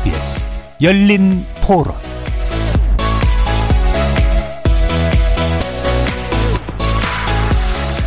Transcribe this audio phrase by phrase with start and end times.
[0.00, 0.48] KBS
[0.80, 1.94] 열린 토론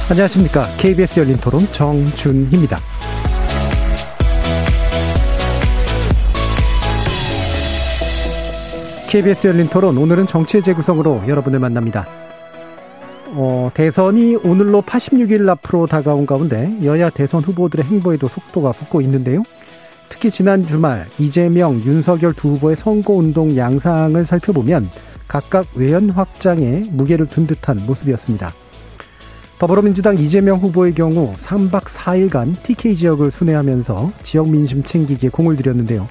[0.09, 0.63] 안녕하십니까.
[0.79, 2.79] KBS 열린 토론 정준희입니다.
[9.09, 12.07] KBS 열린 토론 오늘은 정치의 재구성으로 여러분을 만납니다.
[13.35, 19.43] 어, 대선이 오늘로 86일 앞으로 다가온 가운데 여야 대선 후보들의 행보에도 속도가 붙고 있는데요.
[20.13, 24.87] 특히 지난 주말 이재명, 윤석열 두 후보의 선거운동 양상을 살펴보면
[25.27, 28.53] 각각 외연 확장에 무게를 둔 듯한 모습이었습니다.
[29.57, 36.07] 더불어민주당 이재명 후보의 경우 3박 4일간 TK 지역을 순회하면서 지역 민심 챙기기에 공을 들였는데요.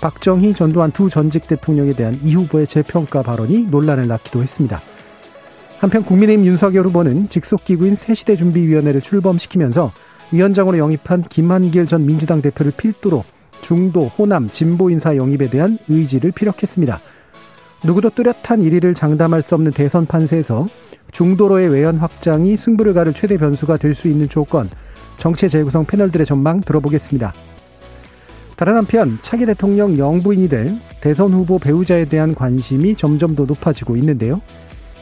[0.00, 4.80] 박정희, 전두환 두 전직 대통령에 대한 이 후보의 재평가 발언이 논란을 낳기도 했습니다.
[5.78, 9.92] 한편 국민의힘 윤석열 후보는 직속기구인 새시대 준비위원회를 출범시키면서
[10.32, 13.24] 위원장으로 영입한 김한길 전 민주당 대표를 필두로
[13.62, 17.00] 중도, 호남, 진보 인사 영입에 대한 의지를 피력했습니다.
[17.84, 20.66] 누구도 뚜렷한 1위를 장담할 수 없는 대선 판세에서
[21.12, 24.70] 중도로의 외연 확장이 승부를 가를 최대 변수가 될 수 있는 조건,
[25.18, 27.32] 정치 재구성 패널들의 전망 들어보겠습니다.
[28.56, 30.70] 다른 한편 차기 대통령 영부인이 될
[31.00, 34.40] 대선 후보 배우자에 대한 관심이 점점 더 높아지고 있는데요.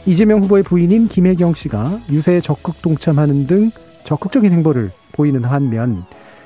[0.05, 3.69] 이재명 후보의 부인인 김혜경 씨가 유세에 적극 동참하는 등
[4.03, 6.05] 적극적인 행보를 보이는 한면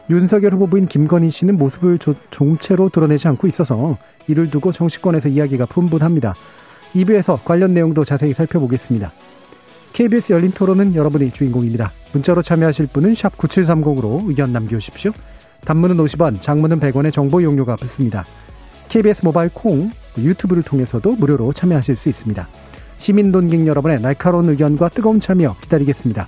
[0.09, 1.97] 윤석열 후보 부인 김건희 씨는 모습을
[2.29, 6.33] 종체로 드러내지 않고 있어서 이를 두고 정치권에서 이야기가 분분합니다.
[6.93, 9.11] 2부에서 관련 내용도 자세히 살펴보겠습니다.
[9.93, 11.91] KBS 열린 토론은 여러분의 주인공입니다.
[12.13, 15.11] 문자로 참여하실 분은 9730으로 의견 남겨주십시오.
[15.65, 18.25] 단문은 50원, 장문은 100원의 정보 용료가 붙습니다.
[18.89, 22.47] KBS 모바일 콩, 유튜브를 통해서도 무료로 참여하실 수 있습니다.
[22.97, 26.27] 시민 논객 여러분의 날카로운 의견과 뜨거운 참여 기다리겠습니다.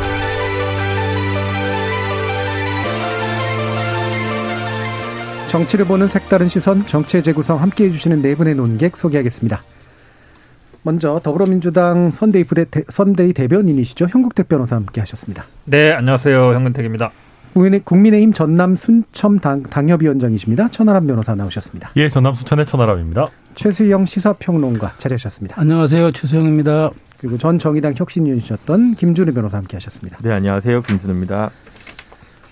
[5.51, 9.61] 정치를 보는 색다른 시선, 정치의 재구성 함께 해 주시는 네 분의 논객 소개하겠습니다.
[10.83, 15.43] 먼저 더불어민주당 선대위 부대 선대위 대변인이시죠 현국택 변호사 함께 하셨습니다.
[15.65, 16.53] 네, 안녕하세요.
[16.53, 17.11] 현근택입니다.
[17.83, 20.69] 국민의힘 전남 순천 당, 당협위원장이십니다.
[20.69, 21.91] 천하람 변호사 나오셨습니다.
[21.97, 23.27] 예, 전남 순천의 천하람입니다.
[23.55, 25.59] 최수영 시사평론가 자리하셨습니다.
[25.59, 26.13] 안녕하세요.
[26.13, 26.91] 최수영입니다.
[27.19, 30.17] 그리고 전 정의당 혁신위원이셨던 김준우 변호사 함께 하셨습니다.
[30.23, 30.81] 네, 안녕하세요.
[30.83, 31.49] 김준우입니다.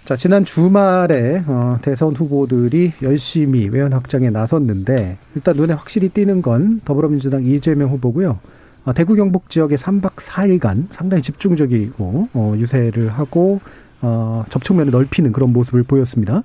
[0.10, 6.82] 자, 지난 주말에 어, 대선 후보들이 열심히 외연 확장에 나섰는데 일단 눈에 확실히 띄는 건
[6.84, 8.40] 더불어민주당 이재명 후보고요.
[8.86, 13.62] 어, 대구 경북 지역에 3박 4일간 상당히 집중적이고 어, 유세를 하고
[14.02, 16.42] 어, 접촉면을 넓히는 그런 모습을 보였습니다.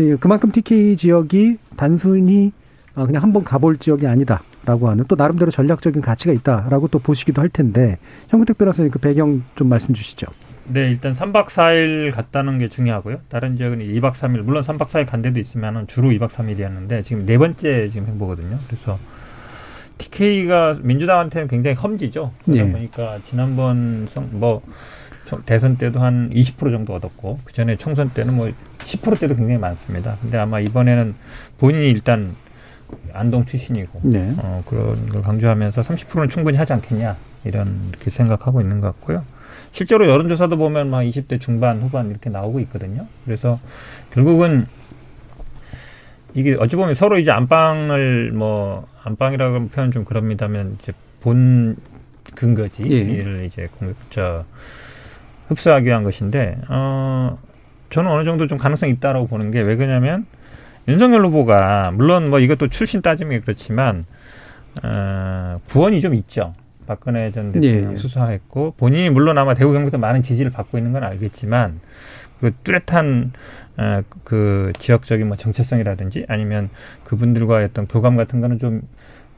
[0.00, 2.50] 예, 그만큼 TK 지역이 단순히
[2.96, 7.50] 어, 그냥 한번 가볼 지역이 아니다라고 하는 또 나름대로 전략적인 가치가 있다라고 또 보시기도 할
[7.50, 7.98] 텐데
[8.30, 10.26] 현근택 변호사님 그 배경 좀 말씀 주시죠.
[10.68, 13.20] 네, 일단 3박 4일 갔다는 게 중요하고요.
[13.28, 17.38] 다른 지역은 2박 3일, 물론 3박 4일 간 데도 있으면은 주로 2박 3일이었는데 지금 네
[17.38, 18.58] 번째 지금 행보거든요.
[18.66, 18.98] 그래서
[19.98, 22.32] TK가 민주당한테는 굉장히 험지죠.
[22.44, 22.72] 그러다 네.
[22.72, 24.62] 보니까 지난번 성, 뭐
[25.44, 30.16] 대선 때도 한 20% 정도 얻었고 그 전에 총선 때는 뭐 10%대도 굉장히 많습니다.
[30.20, 31.14] 근데 아마 이번에는
[31.58, 32.34] 본인이 일단
[33.12, 34.34] 안동 출신이고 네.
[34.38, 39.24] 어, 그런 걸 강조하면서 30%는 충분히 하지 않겠냐 이런 이렇게 생각하고 있는 것 같고요.
[39.76, 43.06] 실제로 여론조사도 보면 막 20대 중반 후반 이렇게 나오고 있거든요.
[43.26, 43.60] 그래서
[44.10, 44.64] 결국은
[46.32, 51.76] 이게 어찌 보면 서로 이제 안방을 뭐 안방이라고 표현 좀 그럽니다면 이제 본
[52.34, 53.44] 근거지를 예.
[53.44, 54.44] 이제 공격자
[55.48, 57.38] 흡수하기 위한 것인데 어
[57.90, 60.24] 저는 어느 정도 좀 가능성이 있다라고 보는 게 왜 그러냐면
[60.88, 64.06] 윤석열 후보가 물론 뭐 이것도 출신 따지면 그렇지만
[64.82, 66.54] 어 구원이 좀 있죠.
[66.86, 67.96] 박근혜 전 대통령 예.
[67.96, 71.80] 수사했고 본인이 물론 아마 대구 경북도 많은 지지를 받고 있는 건 알겠지만
[72.40, 73.32] 그 뚜렷한
[73.78, 76.70] 어, 그 지역적인 뭐 정체성이라든지 아니면
[77.04, 78.82] 그분들과의 어떤 교감 같은 거는 좀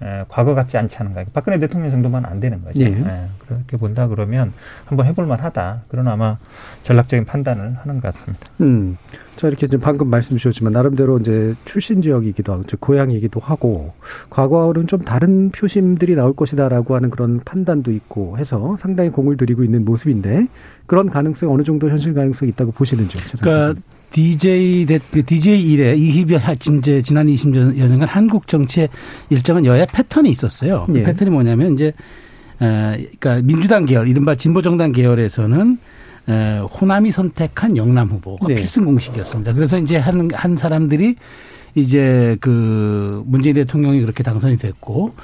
[0.03, 1.25] 에, 과거 같지 않지 않은가.
[1.33, 2.81] 박근혜 대통령 정도만 안 되는 거죠.
[2.83, 2.87] 예.
[2.87, 4.53] 에, 그렇게 본다 그러면
[4.85, 5.83] 한번 해볼 만하다.
[5.89, 6.39] 그런 아마
[6.83, 8.47] 전략적인 판단을 하는 것 같습니다.
[8.61, 8.97] 음.
[9.37, 13.93] 자, 이렇게 좀 방금 말씀 주셨지만 나름대로 이제 출신 지역이기도 하고, 즉 고향이기도 하고,
[14.31, 19.85] 과거와는 좀 다른 표심들이 나올 것이다라고 하는 그런 판단도 있고 해서 상당히 공을 들이고 있는
[19.85, 20.49] 모습인데
[20.87, 23.23] 그런 가능성이 어느 정도 현실 가능성이 있다고 보시는지요?
[23.41, 28.89] 그러니까 DJ 그 DJ 일에 20여 이제 지난 20여 년간 한국 정치의
[29.31, 30.87] 일정한 여야 패턴이 있었어요.
[30.91, 31.03] 그 예.
[31.03, 31.93] 패턴이 뭐냐면 이제
[32.61, 35.79] 에, 그러니까 민주당 계열, 이른바 진보정당 계열에서는
[36.29, 38.55] 에, 호남이 선택한 영남 후보가 네.
[38.57, 39.53] 필승 공식이었습니다.
[39.53, 41.17] 그래서 이제 한, 한 사람들이
[41.75, 45.15] 이제 그 문재인 대통령이 그렇게 당선이 됐고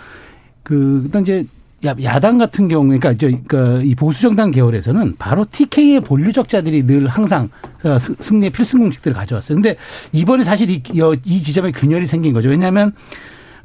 [0.62, 1.46] 그, 그 다음 이제
[1.84, 7.06] 야- 야당 같은 경우, 그러니까 저, 그, 이 보수 정당 계열에서는 바로 TK의 본류적자들이 늘
[7.06, 7.48] 항상
[7.84, 9.56] 어, 스- 승리의 필승 공식들을 가져왔어요.
[9.56, 9.76] 근데
[10.12, 12.48] 이번에 사실 이, 여- 이 지점에 균열이 생긴 거죠.
[12.48, 12.92] 왜냐하면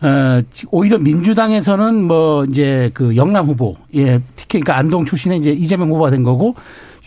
[0.01, 5.51] 어, 지- 오히려 민주당에서는 뭐 이제 그 영남 후보, 예, TK, 그러니까 안동 출신의 이제
[5.51, 6.55] 이재명 후보가 된 거고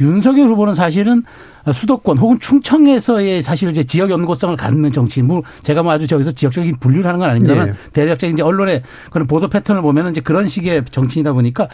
[0.01, 1.23] 윤석열 후보는 사실은
[1.71, 6.77] 수도권 혹은 충청에서의 사실 이제 지역 연고성을 갖는 정치인, 뭐 제가 뭐 아주 저기서 지역적인
[6.81, 7.73] 분류를 하는 건 아닙니다만 네.
[7.93, 11.69] 대략적인 이제 언론의 그런 보도 패턴을 보면은 이제 그런 식의 정치이다 보니까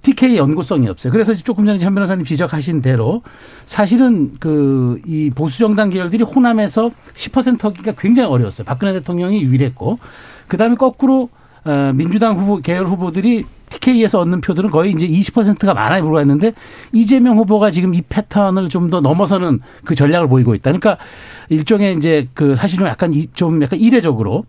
[0.00, 1.12] TK 연구성이 없어요.
[1.12, 3.22] 그래서 조금 전에 현 변호사님 지적하신 대로
[3.66, 8.64] 사실은 그 이 보수 정당 계열들이 호남에서 10%기가 굉장히 어려웠어요.
[8.64, 9.98] 박근혜 대통령이 유일했고
[10.46, 11.28] 그다음에 거꾸로
[11.64, 13.44] 어, 민주당 후보 계열 후보들이
[13.80, 16.52] TK에서 얻는 표들은 거의 이제 20%가 많아에 불과했는데
[16.92, 20.70] 이재명 후보가 지금 이 패턴을 좀 더 넘어서는 그 전략을 보이고 있다.
[20.72, 20.96] 그러니까
[21.50, 24.44] 일종의 이제 그 사실 좀 약간 이- 좀 약간 이례적으로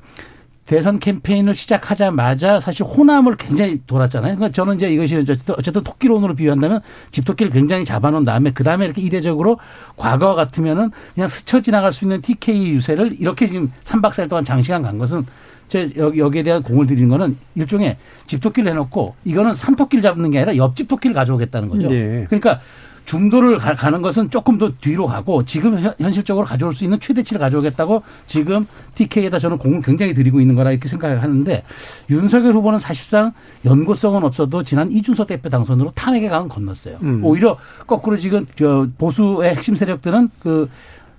[0.69, 4.35] 대선 캠페인을 시작하자마자 사실 호남을 굉장히 돌았잖아요.
[4.35, 9.57] 그러니까 저는 이제 이것이 어쨌든, 토끼론으로 비유한다면 집토끼를 굉장히 잡아놓은 다음에 그 다음에 이렇게 이례적으로
[9.97, 14.83] 과거와 같으면은 그냥 스쳐 지나갈 수 있는 TK 유세를 이렇게 지금 3박 4일 동안 장시간
[14.83, 15.25] 간 것은
[15.69, 20.55] 제 여- 여기에 대한 공을 들이는 거는 일종의 집토끼를 해놓고 이거는 산토끼를 잡는 게 아니라
[20.55, 21.87] 옆집 토끼를 가져오겠다는 거죠.
[21.87, 22.25] 네.
[22.29, 22.59] 그러니까
[23.05, 27.39] 중도를 가- 가는 것은 조금 더 뒤로 가고 지금 현- 현실적으로 가져올 수 있는 최대치를
[27.39, 31.63] 가져오겠다고 지금 TK에다 저는 공을 굉장히 들이고 있는 거라 이렇게 생각을 하는데
[32.09, 33.31] 윤석열 후보는 사실상
[33.65, 36.97] 연고성은 없어도 지난 이준석 대표 당선으로 탄핵의 강은 건넜어요.
[37.01, 37.21] 음.
[37.23, 37.57] 오히려
[37.87, 40.69] 거꾸로 지금 저 보수의 핵심 세력들은 그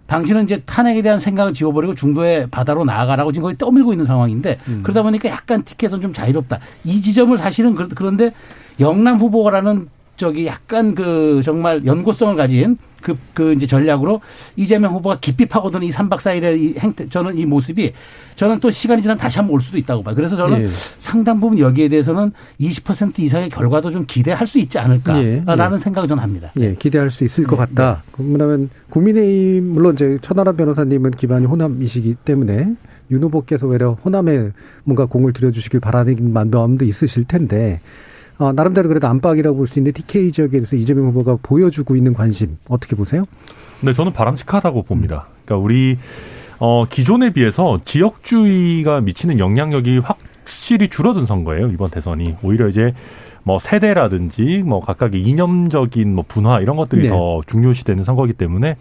[0.06, 5.02] 당신은 이제 탄핵에 대한 생각을 지워버리고 중도의 바다로 나아가라고 지금 거의 떠밀고 있는 상황인데 그러다
[5.02, 6.58] 보니까 약간 티켓은 좀 자유롭다.
[6.84, 8.32] 이 지점을 사실은 그런- 그런데
[8.80, 9.88] 영남 후보라는
[10.20, 14.20] 저기 약간 그 정말 연고성을 가진 그, 그 이제 전략으로
[14.54, 17.94] 이재명 후보가 깊이 파고드는 이 3박 4일의 이 행태, 저는 이 모습이
[18.34, 20.14] 저는 또 시간이 지나면 다시 한번 올 수도 있다고 봐요.
[20.14, 20.68] 그래서 저는 예.
[20.98, 25.78] 상당 부분 여기에 대해서는 20% 이상의 결과도 좀 기대할 수 있지 않을까라는 예, 예.
[25.78, 26.52] 생각을 저는 합니다.
[26.58, 28.02] 예, 기대할 수 있을 것 네, 같다.
[28.12, 32.74] 그러면 국민의힘 물론 이제 천하람 변호사님은 기반이 호남이시기 때문에
[33.10, 34.50] 윤 후보께서 오히려 호남에
[34.84, 37.80] 뭔가 공을 들여주시길 바라는 마음도 있으실 텐데
[38.40, 42.56] 어, 나름대로 그래도 안팎이라고 볼 수 있는 TK 지역에 대해서 이재명 후보가 보여주고 있는 관심
[42.68, 43.24] 어떻게 보세요?
[43.82, 45.26] 네, 저는 바람직하다고 봅니다.
[45.44, 45.98] 그러니까 우리
[46.58, 51.68] 어, 기존에 비해서 지역주의가 미치는 영향력이 확실히 줄어든 선거예요.
[51.68, 52.94] 이번 대선이 오히려 이제
[53.42, 57.08] 뭐 세대라든지 뭐 각각의 이념적인 뭐 분화 이런 것들이 네.
[57.08, 58.76] 더 중요시되는 선거이기 때문에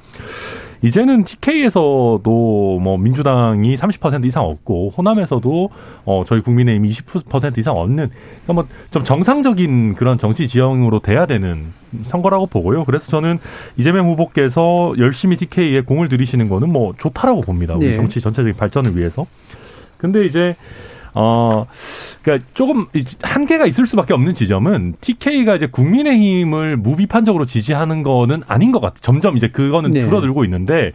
[0.81, 5.69] 이제는 TK에서도 뭐 민주당이 30% 이상 얻고 호남에서도
[6.05, 8.09] 어 저희 국민의힘이 20% 이상 얻는
[8.45, 11.65] 그러니까 뭐 좀 정상적인 그런 정치 지형으로 돼야 되는
[12.03, 12.85] 선거라고 보고요.
[12.85, 13.39] 그래서 저는
[13.77, 17.75] 이재명 후보께서 열심히 TK에 공을 들이시는 거는 뭐 좋다라고 봅니다.
[17.75, 17.95] 우리 네.
[17.95, 19.25] 정치 전체적인 발전을 위해서.
[19.97, 20.55] 근데 이제
[21.13, 21.65] 어,
[22.21, 22.85] 그러니까 조금
[23.21, 28.95] 한계가 있을 수밖에 없는 지점은 TK가 이제 국민의힘을 무비판적으로 지지하는 거는 아닌 것 같아.
[29.01, 30.01] 점점 이제 그거는 네.
[30.01, 30.91] 줄어들고 있는데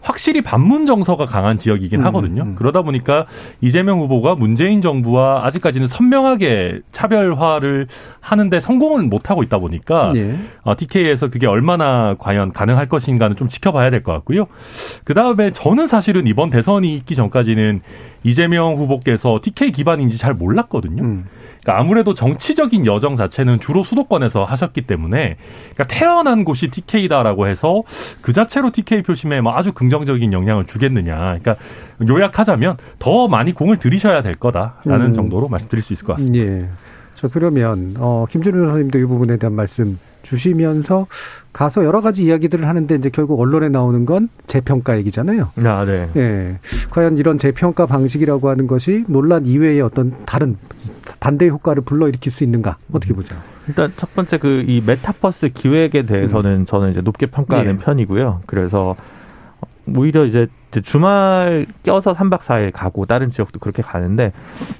[0.00, 2.42] 확실히 반문 정서가 강한 지역이긴 음, 하거든요.
[2.42, 2.54] 음.
[2.54, 3.26] 그러다 보니까
[3.60, 7.88] 이재명 후보가 문재인 정부와 아직까지는 선명하게 차별화를
[8.20, 10.36] 하는데 성공은 못 하고 있다 보니까 예.
[10.62, 14.46] 어, TK에서 그게 얼마나 과연 가능할 것인가는 좀 지켜봐야 될 것 같고요.
[15.04, 17.80] 그 다음에 저는 사실은 이번 대선이 있기 전까지는
[18.22, 21.02] 이재명 후보께서 TK 기반인지 잘 몰랐거든요.
[21.02, 21.26] 음.
[21.62, 25.36] 그러니까 아무래도 정치적인 여정 자체는 주로 수도권에서 하셨기 때문에
[25.74, 27.82] 그러니까 태어난 곳이 TK다라고 해서
[28.20, 31.16] 그 자체로 TK 표심에 뭐 아주 긍정적인 영향을 주겠느냐.
[31.16, 31.56] 그러니까
[32.08, 35.14] 요약하자면 더 많이 공을 들이셔야 될 거다라는 음.
[35.14, 36.52] 정도로 말씀드릴 수 있을 것 같습니다.
[36.52, 36.68] 예.
[37.16, 41.06] 자, 그러면, 어, 김준우 변호사님도 이 부분에 대한 말씀 주시면서
[41.52, 45.48] 가서 여러 가지 이야기들을 하는데 이제 결국 언론에 나오는 건 재평가 얘기잖아요.
[45.64, 46.10] 아, 네.
[46.16, 46.58] 예.
[46.90, 50.56] 과연 이런 재평가 방식이라고 하는 것이 논란 이외의 어떤 다른
[51.20, 52.76] 반대 효과를 불러일으킬 수 있는가?
[52.92, 53.38] 어떻게 보세요?
[53.68, 57.78] 일단 첫 번째 그 이 메타버스 기획에 대해서는 저는 이제 높게 평가하는 예.
[57.78, 58.42] 편이고요.
[58.46, 58.96] 그래서
[59.96, 60.48] 오히려 이제
[60.82, 64.32] 주말 껴서 3박 4일 가고 다른 지역도 그렇게 가는데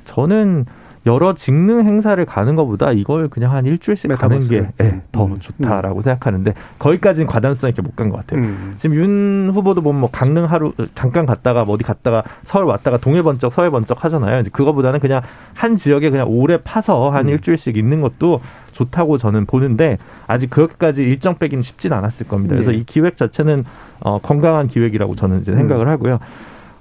[0.05, 0.67] 저는
[1.07, 4.49] 여러 직능 행사를 가는 것보다 이걸 그냥 한 일주일씩 메타버스.
[4.49, 5.39] 가는 게 예, 더 음.
[5.39, 8.41] 좋다라고 생각하는데 거기까지는 과단성 있게 못 간 것 같아요.
[8.41, 8.75] 음.
[8.79, 13.23] 지금 윤 후보도 보면 뭐 강릉 하루 잠깐 갔다가 뭐 어디 갔다가 서울 왔다가 동해
[13.23, 14.41] 번쩍 서해 번쩍 하잖아요.
[14.41, 15.23] 이제 그거보다는 그냥
[15.55, 17.31] 한 지역에 그냥 오래 파서 한 음.
[17.33, 18.41] 일주일씩 있는 것도
[18.73, 19.97] 좋다고 저는 보는데
[20.27, 22.55] 아직 그렇게까지 일정 빼기는 쉽진 않았을 겁니다.
[22.55, 22.79] 그래서 네.
[22.79, 23.65] 이 기획 자체는
[24.01, 26.19] 어, 건강한 기획이라고 저는 이제 생각을 하고요.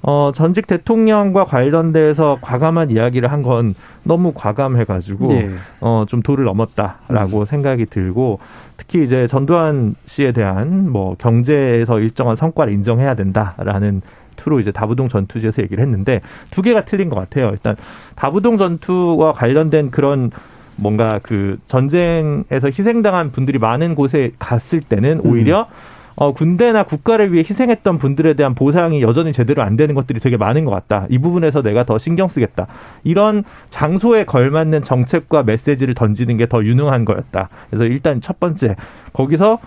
[0.02, 5.50] 어, 전직 대통령과 관련돼서 과감한 이야기를 한 건 너무 과감해가지고, 예.
[5.82, 8.40] 어, 좀 도를 넘었다라고 생각이 들고,
[8.78, 14.02] 특히 이제 전두환 씨에 대한 뭐 경제에서 일정한 성과를 인정해야 된다라는
[14.36, 16.22] 투로 이제 다부동 전투지에서 얘기를 했는데
[16.52, 17.50] 두 개가 틀린 것 같아요.
[17.52, 17.76] 일단
[18.16, 20.30] 다부동 전투와 관련된 그런
[20.76, 25.68] 뭔가 그 전쟁에서 희생당한 분들이 많은 곳에 갔을 때는 오히려
[26.16, 30.64] 어, 군대나 국가를 위해 희생했던 분들에 대한 보상이 여전히 제대로 안 되는 것들이 되게 많은
[30.66, 31.06] 것 같다.
[31.10, 32.68] 이 부분에서 내가 더 신경 쓰겠다.
[33.04, 37.50] 이런 장소에 걸맞는 정책과 메시지를 던지는 게 더 유능한 거였다.
[37.70, 38.76] 그래서 일단 첫 번째
[39.14, 39.58] 거기서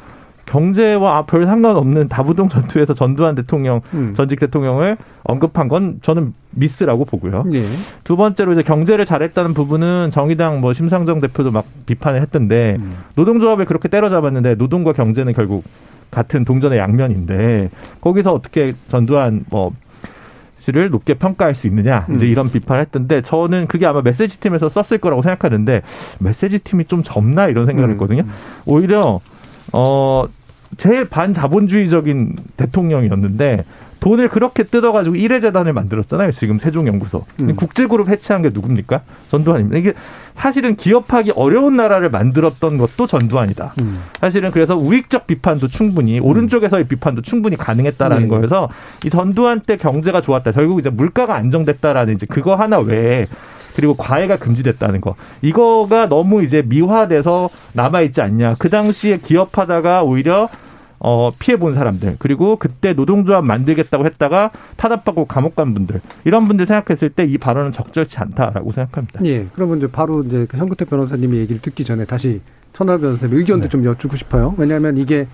[0.47, 4.15] 경제와 별 상관없는 다부동 전투에서 전두환 대통령 음.
[4.15, 7.45] 전직 대통령을 언급한 건 저는 미스라고 보고요.
[7.53, 7.67] 예.
[8.05, 12.95] 두 번째로 이제 경제를 잘했다는 부분은 정의당 뭐 심상정 대표도 막 비판을 했던데 음.
[13.17, 15.65] 노동조합을 그렇게 때려잡았는데 노동과 경제는 결국
[16.11, 19.73] 같은 동전의 양면인데 거기서 어떻게 전두환 뭐
[20.61, 22.31] 씨를 높게 평가할 수 있느냐 이제 음.
[22.31, 25.83] 이런 비판을 했던데 저는 그게 아마 메시지 팀에서 썼을 거라고 생각하는데
[26.19, 27.93] 메시지 팀이 좀 접나 이런 생각을 음.
[27.93, 28.23] 했거든요.
[28.67, 29.21] 오히려
[29.73, 30.25] 어
[30.77, 33.65] 제일 반자본주의적인 대통령이었는데
[34.01, 36.31] 돈을 그렇게 뜯어가지고 일회재단을 만들었잖아요.
[36.31, 37.25] 지금 세종연구소.
[37.41, 37.57] 음.
[37.57, 39.03] 국제그룹 해체한 게 누굽니까?
[39.29, 39.79] 전두환입니다.
[39.79, 39.93] 이게
[40.37, 43.75] 사실은 기업하기 어려운 나라를 만들었던 것도 전두환이다.
[43.81, 44.01] 음.
[44.21, 48.29] 사실은 그래서 우익적 비판도 충분히 오른쪽에서의 비판도 충분히 가능했다라는 네.
[48.29, 48.69] 거여서
[49.05, 50.53] 이 전두환 때 경제가 좋았다.
[50.53, 53.27] 결국 이제 물가가 안정됐다라는 이제 그거 하나 외에
[53.75, 55.15] 그리고 과외가 금지됐다는 거.
[55.43, 58.57] 이거가 너무 이제 미화돼서 남아 있지 않냐.
[58.59, 60.49] 그 당시에 기업하다가 오히려
[61.01, 66.67] 어, 피해 본 사람들, 그리고 그때 노동조합 만들겠다고 했다가 타답받고 감옥 간 분들, 이런 분들
[66.67, 69.25] 생각했을 때 이 발언은 적절치 않다라고 생각합니다.
[69.27, 69.47] 예.
[69.55, 72.41] 그러면 이제 바로 이제 그 현근택 변호사님의 얘기를 듣기 전에 다시
[72.73, 73.69] 천하람 변호사님 의견도 네.
[73.69, 74.55] 좀 여쭙고 싶어요.
[74.57, 75.27] 왜냐하면 이게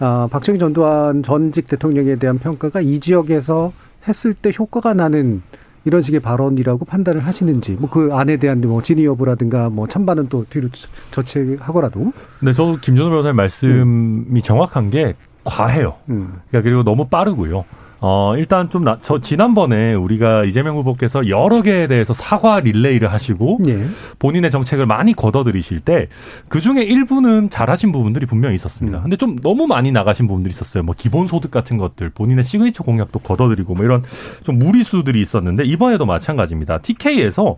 [0.00, 3.72] 아, 박정희 전두환 전직 대통령에 대한 평가가 이 지역에서
[4.08, 5.42] 했을 때 효과가 나는
[5.84, 10.44] 이런 식의 발언이라고 판단을 하시는지, 뭐 그 안에 대한 뭐 진위 여부라든가 뭐 찬반은 또
[10.50, 10.68] 뒤로
[11.10, 15.94] 저체하고라도, 근데 저도 김준호 변호사님 말씀이 정확한 게 과해요.
[16.10, 17.64] 음, 그러니까 그리고 너무 빠르고요.
[18.00, 23.58] 어, 일단 좀, 나, 저, 지난번에 우리가 이재명 후보께서 여러 개에 대해서 사과 릴레이를 하시고
[23.68, 23.86] 예,
[24.18, 26.08] 본인의 정책을 많이 걷어들이실 때
[26.48, 28.98] 그 중에 일부는 잘하신 부분들이 분명히 있었습니다.
[28.98, 29.02] 음.
[29.02, 30.82] 근데 좀 너무 많이 나가신 부분들이 있었어요.
[30.82, 34.02] 뭐 기본소득 같은 것들, 본인의 시그니처 공약도 거둬들이고 뭐 이런
[34.42, 36.78] 좀 무리수들이 있었는데 이번에도 마찬가지입니다.
[36.78, 37.56] TK에서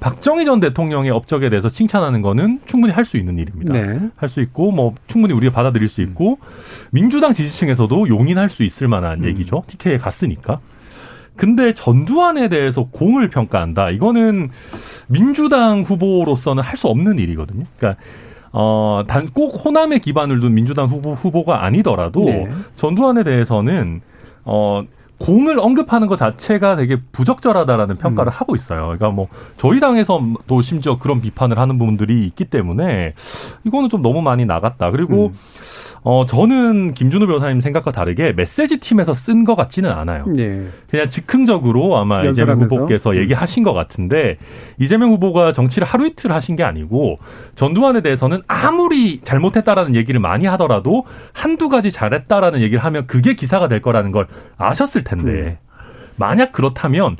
[0.00, 3.72] 박정희 전 대통령의 업적에 대해서 칭찬하는 거는 충분히 할 수 있는 일입니다.
[3.72, 6.38] 네, 할수 있고 뭐 충분히 우리가 받아들일 수 있고
[6.90, 9.28] 민주당 지지층에서도 용인할 수 있을 만한 음.
[9.28, 9.62] 얘기죠.
[9.68, 10.60] TK에 갔으니까.
[11.36, 13.90] 근데 전두환에 대해서 공을 평가한다.
[13.90, 14.50] 이거는
[15.06, 17.64] 민주당 후보로서는 할 수 없는 일이거든요.
[17.78, 18.00] 그러니까
[18.52, 22.48] 어, 단 꼭 호남에 기반을 둔 민주당 후보, 후보가 아니더라도 네.
[22.76, 24.00] 전두환에 대해서는
[24.44, 24.82] 어,
[25.18, 28.34] 공을 언급하는 것 자체가 되게 부적절하다라는 평가를 음.
[28.34, 28.82] 하고 있어요.
[28.82, 33.14] 그러니까 뭐 저희 당에서도 심지어 그런 비판을 하는 부분들이 있기 때문에
[33.64, 34.90] 이거는 좀 너무 많이 나갔다.
[34.90, 35.32] 그리고 음.
[36.02, 40.24] 어 저는 김준호 변호사님 생각과 다르게 메시지 팀에서 쓴 것 같지는 않아요.
[40.36, 42.74] 예, 그냥 즉흥적으로 아마 이재명 연설하면서?
[42.76, 43.16] 후보께서 음.
[43.16, 44.38] 얘기하신 것 같은데
[44.78, 47.18] 이재명 후보가 정치를 하루 이틀 하신 게 아니고
[47.56, 53.82] 전두환에 대해서는 아무리 잘못했다라는 얘기를 많이 하더라도 한두 가지 잘했다라는 얘기를 하면 그게 기사가 될
[53.82, 55.66] 거라는 걸 아셨을 텐데 음.
[56.16, 57.16] 만약 그렇다면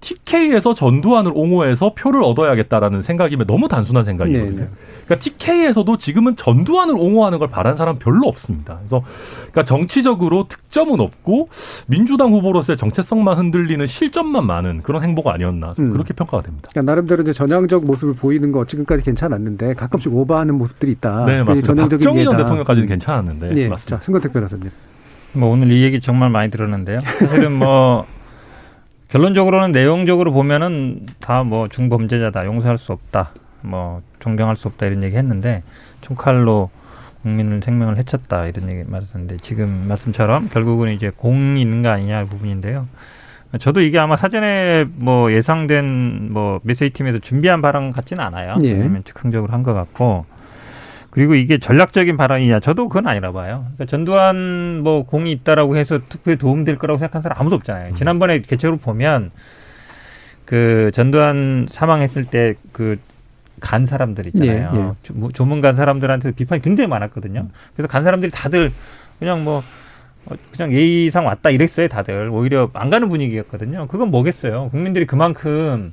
[0.00, 4.50] TK에서 전두환을 옹호해서 표를 얻어야겠다라는 생각이면 너무 단순한 생각이거든요.
[4.50, 4.68] 네, 네.
[5.04, 8.76] 그러니까 TK에서도 지금은 전두환을 옹호하는 걸 바란 사람 별로 없습니다.
[8.78, 9.02] 그래서
[9.36, 11.48] 그러니까 정치적으로 득점은 없고
[11.86, 15.90] 민주당 후보로서의 정체성만 흔들리는 실점만 많은 그런 행보가 아니었나 좀 음.
[15.92, 16.68] 그렇게 평가가 됩니다.
[16.70, 21.24] 그러니까 나름대로 이제 전향적 모습을 보이는 거 지금까지 괜찮았는데 가끔씩 오버하는 모습들이 있다.
[21.24, 21.66] 네 그게 맞습니다.
[21.66, 22.36] 전형적인 박정희 전.
[22.36, 22.88] 대통령까지는 음.
[22.88, 23.96] 괜찮았는데 예, 맞습니다.
[23.98, 24.70] 자, 신건택 변호사님.
[25.38, 27.00] 뭐 오늘 이 얘기 정말 많이 들었는데요.
[27.00, 28.06] 사실은 뭐
[29.08, 33.30] 결론적으로는 내용적으로 보면은 다 뭐 중범죄자다, 용서할 수 없다,
[33.62, 35.62] 뭐 존경할 수 없다 이런 얘기 했는데
[36.00, 36.70] 총칼로
[37.22, 42.86] 국민의 생명을 해쳤다 이런 얘기 말했었는데 지금 말씀처럼 결국은 이제 공이 있는 거 아니냐 부분인데요.
[43.60, 48.56] 저도 이게 아마 사전에 뭐 예상된 뭐 메시지 팀에서 준비한 발언 같지는 않아요.
[48.62, 48.72] 예.
[48.72, 50.26] 왜냐면 즉흥적으로 한 것 같고
[51.10, 53.62] 그리고 이게 전략적인 발언이냐 저도 그건 아니라 봐요.
[53.74, 57.94] 그러니까 전두환 뭐 공이 있다라고 해서 투표에 도움될 거라고 생각하는 사람 아무도 없잖아요.
[57.94, 59.30] 지난번에 개최로 보면
[60.44, 62.98] 그 전두환 사망했을 때그
[63.60, 64.70] 간 사람들 있잖아요.
[64.74, 64.92] 예, 예.
[65.02, 67.48] 조- 뭐 조문 간 사람들한테 비판이 굉장히 많았거든요.
[67.74, 68.70] 그래서 간 사람들이 다들
[69.18, 69.62] 그냥 뭐
[70.26, 73.88] 어, 그냥 예의상 왔다 이랬어요 다들 오히려 안 가는 분위기였거든요.
[73.88, 74.68] 그건 뭐겠어요.
[74.70, 75.92] 국민들이 그만큼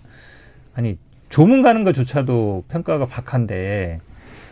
[0.76, 0.98] 아니
[1.30, 4.00] 조문 가는 것조차도 평가가 박한데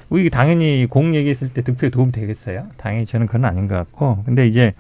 [0.10, 2.68] 우리 당연히 공 얘기했을 때 득표에 도움 되겠어요?
[2.78, 4.74] 당연히 저는 그건 아닌 것 같고 근데 이제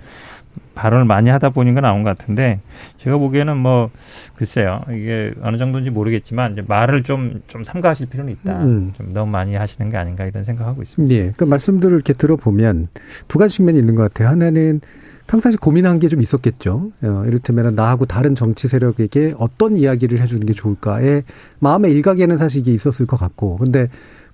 [0.75, 2.59] 발언을 많이 하다 보니까 나온 것 같은데
[2.97, 3.89] 제가 보기에는 뭐
[4.35, 8.63] 글쎄요 이게 어느 정도인지 모르겠지만 이제 말을 좀좀 삼가하실 필요는 있다.
[8.63, 8.91] 음.
[8.95, 11.13] 좀 너무 많이 하시는 게 아닌가 이런 생각하고 있습니다.
[11.15, 11.33] 예.
[11.37, 12.87] 그 말씀들을 이렇게 들어보면
[13.27, 14.29] 두 가지 측면이 있는 것 같아요.
[14.29, 14.81] 하나는
[15.27, 16.91] 평상시 고민한 게 좀 있었겠죠.
[17.03, 21.23] 어, 이를테면 나하고 다른 정치 세력에게 어떤 이야기를 해주는 게 좋을까에
[21.59, 23.57] 마음의 일각에는 사실 이게 있었을 것 같고.
[23.57, 23.87] 근데 어,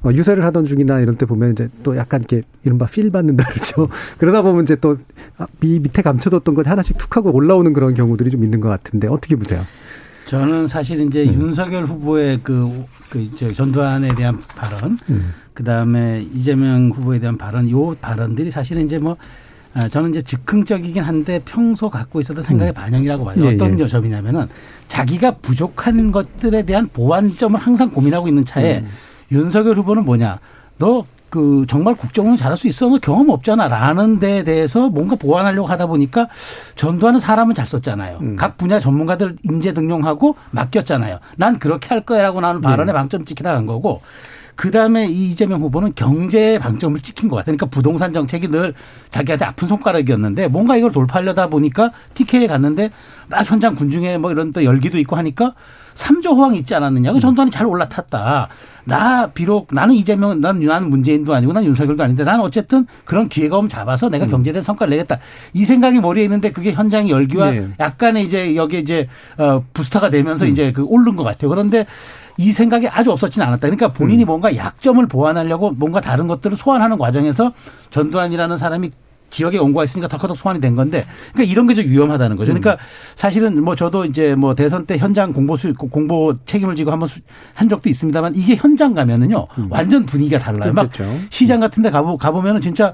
[0.05, 3.89] 유세를 하던 중이나 이럴 때 보면 이제 또 약간 이렇게 이른바 필 받는다 그러죠.
[4.17, 4.95] 그러다 보면 이제 또
[5.37, 9.07] 아, 미, 밑에 감춰뒀던 것 하나씩 툭 하고 올라오는 그런 경우들이 좀 있는 것 같은데
[9.07, 9.65] 어떻게 보세요?
[10.25, 11.33] 저는 사실 이제 음.
[11.33, 15.33] 윤석열 후보의 그, 그, 저 전두환에 대한 발언, 음.
[15.55, 19.17] 그 다음에 이재명 후보에 대한 발언, 요 발언들이 사실은 이제 뭐,
[19.73, 23.37] 아, 저는 이제 즉흥적이긴 한데 평소 갖고 있었던 생각의 반영이라고 봐요.
[23.41, 23.87] 예, 어떤 예.
[23.87, 24.47] 점이냐면은
[24.87, 28.87] 자기가 부족한 것들에 대한 보완점을 항상 고민하고 있는 차에 음.
[29.31, 30.39] 윤석열 후보는 뭐냐.
[30.77, 32.87] 너 그 정말 국정운영 잘할 수 있어?
[32.87, 33.67] 너 경험 없잖아.
[33.67, 36.27] 라는 데에 대해서 뭔가 보완하려고 하다 보니까
[36.75, 38.17] 전두환은 사람은 잘 썼잖아요.
[38.21, 38.35] 음.
[38.35, 41.19] 각 분야 전문가들 인재 등용하고 맡겼잖아요.
[41.37, 44.01] 난 그렇게 할 거야라고 나는 발언에 방점 찍히 나간 거고
[44.55, 47.55] 그 다음에 이재명 후보는 경제에 방점을 찍힌 것 같아요.
[47.55, 48.73] 그러니까 부동산 정책이 늘
[49.09, 52.91] 자기한테 아픈 손가락이었는데 뭔가 이걸 돌파하려다 보니까 TK에 갔는데
[53.29, 55.53] 막 현장 군중에 뭐 이런 또 열기도 있고 하니까
[55.99, 57.11] 삼조 호황이 있지 않았느냐.
[57.11, 58.47] 그 전두환이 잘 올라탔다.
[58.85, 63.61] 나 비록 나는 이재명, 난, 나는 문재인도 아니고 난 윤석열도 아닌데 나는 어쨌든 그런 기회가
[63.67, 65.19] 잡아서 내가 경제에 대한 성과를 내겠다.
[65.53, 67.63] 이 생각이 머리에 있는데 그게 현장의 열기와 네.
[67.79, 71.49] 약간의 이제 여기에 이제 어 부스터가 되면서 이제 그 오른 것 같아요.
[71.49, 71.85] 그런데
[72.37, 73.67] 이 생각이 아주 없었지는 않았다.
[73.67, 77.51] 그러니까 본인이 뭔가 약점을 보완하려고 뭔가 다른 것들을 소환하는 과정에서
[77.89, 78.91] 전두환이라는 사람이
[79.29, 82.53] 지역에 온거가 있으니까 덜커덕 소환이 된 건데 그러니까 이런 게 좀 위험하다는 거죠.
[82.53, 82.77] 그러니까
[83.15, 87.19] 사실은 뭐 저도 이제 뭐 대선 때 현장 공보 수 공보 책임을 지고 한번 수-
[87.53, 90.73] 한 적도 있습니다만 이게 현장 가면은요 완전 분위기가 달라요.
[90.73, 91.19] 막 그렇겠죠.
[91.29, 92.93] 시장 같은 데 가보, 가보면은 진짜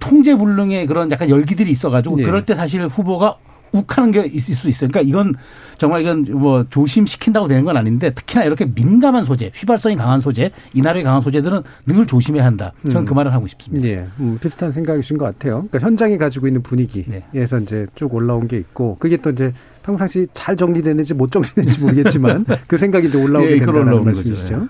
[0.00, 2.22] 통제불능의 그런 약간 열기들이 있어가지고 예.
[2.22, 3.36] 그럴 때 사실 후보가
[3.72, 4.88] 욱하는 게 있을 수 있어요.
[4.88, 5.34] 그러니까 이건
[5.78, 11.02] 정말 이건 뭐 조심시킨다고 되는 건 아닌데 특히나 이렇게 민감한 소재, 휘발성이 강한 소재, 이날의
[11.02, 12.72] 강한 소재들은 늘 조심해야 한다.
[12.90, 13.88] 저는 그 말을 하고 싶습니다.
[13.88, 15.66] 예, 음, 비슷한 생각이신 것 같아요.
[15.70, 16.68] 그러니까 현장이 가지고 있는 네.
[16.68, 22.44] 분위기에서 이제 쭉 올라온 게 있고, 그게 또 이제 평상시 잘 정리되는지 못 정리되는지 모르겠지만
[22.68, 24.54] 그 생각이 이제 올라오게 예, 된다는 말씀이시죠.
[24.54, 24.68] 거죠.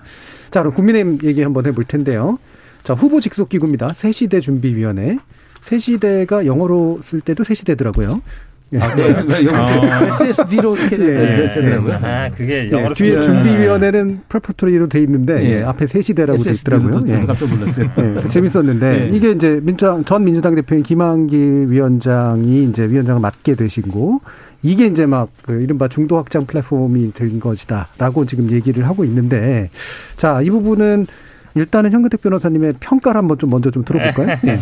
[0.49, 2.39] 자, 그럼 국민의힘 얘기 한번 해볼 텐데요.
[2.83, 3.89] 자, 후보 직속 기구입니다.
[3.93, 5.17] 새시대 준비위원회.
[5.61, 8.21] 새시대가 영어로 쓸 때도 새시대더라고요.
[8.73, 8.79] 예.
[8.79, 9.11] 아, 네.
[9.49, 10.05] 어.
[10.07, 11.99] SSD로 이렇게 예, 되더라고요.
[12.01, 15.59] 아 그게 예, 영어로 뒤에 준비위원회는 프레퍼토리로 돼 있는데 예.
[15.59, 17.03] 예, 앞에 새시대라고 돼 있더라고요.
[17.07, 17.19] 예.
[17.25, 17.89] 깜짝 놀랐어요.
[18.25, 19.15] 예, 재밌었는데 예.
[19.15, 24.21] 이게 이제 민주당 전 민주당 대표인 김한길 위원장이 이제 위원장을 맡게 되시고
[24.63, 29.69] 이게 이제 막 그 이른바 중도 확장 플랫폼이 된 것이다라고 지금 얘기를 하고 있는데
[30.17, 31.05] 자 이 부분은
[31.55, 34.37] 일단은 현근택 변호사님의 평가를 한번 좀 먼저 좀 들어볼까요?
[34.47, 34.57] 예.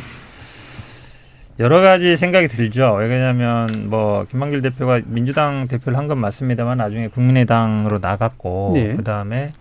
[1.59, 2.93] 여러 가지 생각이 들죠.
[2.93, 8.95] 왜냐하면 뭐 김만길 대표가 민주당 대표를 한 건 맞습니다만 나중에 국민의당으로 나갔고 네.
[8.95, 9.51] 그 다음에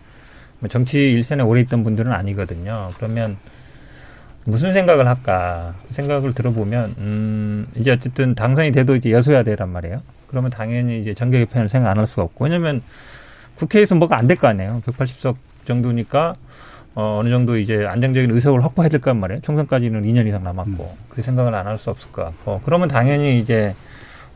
[0.60, 2.90] 뭐 정치 일선에 오래 있던 분들은 아니거든요.
[2.96, 3.36] 그러면
[4.44, 10.00] 무슨 생각을 할까 생각을 들어보면 음 이제 어쨌든 당선이 돼도 이제 여소야대란 말이에요.
[10.28, 12.82] 그러면 당연히 이제 정계 개편을 생각 안 할 수가 없고 왜냐면
[13.56, 14.80] 국회에서 뭐가 안 될 거 아니에요.
[14.86, 16.32] 180석 정도니까
[16.94, 19.40] 어, 어느 정도 이제 안정적인 의석을 확보해야 될 거란 말이에요.
[19.42, 23.74] 총선까지는 2년 이상 남았고 그 생각을 안 할 수 없을 것 같고 그러면 당연히 이제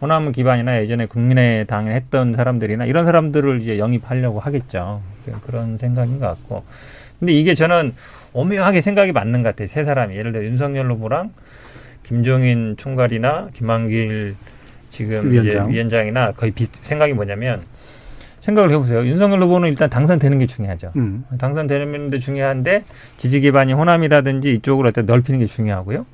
[0.00, 5.00] 호남 기반이나 예전에 국민의당에 했던 사람들이나 이런 사람들을 이제 영입하려고 하겠죠.
[5.46, 6.64] 그런 생각인 것 같고
[7.18, 7.94] 근데 이게 저는
[8.34, 9.66] 오묘하게 생각이 맞는 것 같아요.
[9.66, 11.32] 세 사람이 예를 들어 윤석열 후보랑
[12.02, 14.36] 김종인 총괄이나 김한길
[14.90, 15.64] 지금 위원장.
[15.70, 17.62] 이제 위원장이나 거의 비, 생각이 뭐냐면
[18.44, 19.06] 생각을 해보세요.
[19.06, 20.92] 윤석열 후보는 일단 당선되는 게 중요하죠.
[20.96, 21.24] 음.
[21.38, 22.84] 당선되는 데 중요한데
[23.16, 26.04] 지지 기반이 호남이라든지 이쪽으로 넓히는 게 중요하고요.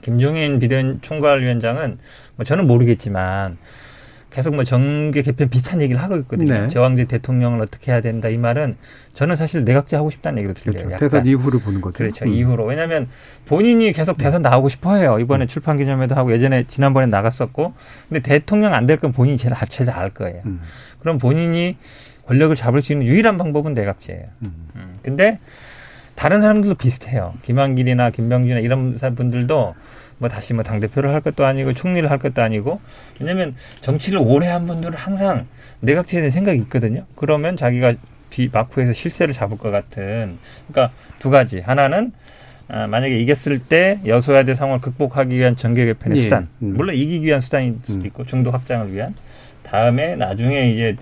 [0.00, 1.98] 김종인 비대위 총괄위원장은
[2.36, 3.56] 뭐 저는 모르겠지만
[4.34, 6.62] 계속 뭐 정계 개편 비슷한 얘기를 하고 있거든요.
[6.62, 6.68] 네.
[6.68, 8.76] 저왕제 대통령을 어떻게 해야 된다 이 말은
[9.12, 10.86] 저는 사실 내각제 하고 싶다는 얘기로 들려요.
[10.88, 10.98] 그렇죠.
[11.08, 11.96] 대선 이후를 보는 거죠.
[11.96, 12.24] 그렇죠.
[12.24, 12.30] 음.
[12.32, 12.64] 이후로.
[12.64, 13.08] 왜냐하면
[13.46, 15.18] 본인이 계속 대선 나오고 싶어 해요.
[15.20, 17.74] 이번에 출판 기념회도 하고 예전에 지난번에 나갔었고.
[18.08, 20.42] 근데 대통령 안 될 건 본인이 제일 제일 알 거예요.
[20.46, 20.60] 음.
[20.98, 21.76] 그럼 본인이
[22.26, 24.24] 권력을 잡을 수 있는 유일한 방법은 내각제예요.
[24.42, 24.52] 음.
[24.74, 24.94] 음.
[25.02, 25.38] 근데
[26.16, 27.34] 다른 사람들도 비슷해요.
[27.42, 29.74] 김한길이나 김병준이나 이런 사- 분들도
[30.18, 32.80] 뭐 다시 뭐 당 대표를 할 것도 아니고 총리를 할 것도 아니고
[33.20, 35.46] 왜냐면 정치를 오래 한 분들은 항상
[35.80, 37.04] 내각제에 대한 생각이 있거든요.
[37.16, 37.94] 그러면 자기가
[38.30, 41.60] 뒤 마쿠에서 실세를 잡을 것 같은 그러니까 두 가지.
[41.60, 42.12] 하나는
[42.66, 46.22] 아, 만약에 이겼을 때 여소야대 상황을 극복하기 위한 정계 개편의 예.
[46.22, 46.48] 수단.
[46.62, 46.74] 음.
[46.76, 48.06] 물론 이기기 위한 수단일 수도 음.
[48.06, 49.14] 있고 중도 확장을 위한.
[49.62, 50.96] 다음에 나중에 이제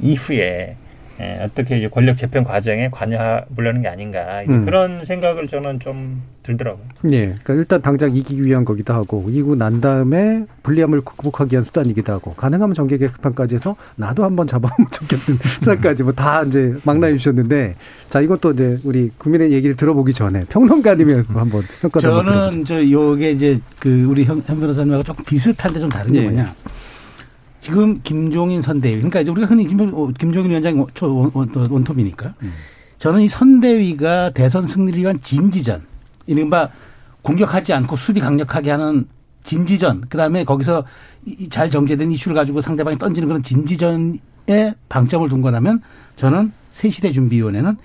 [0.00, 0.76] 이후에
[1.20, 4.64] 예, 어떻게 이제 권력 재편 과정에 관여하려는 게 아닌가 이제 음.
[4.64, 6.84] 그런 생각을 저는 좀 들더라고요.
[7.12, 7.26] 예.
[7.26, 12.34] 그러니까 일단 당장 이기기 위한 거기도 하고 이기고 난 다음에 불리함을 극복하기 위한 수단이기도 하고
[12.34, 17.74] 가능하면 정계 개편까지 해서 나도 한번 잡아보면 좋겠는 수단까지 뭐 다 이제 망라해 주셨는데
[18.10, 22.50] 자 이것도 이제 우리 국민의 얘기를 들어보기 전에 평론가님의 한번 평가 좀 한번 들어보죠.
[22.50, 26.22] 저는 저 요게 이제 그 우리 현, 현 변호사님하고 조금 비슷한데 좀 다른 게 예.
[26.24, 26.54] 뭐냐.
[27.62, 31.30] 지금 김종인 선대위 그러니까 이제 우리가 흔히 김- 어, 김종인 위원장이 원-
[31.70, 32.34] 원톱이니까.
[32.98, 35.82] 저는 이 선대위가 대선 승리를 위한 진지전
[36.26, 36.68] 이른바
[37.22, 39.06] 공격하지 않고 수비 강력하게 하는
[39.44, 40.84] 진지전 그다음에 거기서
[41.24, 45.80] 이- 이잘 정제된 이슈를 가지고 상대방이 던지는 그런 진지전에 방점을 둔 거라면
[46.16, 47.76] 저는 새시대 준비위원회는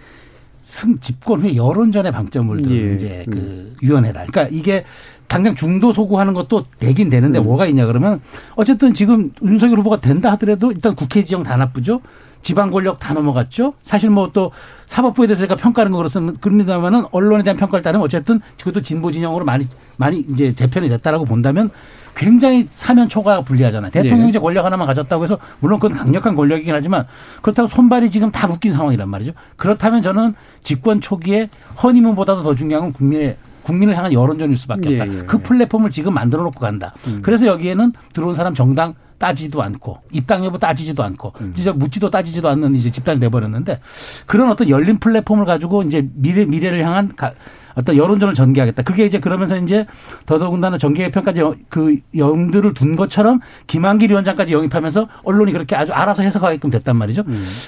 [0.67, 2.93] 승 집권 후에 여론전에 방점을 둔 예.
[2.93, 4.25] 이제 그 위원회다.
[4.25, 4.83] 그러니까 이게
[5.29, 7.45] 당장 중도 소구하는 것도 되긴 되는데 음.
[7.45, 8.19] 뭐가 있냐 그러면
[8.57, 12.01] 어쨌든 지금 윤석열 후보가 된다 하더라도 일단 국회 지형 다 나쁘죠.
[12.41, 13.75] 지방 권력 다 넘어갔죠.
[13.81, 14.51] 사실 뭐 또
[14.87, 16.37] 사법부에 대해서 제가 평가하는 거 그렇습니다.
[16.41, 21.69] 그럽니다만은 언론에 대한 평가를 따르면 어쨌든 그것도 진보 진영으로 많이 많이 이제 재편이 됐다라고 본다면
[22.17, 23.91] 굉장히 사면 초가 불리하잖아요.
[23.91, 24.39] 대통령 예.
[24.39, 27.05] 권력 하나만 가졌다고 해서 물론 그건 강력한 권력이긴 하지만
[27.41, 29.33] 그렇다고 손발이 지금 다 묶인 상황이란 말이죠.
[29.55, 31.49] 그렇다면 저는 집권 초기에
[31.81, 35.13] 허니문보다도 더 중요한 건 국민의 국민을 향한 여론전일 수밖에 예, 없다.
[35.13, 35.43] 예, 그 예.
[35.43, 36.93] 플랫폼을 지금 만들어 놓고 간다.
[37.21, 42.75] 그래서 여기에는 들어온 사람 정당 따지지도 않고 입당 여부 따지지도 않고 진짜 묻지도 따지지도 않는
[42.75, 43.79] 이제 집단이 돼 버렸는데
[44.25, 47.33] 그런 어떤 열린 플랫폼을 가지고 이제 미래 미래를 향한 가-
[47.77, 48.81] 어떤 여론전을 전개하겠다.
[48.81, 49.85] 그게 이제 그러면서 이제
[50.25, 56.23] 더더군다나 정계 개편까지 여- 그 염두를 둔 것처럼 김한길 위원장까지 영입하면서 언론이 그렇게 아주 알아서
[56.23, 57.23] 해석하게끔 됐단 말이죠.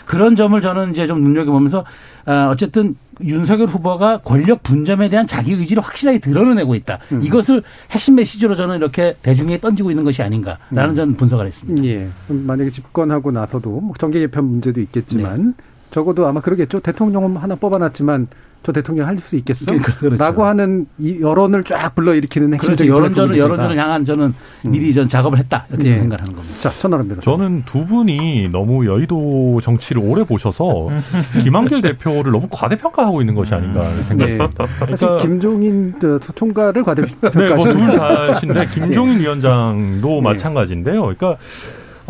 [0.05, 1.85] 그런 점을 저는 이제 좀 눈여겨보면서
[2.25, 6.99] 아, 어쨌든 윤석열 후보가 권력 분점에 대한 자기 의지를 확실하게 드러내고 있다.
[7.21, 11.83] 이것을 핵심 메시지로 저는 이렇게 대중에 던지고 있는 것이 아닌가라는 저는 분석을 했습니다.
[11.85, 12.07] 예.
[12.29, 15.53] 만약에 집권하고 나서도 뭐 정계 개편 문제도 있겠지만
[15.91, 16.79] 적어도 아마 그러겠죠.
[16.79, 18.27] 대통령은 하나 뽑아놨지만
[18.61, 19.65] 저 대통령 할 수 있겠어?
[19.65, 20.21] 그러니까 그렇죠.
[20.23, 22.85] 라고 하는 이 여론을 쫙 불러일으키는 그렇죠.
[22.85, 23.37] 여론전을.
[23.37, 24.33] 여론전을 향한 저는
[24.65, 25.95] 미리 전 작업을 했다 이렇게 예.
[25.95, 26.55] 생각하는 겁니다.
[26.59, 27.23] 자, 천하람 변호사.
[27.23, 30.89] 저는 두 분이 너무 여의도 정치를 오래 보셔서
[31.41, 34.37] 김한길 대표를 너무 과대평가하고 있는 것이 아닌가 하는 생각이 네.
[34.37, 34.67] 듭니다.
[34.79, 41.01] 사실 그러니까 김종인 저 총괄을 네, 과대평가하시는 뭐둘 다신데 김종인 위원장도 마찬가지인데요.
[41.01, 41.37] 그러니까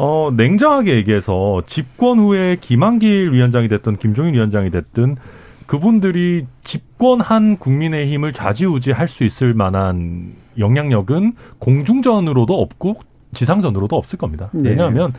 [0.01, 5.17] 어, 냉정하게 얘기해서 집권 후에 김한길 위원장이 됐든 김종인 위원장이 됐든
[5.65, 13.01] 그분들이 집권한 국민의 힘을 좌지우지할 수 있을 만한 영향력은 공중전으로도 없고
[13.33, 14.49] 지상전으로도 없을 겁니다.
[14.53, 14.69] 네.
[14.69, 15.13] 왜냐하면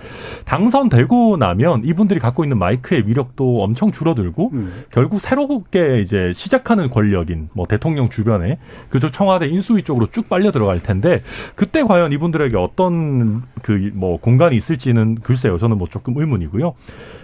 [0.45, 4.85] 당선되고 나면 이분들이 갖고 있는 마이크의 위력도 엄청 줄어들고 음.
[4.91, 10.81] 결국 새롭게 이제 시작하는 권력인 뭐 대통령 주변에 그저 청와대 인수위 쪽으로 쭉 빨려 들어갈
[10.81, 11.23] 텐데
[11.55, 16.75] 그때 과연 이분들에게 어떤 그 뭐 공간이 있을지는 글쎄요 저는 뭐 조금 의문이고요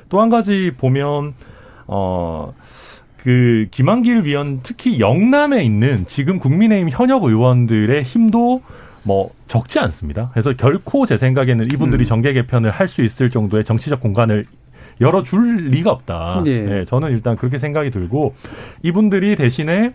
[0.09, 1.35] 또 한 가지 보면
[1.87, 2.53] 어.
[3.19, 8.63] 그 김한길 위원 특히 영남에 있는 지금 국민의힘 현역 의원들의 힘도
[9.07, 10.31] 뭐 적지 않습니다.
[10.33, 14.45] 그래서 결코 제 생각에는 이분들이 정계 개편을 할 수 있을 정도의 정치적 공간을
[15.01, 16.43] 열어줄 리가 없다.
[16.47, 16.63] 예.
[16.63, 18.35] 네, 저는 일단 그렇게 생각이 들고
[18.83, 19.93] 이분들이 대신에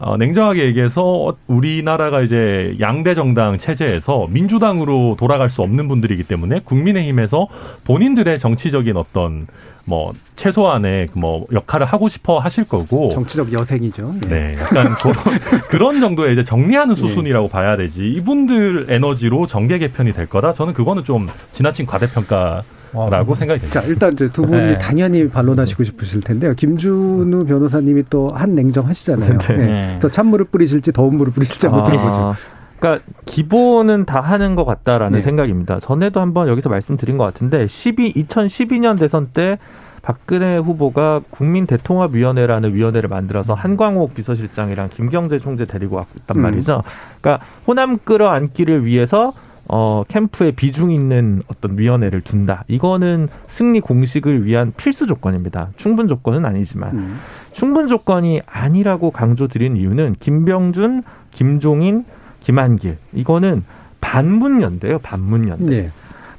[0.00, 7.48] 어, 냉정하게 얘기해서 우리나라가 이제 양대 정당 체제에서 민주당으로 돌아갈 수 없는 분들이기 때문에 국민의힘에서
[7.84, 9.46] 본인들의 정치적인 어떤
[9.84, 14.12] 뭐 최소한의 뭐 역할을 하고 싶어 하실 거고 정치적 여생이죠.
[14.24, 14.28] 예.
[14.28, 14.94] 네, 약간
[15.68, 18.06] 그런, 정도의 이제 정리하는 수순이라고 봐야 되지.
[18.16, 23.80] 이분들 에너지로 정계 개편이 될 거라 저는 그거는 좀 지나친 과대평가 라고 생각이 됩니다.
[23.80, 24.78] 자, 일단 이제 두 분이 네.
[24.78, 26.54] 당연히 반론하시고 싶으실 텐데요.
[26.54, 29.38] 김준우 변호사님이 또 한 냉정 하시잖아요.
[29.38, 29.56] 네.
[29.56, 29.98] 네.
[30.00, 32.20] 또 찬물을 뿌리실지 더운 물을 뿌리실지 한번 들어보죠.
[32.20, 32.34] 아,
[32.78, 35.20] 그러니까 기본은 다 하는 것 같다라는 네.
[35.20, 35.80] 생각입니다.
[35.80, 39.58] 전에도 한번 여기서 말씀드린 것 같은데 12 2012년 대선 때
[40.02, 46.40] 박근혜 후보가 국민 대통합위원회라는 위원회를 만들어서 한광옥 비서실장이랑 김경재 총재 데리고 왔단 음.
[46.42, 46.82] 말이죠.
[47.20, 49.34] 그러니까 호남 끌어안기를 위해서
[49.68, 52.64] 어, 캠프에 비중 있는 어떤 위원회를 둔다.
[52.68, 55.68] 이거는 승리 공식을 위한 필수 조건입니다.
[55.76, 56.98] 충분 조건은 아니지만.
[56.98, 57.18] 음.
[57.52, 62.04] 충분 조건이 아니라고 강조드린 이유는 김병준, 김종인,
[62.40, 63.64] 김한길 이거는
[64.00, 64.98] 반문연대예요.
[65.00, 65.64] 반문연대.
[65.64, 65.90] 네.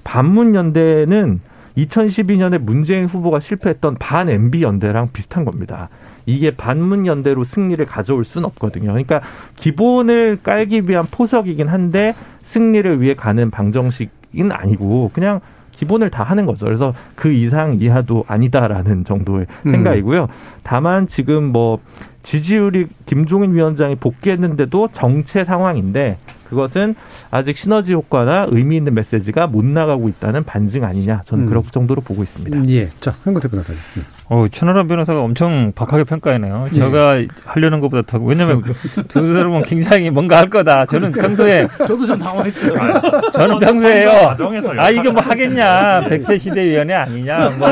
[0.04, 1.40] 반문연대는
[1.78, 5.90] 2012년에 문재인 후보가 실패했던 반 MB 연대랑 비슷한 겁니다.
[6.32, 8.88] 이게 반문연대로 승리를 가져올 수는 없거든요.
[8.88, 9.22] 그러니까
[9.56, 15.42] 기본을 깔기 위한 포석이긴 한데 승리를 위해 가는 방정식은 아니고 그냥
[15.72, 16.66] 기본을 다 하는 거죠.
[16.66, 19.72] 그래서 그 이상 이하도 아니다라는 정도의 음.
[19.72, 20.28] 생각이고요.
[20.64, 21.80] 다만 지금 뭐
[22.24, 26.18] 지지율이 김종인 위원장이 복귀했는데도 정체 상황인데
[26.52, 26.96] 그것은
[27.32, 31.50] 아직 시너지 효과나 의미 있는 메시지가 못 나가고 있다는 반증 아니냐 저는 음.
[31.50, 32.62] 그런 정도로 보고 있습니다.
[32.70, 32.90] 예.
[33.00, 33.80] 자, 한국 대 변호사님.
[33.98, 34.06] 음.
[34.28, 36.68] 어, 천하람 변호사가 엄청 박하게 평가하네요.
[36.74, 38.62] 제가 하려는 것보다 더, 왜냐면
[39.08, 40.86] 두 사람은 굉장히 뭔가 할 거다.
[40.86, 42.74] 저는 평소에, 저도 좀 당황했어요.
[43.32, 44.10] 저는 평소에요.
[44.10, 46.02] 과정에서 아, 이게 뭐 하겠냐.
[46.10, 47.50] 백세 시대 위원회 아니냐.
[47.52, 47.70] 뭐,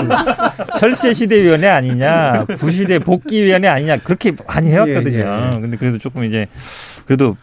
[0.80, 2.46] 철새 시대 위원회 아니냐.
[2.58, 3.98] 구시대 복귀 위원회 아니냐.
[4.00, 5.18] 그렇게 많이 해왔거든요.
[5.18, 5.60] 예, 예.
[5.62, 6.48] 근데 그래도 조금 이제,
[7.06, 7.38] 그래도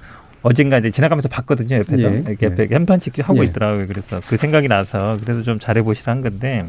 [0.46, 1.76] 어젠가 이제 지나가면서 봤거든요.
[1.78, 2.02] 옆에서.
[2.02, 2.50] 예, 이렇게 예.
[2.50, 3.48] 옆에 한판씩 하고 예.
[3.48, 3.86] 있더라고요.
[3.88, 6.64] 그래서 그 생각이 나서 그래도 좀 잘해보시라는 건데,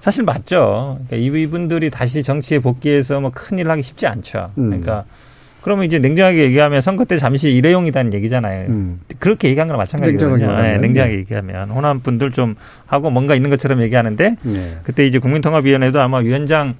[0.00, 0.98] 사실 맞죠.
[1.06, 4.50] 그러니까 이분들이 다시 정치에 복귀해서 뭐 큰일 하기 쉽지 않죠.
[4.56, 4.70] 음.
[4.70, 5.04] 그러니까
[5.60, 8.68] 그러면 이제 냉정하게 얘기하면 선거 때 잠시 일회용이다는 얘기잖아요.
[8.70, 9.00] 음.
[9.18, 10.60] 그렇게 얘기한 거랑 마찬가지거든요.
[10.60, 11.18] 네, 냉정하게 네.
[11.20, 12.56] 얘기하면 호남 분들 좀
[12.86, 14.76] 하고 뭔가 있는 것처럼 얘기하는데 예.
[14.82, 16.74] 그때 이제 국민통합위원회도 아마 위원장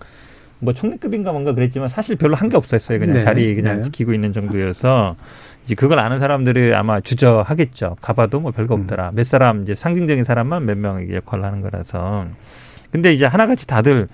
[0.59, 2.99] 뭐 총리급인가 뭔가 그랬지만 사실 별로 한 게 없었어요.
[2.99, 3.21] 그냥 네.
[3.21, 3.83] 자리 그냥 네.
[3.83, 5.15] 지키고 있는 정도여서
[5.65, 7.97] 이제 그걸 아는 사람들이 아마 주저하겠죠.
[8.01, 8.81] 가봐도 뭐 별거 음.
[8.83, 9.13] 없더라.
[9.15, 12.27] 몇 사람 이제 상징적인 사람만 몇 명 역할을 하는 거라서.
[12.91, 14.09] 근데 이제 하나같이 다들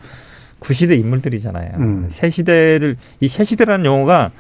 [0.59, 1.71] 구시대 인물들이잖아요.
[1.79, 2.07] 음.
[2.11, 4.31] 새 시대를 이 새 시대라는 용어가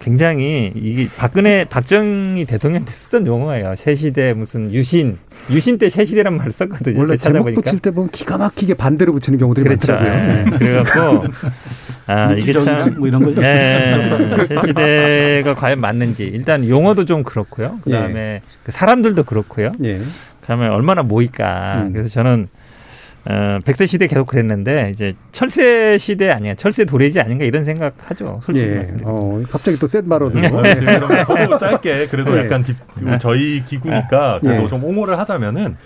[0.00, 3.74] 굉장히 이게 박근혜 박정희 대통령한테 쓰던 용어예요.
[3.76, 5.18] 새 시대 무슨 유신
[5.50, 6.98] 유신 때 새 시대란 말을 썼거든요.
[6.98, 7.60] 원래 제가 제목 찾아보니까.
[7.62, 9.92] 붙일 때 보면 기가 막히게 반대로 붙이는 경우들이 그렇죠.
[9.94, 10.54] 많더라고요.
[10.54, 10.58] 예.
[10.58, 11.24] 그래갖고
[12.06, 13.42] 아 이게 민주정당 참뭐 이런 거죠.
[13.42, 17.78] 예, 새 시대가 과연 맞는지 일단 용어도 좀 그렇고요.
[17.82, 19.72] 그다음에 그 사람들도 그렇고요.
[19.84, 20.00] 예.
[20.42, 21.84] 그다음에 얼마나 모일까.
[21.86, 21.92] 음.
[21.92, 22.48] 그래서 저는
[23.28, 28.40] 어, 백세 시대 계속 그랬는데 이제 철새 시대 아니야, 철새 도래지 아닌가 이런 생각하죠.
[28.42, 28.86] 솔직히 예.
[29.02, 30.44] 어, 갑자기 또 센 발언을.
[30.46, 32.44] 어, 지금 그러면 저도 짧게 그래도 예.
[32.44, 32.76] 약간 딥,
[33.20, 34.46] 저희 기구니까 예.
[34.46, 35.76] 그래도 좀 옹호를 하자면은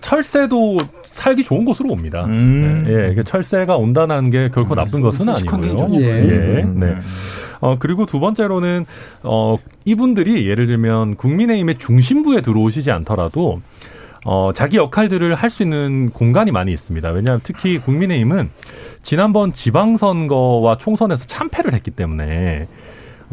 [0.00, 2.24] 철새도 살기 좋은 곳으로 옵니다.
[2.26, 2.84] 음.
[2.86, 6.00] 네, 예, 철새가 온다는 게 결코 나쁜 것은 솔직한 게 아니고요.
[6.00, 6.06] 예.
[6.06, 6.78] 예, 음.
[6.80, 6.94] 네.
[7.60, 8.84] 어, 그리고 두 번째로는,
[9.22, 13.62] 어, 이분들이 예를 들면 국민의힘의 중심부에 들어오시지 않더라도,
[14.26, 17.08] 어, 자기 역할들을 할 수 있는 공간이 많이 있습니다.
[17.10, 18.50] 왜냐하면 특히 국민의힘은
[19.02, 22.66] 지난번 지방선거와 총선에서 참패를 했기 때문에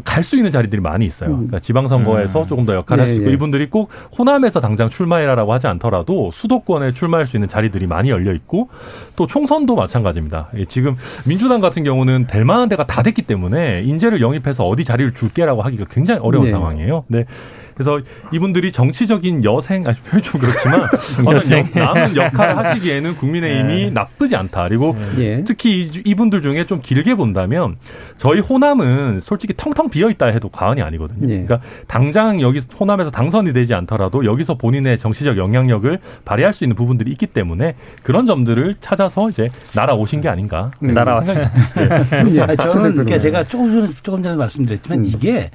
[0.04, 1.30] 갈수 있는 자리들이 많이 있어요.
[1.32, 1.36] 음.
[1.36, 2.48] 그러니까 지방선거에서 음.
[2.48, 3.34] 조금 더 역할을 할수 예, 있고 예.
[3.34, 8.70] 이분들이 꼭 호남에서 당장 출마해라라고 하지 않더라도 수도권에 출마할 수 있는 자리들이 많이 열려 있고
[9.16, 10.50] 또 총선도 마찬가지입니다.
[10.58, 15.14] 예, 지금 민주당 같은 경우는 될 만한 데가 다 됐기 때문에 인재를 영입해서 어디 자리를
[15.14, 16.52] 줄게라고 하기가 굉장히 어려운 네.
[16.52, 17.06] 상황이에요.
[17.08, 17.26] 네.
[17.74, 18.00] 그래서
[18.32, 20.82] 이분들이 정치적인 여생, 아니 표현이 좀 그렇지만
[21.36, 21.60] 여생.
[21.76, 23.90] 역- 남은 역할을 하시기에는 국민의힘이 네.
[23.92, 24.68] 나쁘지 않다.
[24.68, 25.44] 그리고 예.
[25.44, 27.78] 특히 이- 이분들 중에 좀 길게 본다면
[28.18, 31.24] 저희 호남은 솔직히 텅텅 비어 있다 해도 과언이 아니거든요.
[31.30, 31.44] 예.
[31.44, 37.12] 그러니까 당장 여기 호남에서 당선이 되지 않더라도 여기서 본인의 정치적 영향력을 발휘할 수 있는 부분들이
[37.12, 40.72] 있기 때문에 그런 점들을 찾아서 이제 날아오신 게 아닌가.
[40.84, 40.94] 음.
[40.94, 41.40] 날아왔어요.
[41.40, 42.16] 예.
[42.16, 43.18] 아니, 저는 박선생 그러니까.
[43.18, 45.06] 제가 조금 전에, 조금 전에 말씀드렸지만 음.
[45.06, 45.50] 이게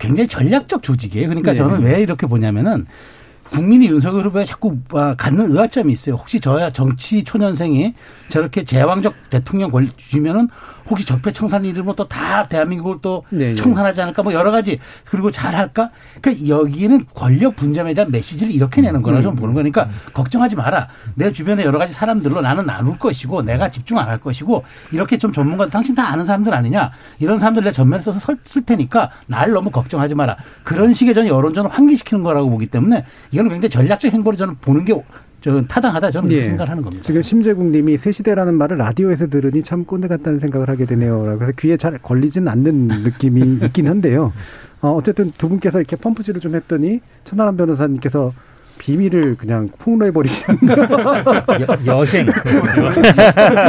[0.00, 1.28] 굉장히 전략적 조직이에요.
[1.28, 1.58] 그러니까 네.
[1.58, 2.86] 저는 왜 이렇게 보냐면은
[3.50, 6.14] 국민이 윤석열 후보에 자꾸 아, 갖는 의아점이 있어요.
[6.14, 7.94] 혹시 저야 정치 초년생이
[8.28, 10.48] 저렇게 제왕적 대통령 걸 주면은
[10.88, 13.54] 혹시 적폐청산 이름으로 또 다 대한민국을 또 네, 네.
[13.54, 15.90] 청산하지 않을까 뭐 여러 가지 그리고 잘할까?
[16.20, 20.88] 그러니까 여기는 권력 분점에 대한 메시지를 이렇게 내는 거라 좀 보는 거니까 걱정하지 마라.
[21.14, 25.32] 내 주변에 여러 가지 사람들로 나는 나눌 것이고 내가 집중 안 할 것이고 이렇게 좀
[25.32, 29.50] 전문가 당신 다 아는 사람들 아니냐 이런 사람들 내 전면에 써서 설- 쓸 테니까 날
[29.52, 30.36] 너무 걱정하지 마라.
[30.64, 34.84] 그런 식의 저는 여론전을 환기시키는 거라고 보기 때문에 이 거는 굉장히 전략적 행보를 저는 보는
[34.84, 36.42] 게저 타당하다 저는 예.
[36.42, 37.04] 생각을 하는 겁니다.
[37.04, 41.36] 지금 심재국님이 새 시대라는 말을 라디오에서 들으니 참 꼰대 같다는 생각을 하게 되네요.
[41.38, 44.32] 그래서 귀에 잘 걸리진 않는 느낌이 있긴 한데요.
[44.82, 48.32] 어, 어쨌든 두 분께서 이렇게 펌프질을 좀 했더니 천하람 변호사님께서
[48.80, 50.58] 비밀을 그냥 폭로해 버리시는
[51.86, 52.26] 여, 생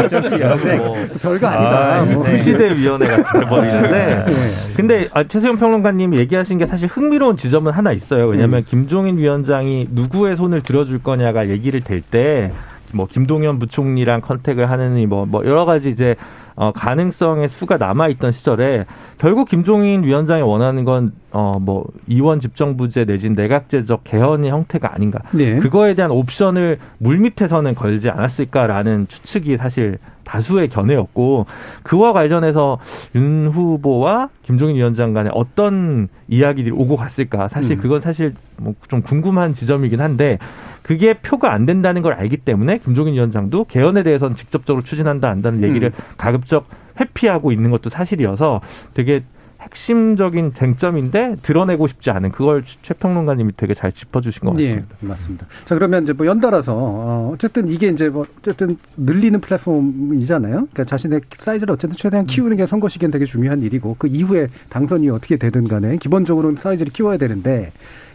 [0.09, 0.77] 정치 여생.
[0.77, 2.13] 뭐 별거 아, 아니다.
[2.13, 2.23] 뭐.
[2.23, 2.37] 네.
[2.37, 4.73] 구시대위원회가 돼버리는데 예.
[4.75, 8.27] 근데 아, 최세용 평론가님 얘기하신 게 사실 흥미로운 지점은 하나 있어요.
[8.27, 12.51] 왜냐하면 김종인 위원장이 누구의 손을 들어줄 거냐가 얘기를 될 때
[12.93, 16.15] 뭐 김동연 부총리랑 컨택을 하느니 뭐, 뭐 여러 가지 이제
[16.61, 18.85] 어, 가능성의 수가 남아 있던 시절에
[19.17, 25.21] 결국 김종인 위원장이 원하는 건 어, 뭐 이원 집정부제 내진 내각제적 개헌의 형태가 아닌가.
[25.31, 25.57] 네.
[25.57, 29.97] 그거에 대한 옵션을 물밑에서는 걸지 않았을까라는 추측이 사실
[30.31, 31.45] 다수의 견해였고
[31.83, 32.79] 그와 관련해서
[33.15, 37.81] 윤 후보와 김종인 위원장 간에 어떤 이야기들이 오고 갔을까 사실 음.
[37.81, 40.37] 그건 사실 뭐 좀 궁금한 지점이긴 한데
[40.81, 45.89] 그게 표가 안 된다는 걸 알기 때문에 김종인 위원장도 개헌에 대해서는 직접적으로 추진한다 안다는 얘기를
[45.89, 46.03] 음.
[46.17, 46.65] 가급적
[46.99, 48.61] 회피하고 있는 것도 사실이어서
[48.93, 49.23] 되게
[49.61, 54.95] 핵심적인 쟁점인데 드러내고 싶지 않은 그걸 최 평론가님이 되게 잘 짚어주신 것 같습니다.
[55.03, 55.45] 예, 맞습니다.
[55.65, 60.51] 자 그러면 이제 뭐 연달아서 어, 어쨌든 이게 이제 뭐 어쨌든 늘리는 플랫폼이잖아요.
[60.53, 65.09] 그러니까 자신의 사이즈를 어쨌든 최대한 키우는 게 선거 시기엔 되게 중요한 일이고 그 이후에 당선이
[65.09, 67.71] 어떻게 되든 간에 기본적으로는 사이즈를 키워야 되는데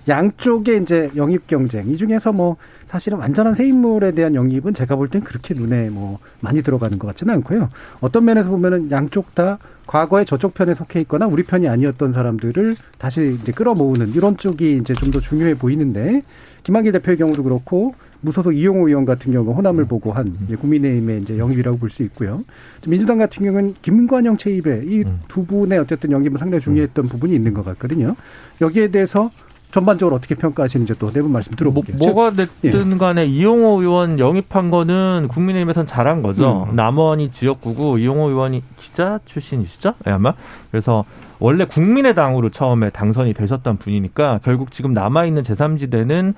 [0.08, 5.08] 양쪽의 이제 영입 경쟁 이 중에서 뭐 사실은 완전한 새 인물에 대한 영입은 제가 볼
[5.08, 7.68] 땐 그렇게 눈에 뭐 많이 들어가는 것 같지는 않고요.
[8.00, 13.36] 어떤 면에서 보면은 양쪽 다 과거에 저쪽 편에 속해 있거나 우리 편이 아니었던 사람들을 다시
[13.40, 16.22] 이제 끌어모으는 이런 쪽이 이제 좀 더 중요해 보이는데
[16.64, 21.38] 김한길 대표의 경우도 그렇고 무소속 이용호 의원 같은 경우 호남을 보고 한 이제 국민의힘의 이제
[21.38, 22.42] 영입이라고 볼 수 있고요.
[22.88, 28.16] 민주당 같은 경우는 김관영 체입에 이두 분의 어쨌든 영입은 상당히 중요했던 부분이 있는 것 같거든요.
[28.60, 29.30] 여기에 대해서
[29.72, 31.96] 전반적으로 어떻게 평가하시는지 또 네 분 말씀 들어볼게요.
[31.98, 36.66] 뭐, 가 됐든 간에 이용호 의원 영입한 거는 국민의힘에선 잘한 거죠.
[36.70, 36.76] 음.
[36.76, 39.94] 남원이 지역구고 이용호 의원이 기자 출신이시죠?
[40.04, 40.32] 네, 아마.
[40.70, 41.04] 그래서
[41.38, 46.34] 원래 국민의당으로 처음에 당선이 되셨던 분이니까 결국 지금 남아있는 제3지대는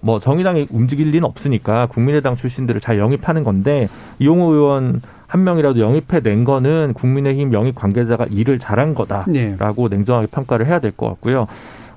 [0.00, 3.88] 뭐 정의당이 움직일 리는 없으니까 국민의당 출신들을 잘 영입하는 건데
[4.20, 9.96] 이용호 의원 한 명이라도 영입해 낸 거는 국민의힘 영입 관계자가 일을 잘한 거다라고 네.
[9.96, 11.46] 냉정하게 평가를 해야 될 것 같고요.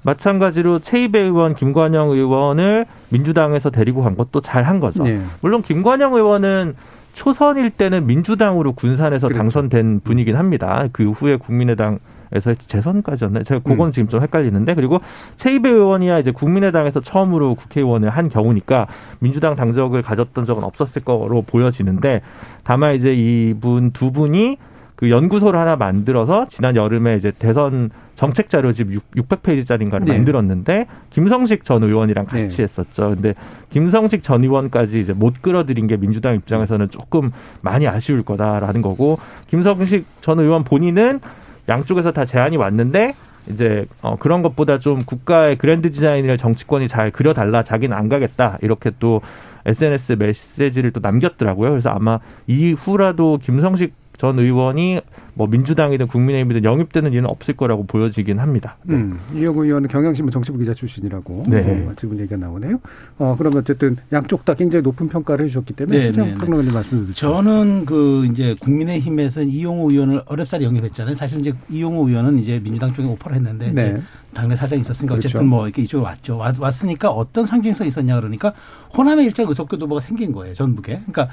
[0.04, 5.04] 마찬가지로 최이배 의원, 김관영 의원을 민주당에서 데리고 간 것도 잘한 거죠.
[5.04, 5.22] 네.
[5.42, 6.76] 물론 김관영 의원은
[7.14, 9.44] 초선일 때는 민주당으로 군산에서 그렇죠.
[9.44, 10.88] 당선된 분이긴 합니다.
[10.92, 12.00] 그 후에 국민의당
[12.34, 13.44] 에서 재선까지였나요?
[13.44, 13.92] 제가 그건 음.
[13.92, 15.02] 지금 좀 헷갈리는데 그리고
[15.36, 18.88] 최이배 의원이야 이제 국민의당에서 처음으로 국회의원을 한 경우니까
[19.20, 22.22] 민주당 당적을 가졌던 적은 없었을 거로 보여지는데
[22.64, 24.58] 다만 이제 이분 두 분이
[25.02, 30.14] 그 연구소를 하나 만들어서 지난 여름에 이제 대선 정책 자료집 600페이지짜리인가를 네.
[30.14, 32.64] 만들었는데 김성식 전 의원이랑 같이 네.
[32.64, 33.10] 했었죠.
[33.16, 33.34] 근데
[33.72, 40.06] 김성식 전 의원까지 이제 못 끌어들인 게 민주당 입장에서는 조금 많이 아쉬울 거다라는 거고 김성식
[40.22, 41.20] 전 의원 본인은
[41.68, 43.16] 양쪽에서 다 제안이 왔는데
[43.50, 48.92] 이제 어 그런 것보다 좀 국가의 그랜드 디자인을 정치권이 잘 그려달라 자기는 안 가겠다 이렇게
[49.00, 49.22] 또
[49.66, 51.72] SNS 메시지를 또 남겼더라고요.
[51.72, 55.02] 그래서 아마 이후라도 김성식 전 의원이
[55.34, 58.78] 뭐 민주당이든 국민의힘이든 영입되는 일은 없을 거라고 보여지긴 합니다.
[58.84, 58.94] 네.
[58.94, 61.88] 음, 이영우 의원은 경향신문 정치부 기자 출신이라고 네.
[61.88, 62.80] 어, 지금 얘기가 나오네요.
[63.18, 66.40] 어, 그러면 어쨌든 양쪽 다 굉장히 높은 평가를 해주셨기 때문에 네, 최재형 네, 네.
[66.40, 67.14] 평론가님 말씀 듣죠.
[67.14, 71.16] 저는 그 이제 국민의힘에서 이용호 의원을 어렵사리 영입했잖아요.
[71.16, 74.02] 사실 이제 이용호 의원은 이제 민주당 쪽에 오퍼를 했는데 이제 네.
[74.36, 75.30] 당내 사정이 있었으니까 그렇죠.
[75.30, 76.38] 어쨌든 뭐 이렇게 이쪽으로 왔죠.
[76.38, 78.54] 왔, 왔으니까 어떤 상징성이 있었냐 그러니까
[78.96, 80.54] 호남의 일자 의석교 도보가 생긴 거예요.
[80.54, 81.02] 전북에.
[81.08, 81.30] 그러니까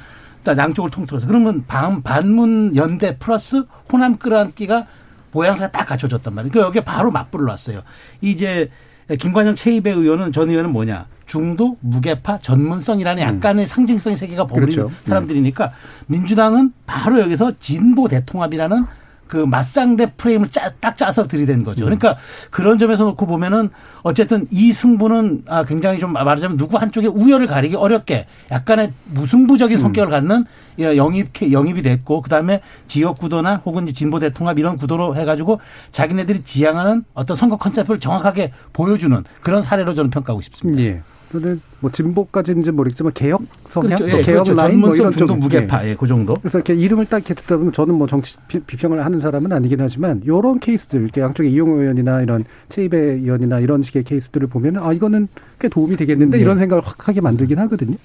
[0.57, 4.87] 양쪽을 통틀어서 그러면 반, 반문 연대 플러스 호남 끌어안기가
[5.33, 6.53] 모양새가 딱 갖춰졌단 말이에요.
[6.53, 7.83] 그 여기에 바로 맞불을 놨어요.
[8.21, 8.71] 이제
[9.19, 11.07] 김관영 최입의 의원은 전 의원은 뭐냐?
[11.27, 14.87] 중도, 무게파, 전문성이라는 약간의 상징성의 세계가 버무린 음.
[14.87, 14.95] 그렇죠.
[15.03, 15.73] 사람들이니까
[16.07, 18.85] 민주당은 바로 여기서 진보 대통합이라는
[19.29, 21.85] 그 맞상대 프레임을 짜, 딱 짜서 들이댄 거죠.
[21.85, 21.87] 음.
[21.87, 22.17] 그러니까
[22.51, 23.69] 그런 점에서 놓고 보면은
[24.03, 29.81] 어쨌든 이 승부는 아 굉장히 좀 말하자면 누구 한쪽의 우열을 가리기 어렵게 약간의 무승부적인 음.
[29.81, 30.45] 성격을 갖는
[30.81, 35.61] 예, 영입 영입이 됐고 그다음에 지역 구도나 혹은 진보 대통합 이런 구도로 해가지고
[35.93, 40.83] 자기네들이 지향하는 어떤 선거 컨셉을 정확하게 보여주는 그런 사례로 저는 평가하고 싶습니다.
[40.83, 41.03] 예.
[41.31, 44.11] 저는 뭐 진보까지는지 모르겠지만 개혁 성향, 그렇죠.
[44.11, 44.55] 또 예, 개혁 그렇죠.
[44.55, 45.91] 라인 뭐 전문성 이런 쪽 무게파 예.
[45.91, 46.35] 예, 그 정도.
[46.37, 49.81] 그래서 이렇게 이름을 딱 이렇게 듣다 보면 저는 뭐 정치 비- 비평을 하는 사람은 아니긴
[49.81, 54.93] 하지만 이런 케이스들, 이렇게 양쪽에 이용호 의원이나 이런 최입배 의원이나 이런 식의 케이스들을 보면은 아
[54.93, 55.29] 이거는
[55.61, 56.43] 꽤 도움이 되겠는데 네.
[56.43, 57.97] 이런 생각을 확 하게 만들긴 하거든요.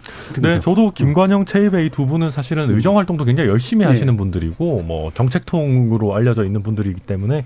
[0.41, 3.89] 네, 저도 김관영, 최입의 이두 분은 사실은 의정 활동도 굉장히 열심히 네.
[3.89, 7.45] 하시는 분들이고 뭐 정책통으로 알려져 있는 분들이기 때문에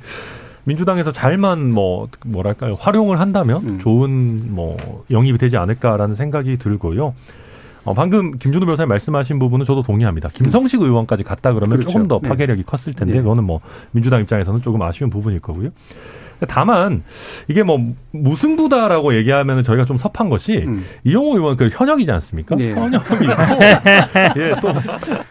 [0.67, 3.79] 민주당에서 잘만 뭐 뭐랄까요 활용을 한다면 음.
[3.79, 4.75] 좋은 뭐
[5.09, 7.13] 영입이 되지 않을까라는 생각이 들고요.
[7.85, 10.27] 어, 방금 김준호 변호사님 말씀하신 부분은 저도 동의합니다.
[10.33, 11.89] 김성식 의원까지 갔다 그러면 그렇죠.
[11.93, 12.27] 조금 더 네.
[12.27, 13.21] 파괴력이 컸을 텐데 네.
[13.21, 15.69] 그거는 뭐 민주당 입장에서는 조금 아쉬운 부분일 거고요.
[16.49, 17.01] 다만
[17.47, 17.79] 이게 뭐
[18.11, 20.85] 무승부다라고 얘기하면 저희가 좀 섭한 것이 음.
[21.05, 22.55] 이용호 의원 그 현역이지 않습니까?
[22.59, 22.73] 예.
[22.73, 23.25] 현역이고
[24.37, 24.71] 예, 또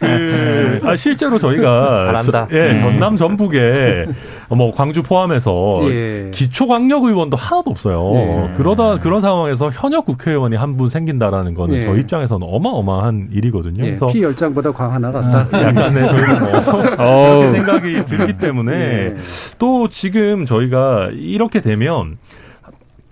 [0.01, 2.49] 그, 아, 실제로 저희가 잘한다.
[2.51, 2.77] 저- 예, 음.
[2.79, 4.07] 전남 전북에
[4.49, 6.31] 뭐 광주 포함해서 예.
[6.33, 8.13] 기초 광역 의원도 하나도 없어요.
[8.15, 8.53] 예.
[8.55, 11.83] 그러다 그런 상황에서 현역 국회의원이 한 분 생긴다라는 거는 예.
[11.83, 13.83] 저희 입장에서는 어마어마한 일이거든요.
[13.83, 13.87] 예.
[13.89, 15.49] 그래서 피 열장보다 광 하나 같다.
[15.63, 16.63] 약간의 저희는 뭐
[16.97, 19.17] 그렇게 생각이 들기 때문에 예.
[19.59, 22.19] 또 지금 저희가 이렇게 되면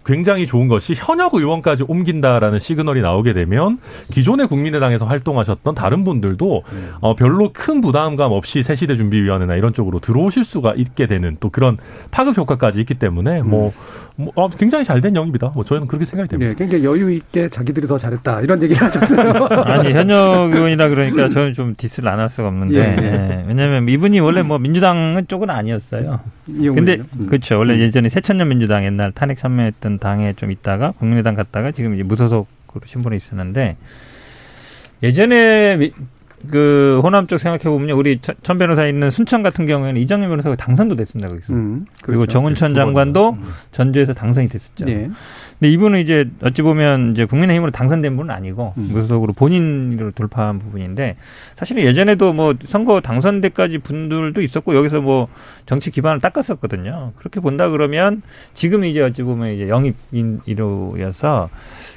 [0.04, 3.78] 굉장히 좋은 것이 현역 의원까지 옮긴다라는 시그널이 나오게 되면
[4.10, 6.62] 기존의 국민의당에서 활동하셨던 다른 분들도
[7.00, 11.78] 어, 별로 큰 부담감 없이 새시대 준비위원회나 이런 쪽으로 들어오실 수가 있게 되는 또 그런
[12.10, 13.72] 파급 효과까지 있기 때문에 뭐,
[14.16, 15.50] 뭐 어, 굉장히 잘 된 영입니다.
[15.54, 16.50] 뭐 저는 그렇게 생각이 됩니다.
[16.54, 19.32] 네, 굉장히 여유 있게 자기들이 더 잘했다 이런 얘기를 하셨어요.
[19.66, 23.06] 아니 현역 의원이라 그러니까 저는 좀 디스를 안 할 수가 없는데 예, 예.
[23.40, 26.20] 예, 왜냐하면 이분이 원래 뭐 민주당 쪽은 아니었어요.
[26.46, 27.26] 근데 음.
[27.26, 27.58] 그렇죠.
[27.58, 32.46] 원래 예전에 새천년 민주당 옛날 탄핵 참여했던 당에 좀 있다가 국민의당 갔다가 지금 이제 무소속으로
[32.84, 33.76] 신분에 있었는데
[35.02, 35.92] 예전에 미-
[36.50, 40.56] 그 호남 쪽 생각해 보면 우리 천- 천 변호사 있는 순천 같은 경우에는 이정현 변호사가
[40.56, 41.52] 당선도 됐습니다 거기서.
[41.52, 42.32] 음, 그리고 그렇죠.
[42.32, 42.84] 정은천 두 번이나.
[42.86, 43.38] 장관도
[43.72, 44.84] 전주에서 당선이 됐었죠.
[44.88, 45.10] 예.
[45.58, 48.88] 근데 이분은 이제 어찌 보면 이제 국민의힘으로 당선된 분은 아니고 음.
[48.92, 51.16] 무소속으로 본인으로 돌파한 부분인데
[51.56, 55.28] 사실은 예전에도 뭐 선거 당선대까지 분들도 있었고 여기서 뭐
[55.66, 57.12] 정치 기반을 닦았었거든요.
[57.16, 58.22] 그렇게 본다 그러면
[58.52, 61.48] 지금 이제 어찌 보면 이제 영입인이로여서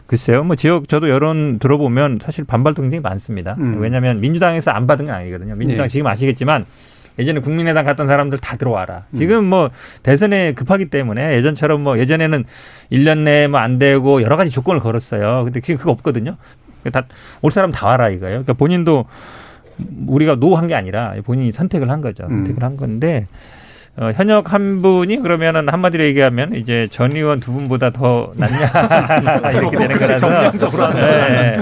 [0.08, 3.56] 글쎄요, 뭐 지역 저도 여론 들어보면 사실 반발도 굉장히 많습니다.
[3.60, 3.80] 음.
[3.80, 5.56] 왜냐하면 민주당에서 안 받은 건 아니거든요.
[5.56, 5.90] 민주당 네.
[5.90, 6.66] 지금 아시겠지만
[7.20, 9.06] 예전에 국민의당 갔던 사람들 다 들어와라.
[9.14, 9.70] 지금 뭐
[10.04, 12.46] 대선에 급하기 때문에 예전처럼 뭐 예전에는
[12.92, 15.44] 1년 내에 뭐 안 되고 여러 가지 조건을 걸었어요.
[15.46, 16.38] 근데 지금 그거 없거든요.
[16.94, 17.04] 다
[17.42, 18.44] 올 사람 다 와라 이거예요.
[18.44, 19.06] 그러니까 본인도
[20.08, 22.24] 우리가 노한 게 아니라 본인이 선택을 한 거죠.
[22.26, 22.46] 음.
[22.46, 23.28] 선택을 한 건데
[24.00, 29.76] 어, 현역 한 분이 그러면은 한마디로 얘기하면 이제 전 의원 두 분보다 더 낫냐 이렇게
[29.76, 31.56] 되는 거라서 정량적으로 네.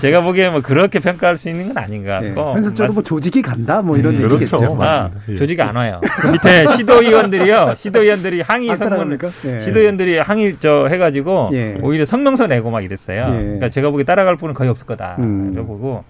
[0.00, 2.28] 제가 보기에 뭐 그렇게 평가할 수 있는 건 아닌 것 예.
[2.28, 4.58] 같고 현실적으로 뭐 조직이 간다 뭐 이런 예, 얘기겠죠.
[4.58, 4.78] 그렇죠.
[4.80, 5.10] 아.
[5.28, 5.34] 예.
[5.34, 6.00] 조직이 안 와요.
[6.20, 7.74] 그 밑에 시도 의원들이요.
[7.76, 9.28] 시도 의원들이 항의 안 성문 따라갑니까?
[9.46, 9.58] 예.
[9.58, 11.78] 시도 의원들이 항의 저 해가지고 예.
[11.82, 13.26] 오히려 성명서 내고 막 이랬어요.
[13.32, 13.36] 예.
[13.36, 15.16] 그러니까 제가 보기에 따라갈 분은 거의 없을 거다.
[15.18, 15.50] 음.
[15.52, 16.04] 이러 보고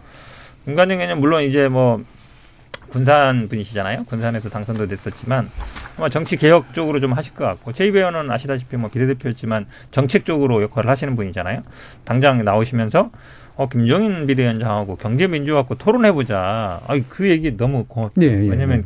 [0.67, 2.03] 김관영에는 물론 이제 뭐
[2.95, 4.05] 군산 분이시잖아요.
[4.05, 5.51] 군산에서 당선도 됐었지만
[5.99, 10.63] 아마 정치 개혁 쪽으로 좀 하실 것 같고 최입 의원은 아시다시피 뭐 비례대표였지만 정책 쪽으로
[10.63, 11.65] 역할을 하시는 분이잖아요.
[12.05, 13.11] 당장 나오시면서
[13.57, 16.83] 어 김종인 비대위원장하고 경제민주화하고 토론해보자.
[16.87, 18.13] 아그 얘기 너무 고맙.
[18.23, 18.85] 예, 예, 왜냐면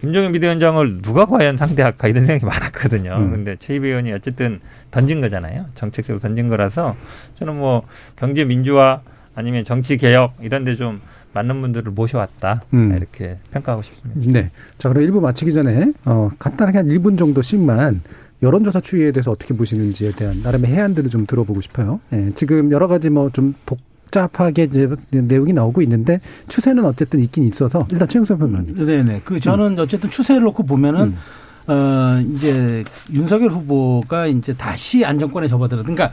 [0.00, 3.16] 김종인 비대위원장을 누가 과연 상대할까 이런 생각이 많았거든요.
[3.18, 3.32] 음.
[3.32, 4.60] 근데 최입 의원이 어쨌든
[4.90, 5.66] 던진 거잖아요.
[5.74, 6.96] 정책적으로 던진 거라서
[7.38, 7.82] 저는 뭐
[8.16, 9.02] 경제 민주화
[9.34, 11.02] 아니면 정치 개혁 이런 데좀
[11.36, 12.62] 맞는 분들을 모셔왔다.
[12.72, 12.96] 음.
[12.96, 14.30] 이렇게 평가하고 싶습니다.
[14.40, 14.50] 네.
[14.78, 18.00] 자, 그럼 1부 마치기 전에 어, 간단하게 한 1분 정도씩만
[18.42, 22.00] 여론조사 추이에 대해서 어떻게 보시는지에 대한 나름의 해안들을 좀 들어보고 싶어요.
[22.12, 27.86] 예, 지금 여러 가지 뭐 좀 복잡하게 이제 내용이 나오고 있는데 추세는 어쨌든 있긴 있어서
[27.90, 28.74] 일단 최영선 평론님.
[28.74, 29.22] 네네.
[29.24, 31.16] 그 저는 어쨌든 추세를 놓고 보면은 음.
[31.68, 35.82] 어 이제 윤석열 후보가 이제 다시 안정권에 접어들어.
[35.82, 36.12] 그러니까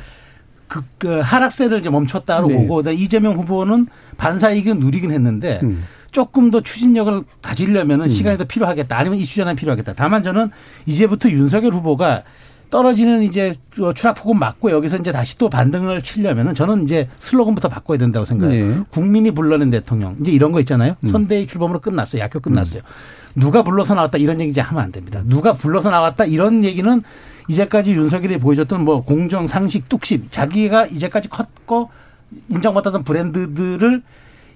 [0.74, 2.56] 그, 그 하락세를 이제 멈췄다로 네.
[2.56, 3.86] 보고 이재명 후보는
[4.18, 5.84] 반사이익은 누리긴 했는데 음.
[6.10, 8.98] 조금 더 추진력을 가지려면은 시간이 더 필요하겠다.
[8.98, 9.94] 아니면 이슈 전환이 필요하겠다.
[9.96, 10.50] 다만 저는
[10.88, 12.24] 이제부터 윤석열 후보가
[12.72, 13.54] 떨어지는 이제
[13.94, 18.68] 추락폭은 맞고 여기서 이제 다시 또 반등을 치려면은 저는 이제 슬로건부터 바꿔야 된다고 생각해요.
[18.68, 18.84] 네.
[18.90, 20.16] 국민이 불러낸 대통령.
[20.22, 20.96] 이제 이런 거 있잖아요.
[21.02, 21.08] 음.
[21.08, 22.20] 선대위 출범으로 끝났어요.
[22.24, 22.82] 약효 끝났어요.
[23.36, 25.22] 누가 불러서 나왔다 이런 얘기 이제 하면 안 됩니다.
[25.26, 27.04] 누가 불러서 나왔다 이런 얘기는
[27.48, 31.90] 이제까지 윤석열이 보여줬던 뭐 공정, 상식, 뚝심 자기가 이제까지 컸고
[32.50, 34.02] 인정받았던 브랜드들을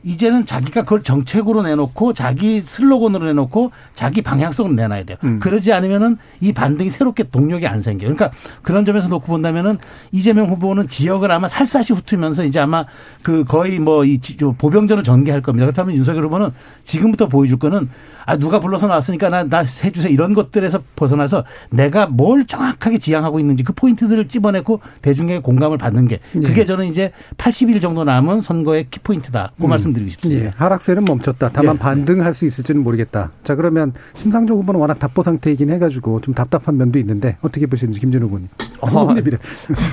[0.08, 5.18] 이제는 자기가 그걸 정책으로 내놓고 자기 슬로건으로 내놓고 자기 방향성으로 내놔야 돼요.
[5.24, 5.40] 음.
[5.40, 8.16] 그러지 않으면은 이 반등이 새롭게 동력이 안 생겨요.
[8.16, 9.78] 그러니까 그런 점에서 놓고 본다면은
[10.12, 12.86] 이재명 후보는 지역을 아마 살사시 훑으면서 이제 아마
[13.22, 14.20] 그 거의 뭐 이
[14.58, 15.66] 보병전을 전개할 겁니다.
[15.66, 16.52] 그렇다면 윤석열 후보는
[16.84, 17.90] 지금부터 보여줄 거는
[18.26, 23.74] 아 누가 불러서 나왔으니까 나나 해주세요 이런 것들에서 벗어나서 내가 뭘 정확하게 지향하고 있는지 그
[23.74, 26.66] 포인트들을 찝어내고 대중의 공감을 받는 게 그게 예.
[26.66, 29.54] 저는 이제 80일 정도 남은 선거의 키포인트다.
[29.58, 29.70] 그 음.
[29.70, 30.46] 말씀 드리고 싶습니다.
[30.46, 31.50] 예, 하락세는 멈췄다.
[31.52, 31.80] 다만 네.
[31.80, 33.32] 반등할 수 있을지는 모르겠다.
[33.44, 38.28] 자, 그러면 심상정 후보는 워낙 답보 상태이긴 해가지고 좀 답답한 면도 있는데 어떻게 보시는지 김준호
[38.28, 38.48] 후보님.
[38.82, 39.38] 어, 후보님이래.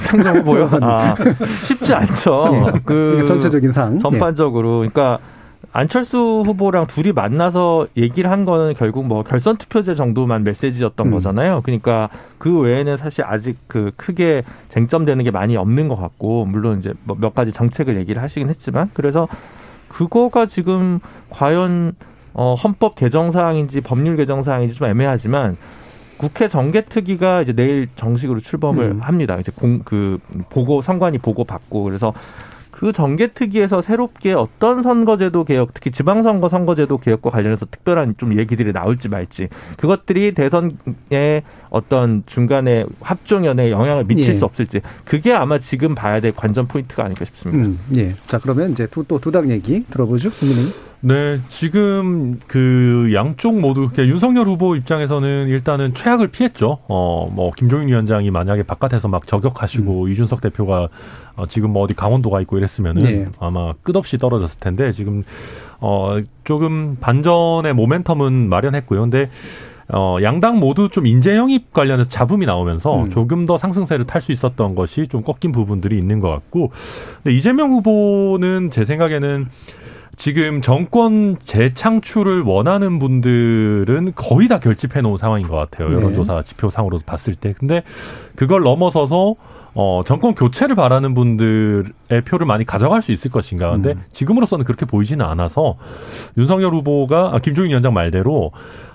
[0.03, 0.69] 상정 후보요?
[0.83, 1.15] 아,
[1.67, 2.51] 쉽지 않죠.
[2.53, 2.73] 예.
[2.85, 3.99] 그 그러니까 전체적인 상.
[3.99, 5.19] 전반적으로 그러니까
[5.77, 11.11] 안철수 후보랑 둘이 만나서 얘기를 한 거는 결국 뭐 결선 투표제 정도만 메시지였던 음.
[11.11, 11.63] 거잖아요.
[11.65, 16.93] 그러니까 그 외에는 사실 아직 그 크게 쟁점되는 게 많이 없는 것 같고 물론 이제
[17.03, 19.27] 뭐 몇 가지 정책을 얘기를 하시긴 했지만 그래서
[19.95, 20.99] 그거가 지금
[21.31, 21.95] 과연
[22.33, 25.57] 어 헌법 개정 사항인지 법률 개정 사항인지 좀 애매하지만
[26.17, 29.01] 국회 정개특위가 이제 내일 정식으로 출범을 음.
[29.01, 29.37] 합니다.
[29.39, 30.19] 이제 공 그
[30.51, 32.13] 보고 선관위 보고 받고 그래서
[32.75, 39.09] 그 정개특위에서 새롭게 어떤 선거제도 개혁, 특히 지방선거 선거제도 개혁과 관련해서 특별한 좀 얘기들이 나올지
[39.09, 44.33] 말지 그것들이 대선에 어떤 중간에 합종연에 영향을 미칠 예.
[44.33, 47.69] 수 없을지 그게 아마 지금 봐야 될 관전 포인트가 아닐까 싶습니다.
[47.69, 48.17] 음, 예.
[48.27, 50.31] 자, 그러면 이제 두, 또두당 얘기 들어보죠.
[50.31, 50.94] 국민의힘.
[51.07, 56.79] 네, 지금 그 양쪽 모두 윤석열 후보 입장에서는 일단은 최악을 피했죠.
[56.89, 60.09] 어, 뭐 김종인 위원장이 만약에 바깥에서 막 저격하시고 음.
[60.09, 60.89] 이준석 대표가
[61.37, 63.29] 어, 지금 뭐 어디 강원도 가 있고 이랬으면은 네.
[63.39, 65.25] 아마 끝없이 떨어졌을 텐데 지금
[65.79, 69.03] 어 조금 반전의 모멘텀은 마련했고요.
[69.03, 69.29] 근데
[69.89, 73.11] 어, 양당 모두 좀 인재 영입 관련해서 잡음이 나오면서 음.
[73.11, 76.71] 조금 더 상승세를 탈 수 있었던 것이 좀 꺾인 부분들이 있는 것 같고,
[77.23, 79.49] 근데 이재명 후보는 제 생각에는
[80.17, 85.89] 지금 정권 재창출을 원하는 분들은 거의 다 결집해 놓은 상황인 것 같아요.
[85.89, 86.43] 여론조사 네.
[86.43, 87.55] 지표상으로 봤을 때.
[87.59, 87.83] 근데
[88.37, 89.35] 그걸 넘어서서
[89.77, 93.73] 어, 정권 교체를 바라는 분들의 표를 많이 가져갈 수 있을 것인가.
[93.73, 94.03] 근데 음.
[94.13, 95.77] 지금으로서는 그렇게 보이지는 않아서
[96.39, 98.53] 윤석열 후보가, 아, 김종인 위원장 말대로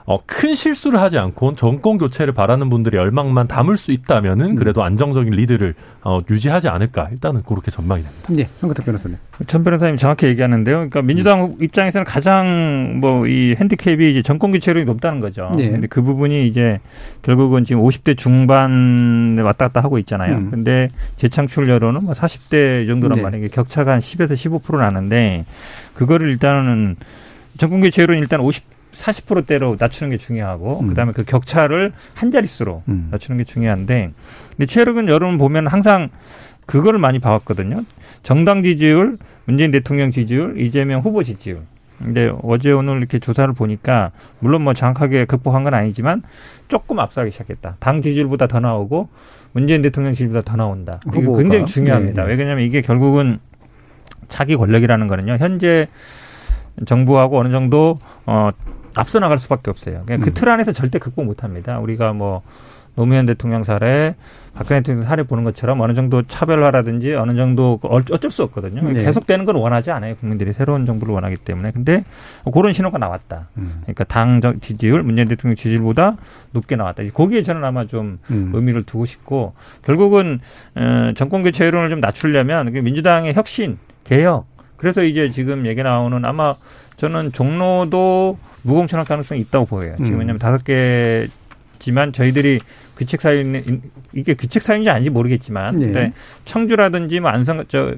[0.10, 4.56] 어, 큰 실수를 하지 않고 정권 교체를 바라는 분들의 열망만 담을 수 있다면은 음.
[4.56, 8.28] 그래도 안정적인 리드를 어, 유지하지 않을까 일단은 그렇게 전망이 됩니다.
[8.30, 9.18] 네, 황근택 변호사님.
[9.46, 10.76] 전 변호사님 정확히 얘기하는데요.
[10.76, 11.54] 그러니까 민주당 음.
[11.62, 15.52] 입장에서는 가장 뭐 이 핸디캡이 이제 정권 교체율이 높다는 거죠.
[15.56, 15.70] 네.
[15.70, 16.80] 근데 그 부분이 이제
[17.22, 20.38] 결국은 지금 50대 중반에 왔다 갔다 하고 있잖아요.
[20.38, 20.50] 음.
[20.50, 23.22] 근데 재창출 여론은 뭐 40대 정도란 네.
[23.22, 23.50] 말이에요.
[23.50, 25.46] 격차가 한 10에서 15% 나는데
[25.94, 26.96] 그거를 일단은
[27.60, 30.88] 정권 교체율은 일단 50 40%대로 낮추는 게 중요하고 음.
[30.88, 33.08] 그다음에 그 격차를 한 자릿수로 음.
[33.12, 34.12] 낮추는 게 중요한데
[34.50, 36.10] 근데 최근 여러분 보면 항상
[36.66, 37.84] 그거를 많이 봐왔거든요.
[38.22, 41.62] 정당 지지율, 문재인 대통령 지지율, 이재명 후보 지지율.
[41.98, 46.22] 근데 어제 오늘 이렇게 조사를 보니까 물론 뭐 정확하게 극복한 건 아니지만
[46.68, 47.78] 조금 앞서기 시작했다.
[47.80, 49.10] 당 지지율보다 더 나오고
[49.52, 51.00] 문재인 대통령 지지율보다 더 나온다.
[51.08, 52.24] 이게 굉장히 중요합니다.
[52.24, 52.30] 네.
[52.30, 53.40] 왜냐하면 이게 결국은
[54.28, 55.38] 자기 권력이라는 거는요.
[55.40, 55.88] 현재
[56.86, 58.52] 정부하고 어느 정도 어
[59.00, 60.04] 앞서 나갈 수밖에 없어요.
[60.06, 60.54] 그냥 그틀 음.
[60.54, 61.80] 안에서 절대 극복 못 합니다.
[61.80, 62.42] 우리가 뭐
[62.96, 64.16] 노무현 대통령 사례,
[64.54, 68.82] 박근혜 대통령 사례 보는 것처럼 어느 정도 차별화라든지 어느 정도 어쩔 수 없거든요.
[68.82, 69.06] 네.
[69.06, 70.18] 계속되는 건 원하지 않아요.
[70.18, 71.72] 국민들이 새로운 정부를 원하기 때문에.
[71.72, 72.04] 근데
[72.52, 73.48] 그런 신호가 나왔다.
[73.58, 73.80] 음.
[73.84, 76.18] 그러니까 당 지지율, 문재인 대통령 지지율보다
[76.52, 77.04] 높게 나왔다.
[77.14, 78.52] 거기에 저는 아마 좀 음.
[78.54, 80.42] 의미를 두고 싶고 결국은
[80.76, 84.49] 어, 정권 교체 여론을 좀 낮추려면 그 민주당의 혁신, 개혁
[84.80, 86.56] 그래서 이제 지금 얘기 나오는 아마
[86.96, 89.96] 저는 종로도 무공천할 가능성이 있다고 보여요.
[89.98, 90.20] 지금 음.
[90.20, 92.60] 왜냐하면 다섯 개지만 저희들이
[92.98, 93.82] 규칙 사유는
[94.14, 95.86] 이게 규칙 사유인지 아닌지 모르겠지만 네.
[95.86, 96.14] 근데
[96.46, 97.96] 청주라든지 뭐 안성 저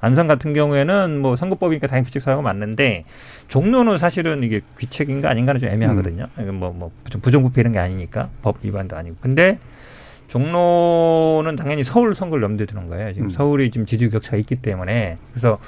[0.00, 3.04] 안성 같은 경우에는 뭐 선거법이니까 당연히 규칙 사유가 맞는데
[3.48, 6.26] 종로는 사실은 이게 규칙인가 아닌가는 좀 애매하거든요.
[6.38, 6.54] 음.
[6.54, 6.90] 뭐, 뭐,
[7.20, 9.16] 부정부패 이런 게 아니니까 법 위반도 아니고.
[9.20, 9.58] 근데
[10.28, 13.12] 종로는 당연히 서울 선거를 염두에 두는 거예요.
[13.12, 13.30] 지금 음.
[13.30, 15.16] 서울이 지금 지지 격차가 있기 때문에.
[15.32, 15.58] 그래서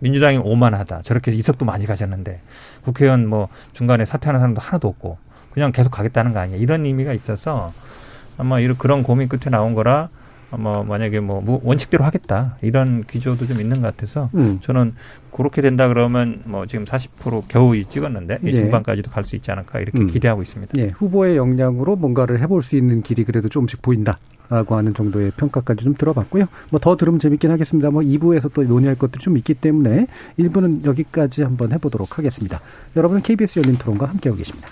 [0.00, 1.02] 민주당이 오만하다.
[1.02, 2.40] 저렇게 이석도 많이 가졌는데
[2.84, 5.18] 국회의원 뭐 중간에 사퇴하는 사람도 하나도 없고
[5.52, 6.56] 그냥 계속 가겠다는 거 아니야.
[6.56, 7.72] 이런 의미가 있어서
[8.38, 10.08] 아마 이런 그런 고민 끝에 나온 거라
[10.50, 14.58] 뭐 만약에 뭐 원칙대로 하겠다 이런 기조도 좀 있는 것 같아서 음.
[14.60, 14.94] 저는
[15.30, 18.50] 그렇게 된다 그러면 뭐 지금 40% 겨우 찍었는데 네.
[18.50, 20.06] 중반까지도 갈 수 있지 않을까 이렇게 음.
[20.08, 20.72] 기대하고 있습니다.
[20.74, 20.88] 네.
[20.88, 24.18] 후보의 역량으로 뭔가를 해볼 수 있는 길이 그래도 조금씩 보인다.
[24.50, 26.46] 라고 하는 정도의 평가까지 좀 들어봤고요.
[26.70, 27.90] 뭐 더 들으면 재밌긴 하겠습니다.
[27.90, 30.06] 뭐 2부에서 또 논의할 것들이 좀 있기 때문에
[30.38, 32.60] 1부는 여기까지 한번 해보도록 하겠습니다.
[32.96, 34.68] 여러분은 KBS 열린 토론과 함께하고 계십니다.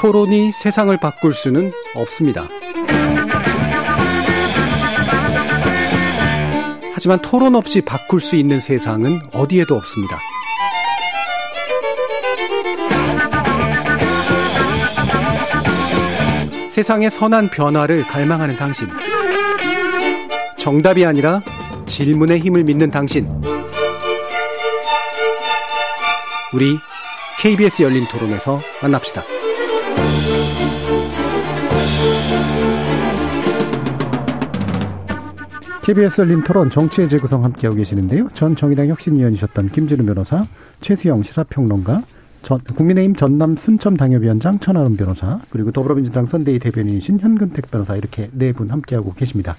[0.00, 2.48] 토론이 세상을 바꿀 수는 없습니다.
[6.94, 10.18] 하지만 토론 없이 바꿀 수 있는 세상은 어디에도 없습니다.
[16.72, 18.88] 세상의 선한 변화를 갈망하는 당신.
[20.56, 21.42] 정답이 아니라
[21.84, 23.28] 질문의 힘을 믿는 당신.
[26.54, 26.78] 우리
[27.38, 29.22] KBS 열린 토론에서 만납시다.
[35.82, 38.30] KBS 열린 토론 정치의 재구성 함께하고 계시는데요.
[38.32, 40.46] 전 정의당 혁신위원이셨던 김진우 변호사,
[40.80, 42.00] 최수영 시사평론가,
[42.42, 48.52] 전, 국민의힘 전남 순천 당협위원장 천하람 변호사 그리고 더불어민주당 선대위 대변인이신 현근택 변호사 이렇게 네
[48.52, 49.54] 분 함께하고 계십니다.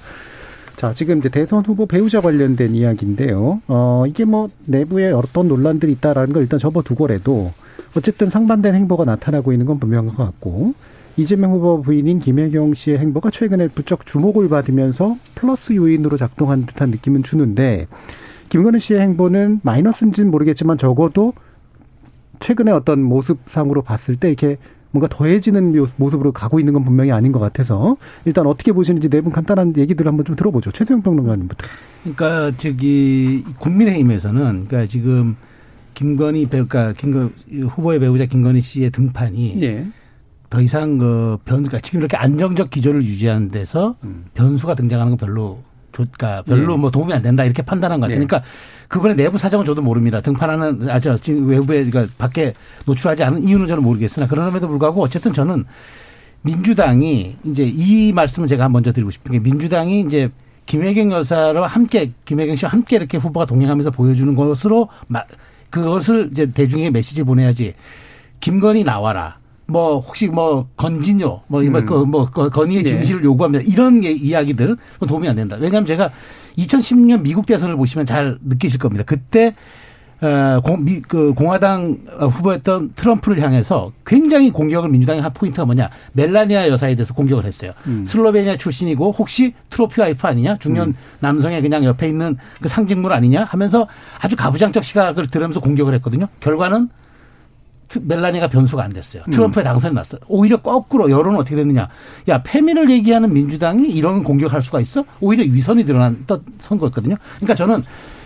[0.76, 3.62] 자, 지금 이제 대선 후보 배우자 관련된 이야기인데요.
[3.68, 7.54] 어, 이게 뭐 내부에 어떤 논란들이 있다라는 걸 일단 접어두고라도
[7.96, 10.74] 어쨌든 상반된 행보가 나타나고 있는 건 분명한 것 같고
[11.16, 17.22] 이재명 후보 부인인 김혜경 씨의 행보가 최근에 부쩍 주목을 받으면서 플러스 요인으로 작동한 듯한 느낌은
[17.24, 17.88] 주는데
[18.50, 21.34] 김건희 씨의 행보는 마이너스인지는 모르겠지만 적어도
[22.44, 24.58] 최근에 어떤 모습상으로 봤을 때 이렇게
[24.92, 29.32] 뭔가 더해지는 모습으로 가고 있는 건 분명히 아닌 것 같아서 일단 어떻게 보시는지 네 분
[29.32, 30.70] 간단한 얘기들을 한번 좀 들어보죠.
[30.72, 31.66] 최수영 평론가님부터.
[32.04, 35.38] 그러니까 저기 국민의힘에서는 그러니까 지금
[35.94, 37.34] 김건희 배우, 그러니까 김건
[37.70, 39.88] 후보의 배우자 김건희 씨의 등판이 네.
[40.50, 44.26] 더 이상 그 변수가 지금 이렇게 안정적 기조를 유지하는 데서 음.
[44.34, 45.64] 변수가 등장하는 건 별로
[45.94, 46.82] 그러니까 별로 네.
[46.82, 48.20] 뭐 도움이 안 된다 이렇게 판단한 것 같아요.
[48.20, 48.26] 네.
[48.26, 48.48] 그러니까
[48.90, 50.20] 그분의 내부 사정은 저도 모릅니다.
[50.22, 52.54] 등판하는 아저 지금 외부에 그러니까 밖에
[52.86, 55.64] 노출하지 않은 이유는 저는 모르겠으나 그럼에도 불구하고 어쨌든 저는
[56.42, 60.30] 민주당이 이제 이 말씀을 제가 먼저 드리고 싶은 게 민주당이 이제
[60.66, 65.24] 김혜경 여사와 함께 김혜경 씨와 함께 이렇게 후보가 동행하면서 보여주는 것으로 마-
[65.70, 67.74] 그것을 이제 대중에게 메시지 보내야지
[68.40, 69.38] 김건희 나와라.
[69.66, 71.86] 뭐 혹시 뭐 건진요 뭐 이거 음.
[71.86, 72.90] 그뭐 건의의 네.
[72.90, 73.64] 진실을 요구합니다.
[73.68, 74.76] 이런 예- 이야기들은
[75.08, 75.56] 도움이 안 된다.
[75.60, 76.12] 왜냐하면 제가
[76.58, 79.04] 2016년 미국 대선을 보시면 잘 느끼실 겁니다.
[79.08, 79.56] 그때
[80.22, 86.70] 어, 공, 미, 그 공화당 후보였던 트럼프를 향해서 굉장히 공격을 민주당의 한 포인트가 뭐냐 멜라니아
[86.70, 87.74] 여사에 대해서 공격을 했어요.
[87.88, 88.06] 음.
[88.06, 93.88] 슬로베니아 출신이고 혹시 trophy wife 아니냐 중년 남성의 그냥 옆에 있는 그 상징물 아니냐 하면서
[94.22, 96.28] 아주 가부장적 시각을 들으면서 공격을 했거든요.
[96.40, 96.94] 결과는 트-
[98.02, 99.24] 멜라니아가 변수가 안 됐어요.
[99.32, 100.22] 트럼프의 당선이 났어요.
[100.28, 101.90] 오히려 거꾸로 여론은 어떻게 됐느냐.
[102.30, 105.04] 야, 패미를 얘기하는 민주당이 이런 공격할 수가 있어?
[105.20, 107.16] 오히려 위선이 드러난 또 선거였거든요.
[107.38, 107.84] 그러니까 저는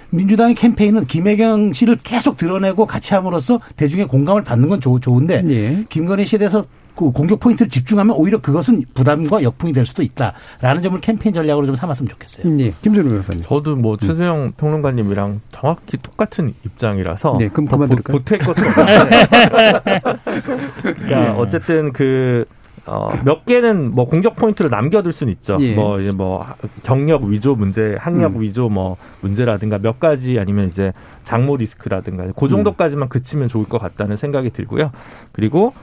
[0.10, 5.86] 민주당의 캠페인은 김혜경 씨를 계속 드러내고 같이 함으로써 대중의 공감을 받는 건 좋, 좋은데 예.
[5.90, 6.64] 김건희 씨에 대해서
[6.98, 11.76] 그 공격 포인트를 집중하면 오히려 그것은 부담과 역풍이 될 수도 있다라는 점을 캠페인 전략으로 좀
[11.76, 12.60] 삼았으면 좋겠어요.
[12.60, 12.74] 예.
[12.82, 13.44] 김준우 변호사님.
[13.44, 13.82] 저도 음.
[13.84, 18.18] 뭐 최수영 평론가님이랑 정확히 똑같은 입장이라서 네, 그럼 더 그만 보- 들을까요?
[18.18, 18.64] 보탤 것도
[20.82, 22.46] 그러니까 어쨌든 그
[22.88, 25.58] 어, 몇 개는 뭐 공격 포인트를 남겨둘 수는 있죠.
[25.60, 25.76] 예.
[25.76, 26.46] 뭐 이제 뭐
[26.84, 28.42] 경력 위조 문제, 학력 음.
[28.42, 30.94] 위조 뭐 문제라든가 몇 가지 아니면 이제
[31.26, 34.92] 장모 리스크라든가 그 정도까지만 그치면 좋을 것 같다는 생각이 들고요.
[35.34, 35.74] 그리고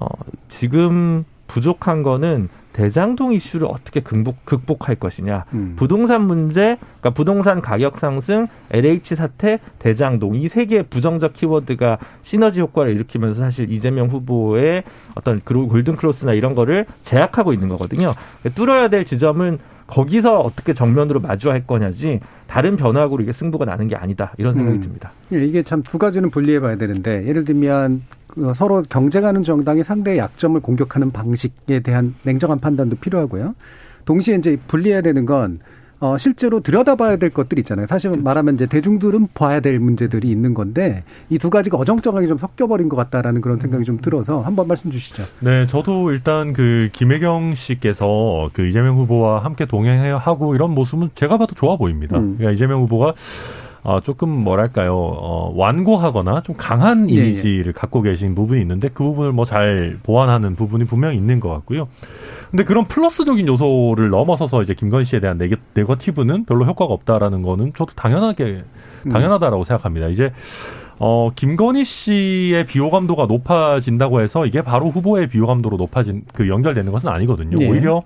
[0.00, 0.06] 어,
[0.48, 5.44] 지금 부족한 거는 대장동 이슈를 어떻게 극복, 극복할 것이냐.
[5.52, 5.74] 음.
[5.76, 12.60] 부동산 문제, 그러니까 부동산 가격 상승, LH 사태, 대장동 이 세 개의 부정적 키워드가 시너지
[12.62, 14.84] 효과를 일으키면서 사실 이재명 후보의
[15.14, 18.12] 어떤 골든 크로스나 이런 거를 제약하고 있는 거거든요.
[18.54, 19.58] 뚫어야 될 지점은
[19.92, 24.80] 거기서 어떻게 정면으로 마주할 거냐지 다른 변화구로 이게 승부가 나는 게 아니다 이런 생각이 음.
[24.80, 25.12] 듭니다.
[25.34, 30.16] 예, 이게 참 두 가지는 분리해 봐야 되는데 예를 들면 그 서로 경쟁하는 정당이 상대의
[30.16, 33.54] 약점을 공격하는 방식에 대한 냉정한 판단도 필요하고요.
[34.06, 35.60] 동시에 이제 분리해야 되는 건
[36.02, 37.86] 어, 실제로 들여다봐야 될 것들이 있잖아요.
[37.86, 42.88] 사실 말하면 이제 대중들은 봐야 될 문제들이 있는 건데 이 두 가지가 어정쩡하게 좀 섞여버린
[42.88, 45.22] 것 같다라는 그런 생각이 좀 들어서 한번 말씀 주시죠.
[45.40, 51.54] 네, 저도 일단 그 김혜경 씨께서 그 이재명 후보와 함께 동행하고 이런 모습은 제가 봐도
[51.54, 52.18] 좋아 보입니다.
[52.18, 52.34] 음.
[52.36, 53.14] 그러니까 이재명 후보가
[53.84, 59.32] 어, 조금 뭐랄까요, 어, 완고하거나 좀 강한 예, 이미지를 갖고 계신 부분이 있는데 그 부분을
[59.32, 61.88] 뭐 잘 보완하는 부분이 분명히 있는 것 같고요.
[62.50, 67.72] 근데 그런 플러스적인 요소를 넘어서서 이제 김건희 씨에 대한 네게, 네거티브는 별로 효과가 없다라는 거는
[67.76, 68.62] 저도 당연하게
[69.06, 69.10] 음.
[69.10, 70.08] 당연하다라고 생각합니다.
[70.08, 70.32] 이제
[70.98, 77.56] 어, 김건희 씨의 비호감도가 높아진다고 해서 이게 바로 후보의 비호감도로 높아진 그 연결되는 것은 아니거든요.
[77.60, 77.68] 예.
[77.68, 78.02] 오히려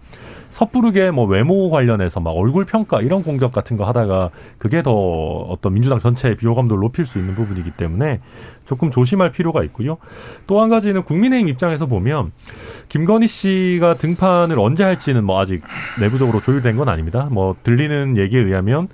[0.51, 5.74] 섣부르게 뭐 외모 관련해서 막 얼굴 평가 이런 공격 같은 거 하다가 그게 더 어떤
[5.74, 8.20] 민주당 전체의 비호감도를 높일 수 있는 부분이기 때문에
[8.64, 9.99] 조금 조심할 필요가 있고요.
[10.47, 12.32] 또 한 가지는 국민의힘 입장에서 보면
[12.88, 15.62] 김건희 씨가 등판을 언제 할지는 뭐 아직
[16.01, 17.28] 내부적으로 조율된 건 아닙니다.
[17.30, 18.88] 뭐 들리는 얘기에 의하면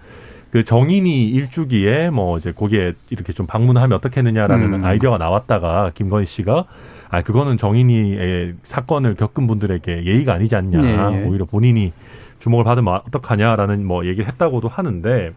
[0.51, 4.85] 그 정인이 일주기에 뭐 이제 거기에 이렇게 좀 방문하면 어떻겠느냐라는 음.
[4.85, 6.67] 아이디어가 나왔다가 김건희 씨가
[7.13, 11.25] 아 그거는 정인이의 사건을 겪은 분들에게 예의가 아니지 않냐 예, 예.
[11.27, 11.93] 오히려 본인이
[12.39, 15.33] 주목을 받으면 어떡하냐라는 뭐 얘기를 했다고도 하는데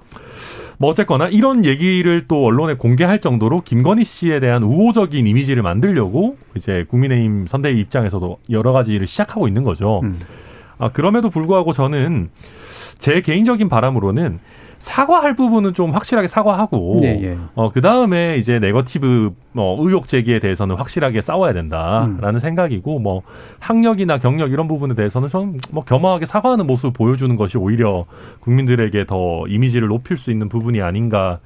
[0.78, 6.86] 뭐 어쨌거나 이런 얘기를 또 언론에 공개할 정도로 김건희 씨에 대한 우호적인 이미지를 만들려고 이제
[6.90, 10.00] 국민의힘 선대위 입장에서도 여러 가지를 시작하고 있는 거죠.
[10.04, 10.18] 음.
[10.78, 12.30] 아, 그럼에도 불구하고 저는
[13.00, 14.40] 제 개인적인 바람으로는
[14.86, 17.38] 사과할 부분은 좀 확실하게 사과하고 예, 예.
[17.56, 23.24] 어, 그 다음에 이제 네거티브 뭐 의혹 제기에 대해서는 확실하게 싸워야 된다라는 생각이고 뭐
[23.60, 28.06] 학력이나 경력 이런 부분에 대해서는 좀 뭐 겸허하게 사과하는 모습 보여주는 것이 오히려
[28.42, 31.40] 국민들에게 더 이미지를 높일 수 있는 부분이 아닌가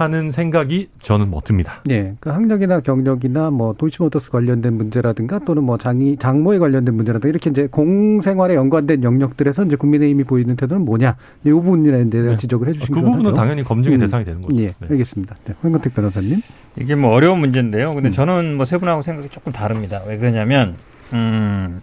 [0.00, 1.82] 하는 생각이 저는 뭐 듭니다.
[1.90, 7.50] 예, 그 학력이나 경력이나 뭐 도이치모터스 관련된 문제라든가 또는 뭐 장이 장모에 관련된 문제라든가 이렇게
[7.50, 12.36] 이제 공생활에 연관된 영역들에서 이제 국민의힘이 보이는 태도는 뭐냐 이 부분에 대한 네.
[12.38, 13.34] 지적을 해주신 그것 부분은 같아요.
[13.34, 14.00] 당연히 검증의 음.
[14.00, 14.56] 대상이 되는 거죠.
[14.56, 14.86] 예, 네.
[14.90, 15.36] 알겠습니다.
[15.44, 16.40] 네, 황건택 변호사님.
[16.78, 17.92] 이게 뭐 어려운 문제인데요.
[17.94, 18.12] 근데 음.
[18.12, 20.00] 저는 뭐 세 분하고 생각이 조금 다릅니다.
[20.06, 20.76] 왜 그러냐면
[21.12, 21.82] 음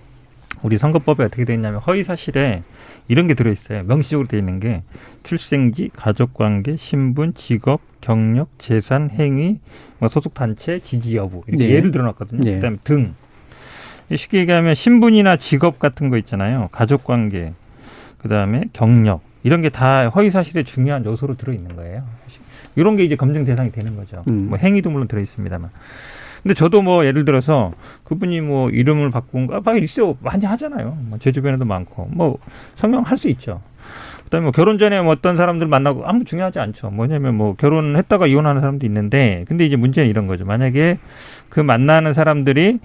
[0.64, 2.64] 우리 선거법에 어떻게 돼 있냐면 허위 사실에
[3.08, 3.84] 이런 게 들어 있어요.
[3.84, 4.84] 명시적으로 돼 있는 게
[5.24, 9.60] 출생지, 가족 관계, 신분, 직업, 경력, 재산, 행위,
[10.00, 11.74] 뭐 소속 단체, 지지 여부 이렇게 네.
[11.74, 12.42] 예를 들어놨거든요.
[12.42, 12.56] 네.
[12.56, 13.14] 그다음에 등
[14.16, 16.70] 쉽게 얘기하면 신분이나 직업 같은 거 있잖아요.
[16.72, 17.54] 가족 관계,
[18.20, 22.04] 그다음에 경력 이런 게 다 허위 사실의 중요한 요소로 들어 있는 거예요.
[22.76, 24.22] 이런 게 이제 검증 대상이 되는 거죠.
[24.28, 24.48] 음.
[24.50, 25.70] 뭐 행위도 물론 들어 있습니다만.
[26.48, 27.74] 근데 저도 뭐 예를 들어서
[28.06, 30.98] 그분이 뭐 이름을 바꾼 거, 막 있어 많이 하잖아요.
[31.10, 32.38] 뭐 제 주변에도 많고 뭐
[32.76, 33.62] 성명할 수 있죠.
[34.24, 36.90] 그다음에 뭐 결혼 전에 뭐 어떤 사람들 만나고 아무 중요하지 않죠.
[36.92, 40.46] 뭐냐면 뭐 결혼했다가 이혼하는 사람도 있는데 근데 이제 문제는 이런 거죠.
[40.46, 41.00] 만약에
[41.50, 42.80] 그 만나는 사람들이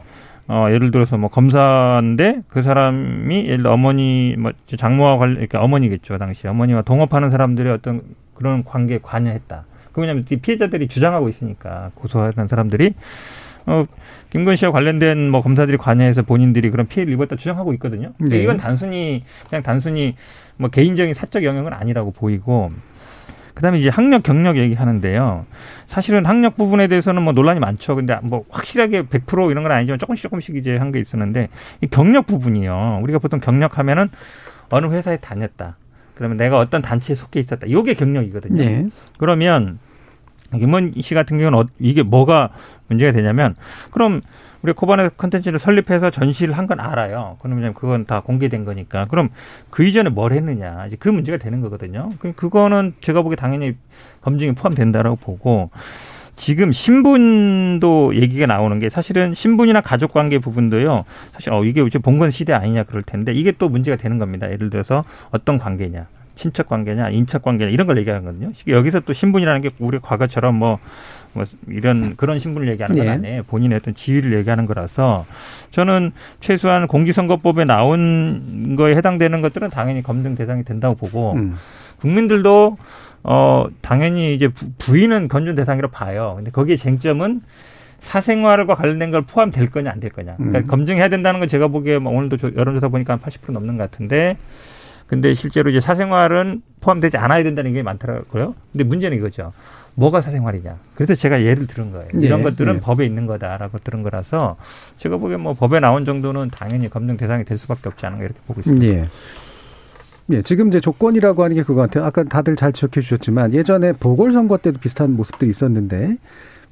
[0.48, 6.18] 어 예를 들어서 뭐 검사인데 그 사람이 예를 들어 어머니 뭐 장모와 관련 이렇게 어머니겠죠
[6.18, 8.02] 당시 어머니와 동업하는 사람들의 어떤
[8.34, 9.66] 그런 관계에 관여했다.
[9.92, 12.94] 그 왜냐하면 이 피해자들이 주장하고 있으니까 고소하는 사람들이
[13.66, 13.86] 어
[14.30, 18.12] 김건 씨와 관련된 뭐 검사들이 관여해서 본인들이 그런 피해를 입었다 주장하고 있거든요.
[18.18, 18.42] 근데 네.
[18.42, 20.14] 이건 단순히 그냥 단순히
[20.56, 22.70] 뭐 개인적인 사적 영역은 아니라고 보이고
[23.54, 25.44] 그다음에 이제 학력 경력 얘기하는데요.
[25.86, 27.94] 사실은 학력 부분에 대해서는 뭐 논란이 많죠.
[27.94, 31.48] 근데 뭐 확실하게 100% 이런 건 아니지만 조금씩 조금씩 이제 한 게 있었는데
[31.82, 33.00] 이 경력 부분이요.
[33.02, 34.08] 우리가 보통 경력하면은
[34.70, 35.76] 어느 회사에 다녔다.
[36.14, 37.66] 그러면 내가 어떤 단체에 속해 있었다.
[37.66, 38.54] 이게 경력이거든요.
[38.62, 38.86] 네.
[39.18, 39.78] 그러면
[40.59, 42.50] 김원 씨 같은 경우는 어- 이게 뭐가
[42.88, 43.55] 문제가 되냐면
[43.90, 44.20] 그럼
[44.62, 47.36] 우리 코바네 컨텐츠를 설립해서 전시를 한 건 알아요.
[47.42, 49.07] 그러면 그건 다 공개된 거니까.
[49.07, 49.30] 그럼
[49.70, 50.86] 그 이전에 뭘 했느냐.
[50.86, 52.11] 이제 그 문제가 되는 거거든요.
[52.20, 53.74] 그 그거는 제가 보기에 당연히
[54.20, 55.70] 검증이 포함된다라고 보고
[56.36, 61.05] 지금 신분도 얘기가 나오는 게 사실은 신분이나 가족 관계 부분도요.
[61.32, 64.50] 사실 어 이게 이제 봉건 시대 아니냐 그럴 텐데 이게 또 문제가 되는 겁니다.
[64.50, 66.07] 예를 들어서 어떤 관계냐.
[66.34, 68.52] 친척 관계냐, 인척 관계냐 이런 걸 얘기하는 거거든요.
[68.68, 70.78] 여기서 또 신분이라는 게 우리 과거처럼 뭐,
[71.34, 73.10] 뭐 이런 그런 신분을 얘기하는 건 네.
[73.12, 73.42] 아니에요.
[73.44, 75.26] 본인의 어떤 지위를 얘기하는 거라서
[75.70, 81.54] 저는 최소한 공직선거법에 나온 거에 해당되는 것들은 당연히 검증 대상이 된다고 보고 음.
[82.00, 82.76] 국민들도
[83.24, 86.32] 어 당연히 이제 부- 부인은 건전 대상이라 봐요.
[86.36, 87.40] 근데 거기에 쟁점은
[88.00, 90.34] 사생활과 관련된 걸 포함될 거냐 안 될 거냐.
[90.36, 90.66] 그러니까 음.
[90.66, 94.36] 검증해야 된다는 건 제가 보기에 뭐 오늘도 조- 여론조사 보니까 한 80% 넘는 것 같은데
[95.12, 98.54] 근데 실제로 이제 사생활은 포함되지 않아야 된다는 게 많더라고요.
[98.72, 99.52] 근데 문제는 이거죠.
[99.94, 100.78] 뭐가 사생활이냐.
[100.94, 102.08] 그래서 제가 예를 들은 거예요.
[102.14, 102.80] 네, 이런 것들은 네.
[102.80, 104.56] 법에 있는 거다라고 들은 거라서
[104.96, 108.60] 제가 보기엔 뭐 법에 나온 정도는 당연히 검증 대상이 될 수밖에 없지 않은가 이렇게 보고
[108.60, 108.86] 있습니다.
[108.86, 109.02] 예.
[110.30, 112.06] 예, 지금 이제 조건이라고 하는 게 그거 같아요.
[112.06, 116.16] 아까 다들 잘 지적해 주셨지만 예전에 보궐선거 때도 비슷한 모습들이 있었는데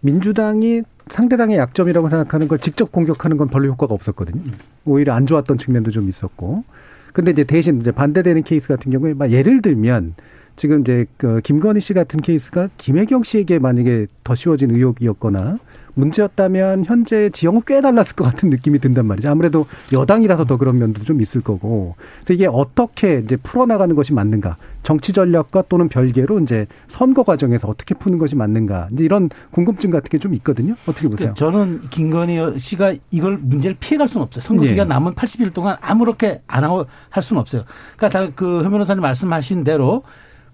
[0.00, 0.80] 민주당이
[1.10, 4.40] 상대당의 약점이라고 생각하는 걸 직접 공격하는 건 별로 효과가 없었거든요.
[4.86, 6.64] 오히려 안 좋았던 측면도 좀 있었고.
[7.12, 10.14] 근데 이제 대신 이제 반대되는 케이스 같은 경우에 막 예를 들면
[10.56, 15.58] 지금 이제 그 김건희 씨 같은 케이스가 김혜경 씨에게 만약에 더 씌워진 의혹이었거나
[15.94, 19.28] 문제였다면 현재 지형은 꽤 달랐을 것 같은 느낌이 든단 말이죠.
[19.30, 21.96] 아무래도 여당이라서 더 그런 면도 좀 있을 거고.
[22.18, 24.56] 그래서 이게 어떻게 이제 풀어나가는 것이 맞는가.
[24.82, 28.88] 정치 전략과 또는 별개로 이제 선거 과정에서 어떻게 푸는 것이 맞는가.
[28.92, 30.74] 이제 이런 궁금증 같은 게 좀 있거든요.
[30.86, 31.32] 어떻게 보세요?
[31.34, 34.42] 저는 김건희 씨가 이걸 문제를 피해갈 수는 없어요.
[34.42, 34.68] 선거 예.
[34.68, 37.64] 기간 남은 80일 동안 아무렇게 안 하고 할 수는 없어요.
[37.96, 40.02] 그러니까 다그현 변호사님 말씀하신 대로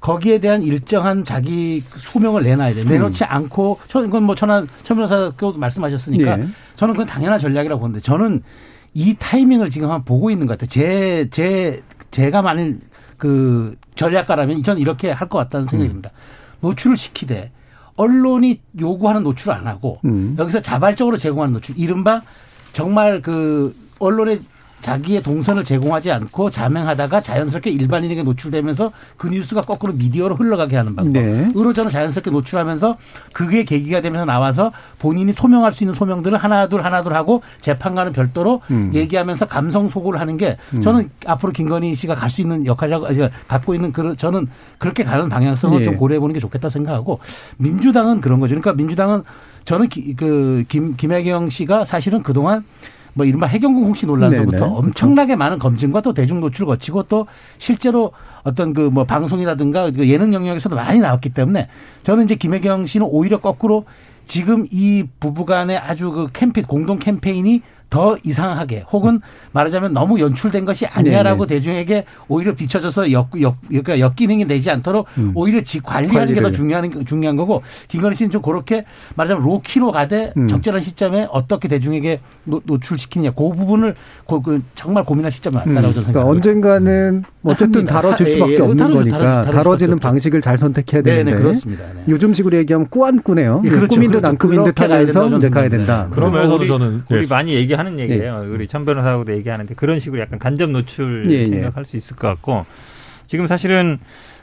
[0.06, 2.84] 거기에 대한 일정한 자기 소명을 내놔야 돼.
[2.84, 6.46] 내놓지 않고 저 이건 뭐 천안 천 변호사도 말씀하셨으니까 예.
[6.76, 8.40] 저는 그건 당연한 전략이라고 보는데 저는
[8.94, 10.68] 이 타이밍을 지금 한번 보고 있는 것 같아요.
[10.68, 11.82] 제, 제,
[12.12, 12.78] 제가 만일
[13.18, 16.10] 그 전략가라면 저는 이렇게 할 것 같다는 생각이 듭니다.
[16.60, 17.50] 노출을 시키되
[17.96, 20.36] 언론이 요구하는 노출을 안 하고 음.
[20.38, 21.76] 여기서 자발적으로 제공하는 노출.
[21.76, 22.22] 이른바
[22.72, 24.38] 정말 그 언론에
[24.80, 31.12] 자기의 동선을 제공하지 않고 자명하다가 자연스럽게 일반인에게 노출되면서 그 뉴스가 거꾸로 미디어로 흘러가게 하는 방법.
[31.12, 31.50] 네.
[31.56, 32.96] 으로 저는 자연스럽게 노출하면서
[33.32, 38.12] 그게 계기가 되면서 나와서 본인이 소명할 수 있는 소명들을 하나 둘 하나 둘 하고 재판과는
[38.12, 38.90] 별도로 음.
[38.94, 43.06] 얘기하면서 감성 소구를 하는 게 저는 앞으로 김건희 씨가 갈 수 있는 역할이라고
[43.48, 44.48] 갖고 있는 그 저는
[44.78, 45.84] 그렇게 가는 방향성을 예.
[45.84, 47.18] 좀 고려해 보는 게 좋겠다 생각하고
[47.56, 48.50] 민주당은 그런 거죠.
[48.50, 49.22] 그러니까 민주당은
[49.64, 52.64] 저는 기- 그 김, 김혜경 씨가 사실은 그동안
[53.16, 54.76] 뭐 이른바 해경궁 홍씨 논란서부터 네네.
[54.76, 57.26] 엄청나게 많은 검증과 또 대중 노출 거치고 또
[57.58, 58.12] 실제로
[58.42, 61.68] 어떤 그 뭐 방송이라든가 그 예능 영역에서도 많이 나왔기 때문에
[62.02, 63.84] 저는 이제 김혜경 씨는 오히려 거꾸로
[64.26, 69.20] 지금 이 부부간의 아주 그 캠페인 공동 캠페인이 더 이상하게 혹은
[69.52, 75.32] 말하자면 너무 연출된 것이 아니야라고 대중에게 오히려 비춰져서 역, 역, 그러니까 역기능이 되지 않도록 음.
[75.34, 76.50] 오히려 지 관리하는 게 더.
[76.50, 78.84] 중요한, 중요한 거고 김건희 씨는 좀 그렇게
[79.14, 80.48] 말하자면 low-key로 가되 음.
[80.48, 85.92] 적절한 시점에 어떻게 대중에게 노, 노출시키느냐 그 부분을 고, 그 정말 고민할 시점이 왔다라고 저는
[85.92, 86.30] 그러니까 생각합니다.
[86.30, 87.94] 언젠가는 어쨌든 합니다.
[88.02, 88.58] 다뤄질 예, 수밖에 예.
[88.60, 89.98] 없는 다뤄질- 거니까 다뤄질- 다뤄질 다뤄지는.
[89.98, 91.84] 방식을 잘 선택해야 네, 되는데 네, 그렇습니다.
[91.94, 92.02] 네.
[92.08, 93.62] 요즘식으로 얘기하면 꾸안꾸네요.
[93.64, 93.88] 예, 그렇죠.
[93.94, 94.38] 꾸민 듯안 그렇죠.
[94.56, 96.02] 꾸민 듯 하면서 이제 가야 된다.
[96.04, 96.14] 봅니다.
[96.14, 97.26] 그러면서도 우리, 저는 우리 예.
[97.28, 98.44] 많이 얘기하는 얘기예요.
[98.52, 101.46] 우리 천 변호사하고도 얘기하는데 그런 식으로 약간 간접 노출 예, 예.
[101.46, 102.66] 생각할 수 있을 것 같고
[103.26, 103.98] 지금 사실은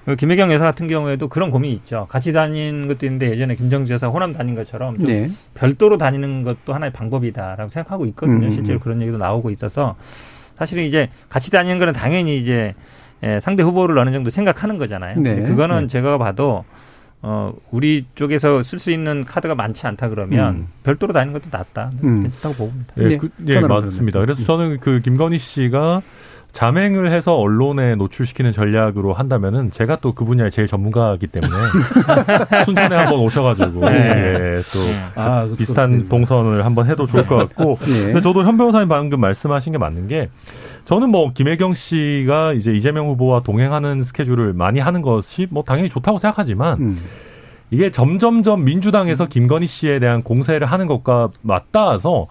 [0.06, 2.08] 그 김혜경 여사 같은 경우에도 그런 고민이 있죠.
[2.10, 5.30] 같이 다니는 것도 있는데 예전에 김정지 여사 호남 다닌 것처럼 좀 네.
[5.54, 8.47] 별도로 다니는 것도 하나의 방법이다라고 생각하고 있거든요.
[8.47, 8.82] 음, 실제로 음.
[8.84, 9.95] 그런 얘기도 나오고 있어서
[10.56, 12.74] 사실은 이제 같이 다니는 거는 당연히 이제
[13.24, 15.16] 예, 상대 후보를 어느 정도 생각하는 거잖아요.
[15.20, 15.36] 네.
[15.36, 15.88] 근데 그거는 네.
[15.88, 16.66] 제가 봐도
[17.22, 20.68] 어 우리 쪽에서 쓸 수 있는 카드가 많지 않다 그러면 음.
[20.84, 21.91] 별도로 다니는 것도 낫다.
[22.04, 22.24] 음.
[22.24, 22.93] 괜찮다고 봅니다.
[22.97, 24.20] 예, 네, 그, 예 맞습니다.
[24.20, 26.01] 그래서 저는 그 김건희 씨가
[26.54, 31.54] 자맹을 해서 언론에 노출시키는 전략으로 한다면은 제가 또 그 분야의 제일 전문가이기 때문에
[32.66, 34.58] 순천에 한번 오셔가지고 네.
[34.58, 38.04] 예, 또 아, 비슷한 동선을 한번 해도 좋을 것 같고 예.
[38.06, 40.30] 근데 저도 현 변호사님 방금 말씀하신 게 맞는 게
[40.86, 46.20] 저는 뭐 김혜경 씨가 이제 이재명 후보와 동행하는 스케줄을 많이 하는 것이 뭐 당연히 좋다고
[46.20, 46.97] 생각하지만 음.
[47.72, 52.28] 이게 점점점 민주당에서 김건희 씨에 대한 공세를 하는 것과 맞닿아서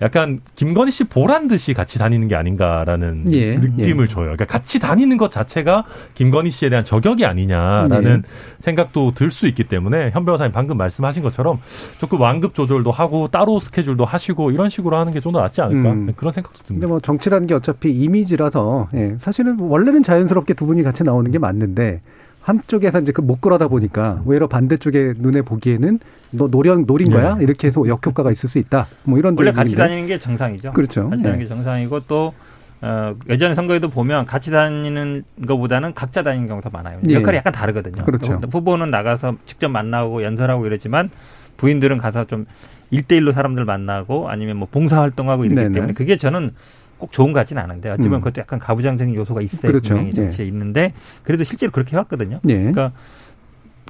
[0.00, 4.24] 약간 김건희 씨 보란 듯이 같이 다니는 게 아닌가라는 예, 느낌을 줘요.
[4.24, 5.84] 그러니까 같이 다니는 것 자체가
[6.14, 8.28] 김건희 씨에 대한 저격이 아니냐라는 예.
[8.60, 11.58] 생각도 들 수 있기 때문에 현 변호사님 방금 말씀하신 것처럼
[11.98, 15.90] 조금 완급 조절도 하고 따로 스케줄도 하시고 이런 식으로 하는 게 좀 더 낫지 않을까
[15.90, 16.12] 음.
[16.16, 16.86] 그런 생각도 근데 듭니다.
[16.88, 22.00] 뭐 정치라는 게 어차피 이미지라서 예, 사실은 원래는 자연스럽게 두 분이 같이 나오는 게 맞는데
[22.48, 27.44] 한쪽에서 이제 그못 끌어다 보니까 오히려 반대쪽에 눈에 보기에는 너 노련 노린 거야 네.
[27.44, 28.86] 이렇게 해서 역효과가 있을 수 있다.
[29.04, 29.76] 뭐 이런 원래 같이.
[29.76, 30.72] 다니는 게 정상이죠.
[30.72, 31.10] 그렇죠.
[31.10, 31.44] 같이 다니는 네.
[31.44, 32.32] 게 정상이고 또
[32.80, 37.00] 어, 예전 선거에도 보면 같이 다니는 것보다는 각자 다니는 경우가 더 많아요.
[37.10, 37.14] 예.
[37.14, 38.04] 역할이 약간 다르거든요.
[38.04, 38.40] 그렇죠.
[38.50, 41.10] 후보는 나가서 직접 만나고 연설하고 이러지만
[41.58, 42.46] 부인들은 가서 좀
[42.90, 45.72] 일대일로 사람들 만나고 아니면 뭐 봉사활동하고 이러기 네네.
[45.72, 46.52] 때문에 그게 저는
[46.98, 48.20] 꼭 좋은 것 같지는 않은데 어찌 보면 음.
[48.20, 49.70] 그것도 약간 가부장적인 요소가 있어요.
[49.72, 49.94] 그렇죠.
[49.94, 50.92] 분명히 정치에 있는데
[51.22, 52.40] 그래도 실제로 그렇게 해왔거든요.
[52.48, 52.56] 예.
[52.56, 52.92] 그러니까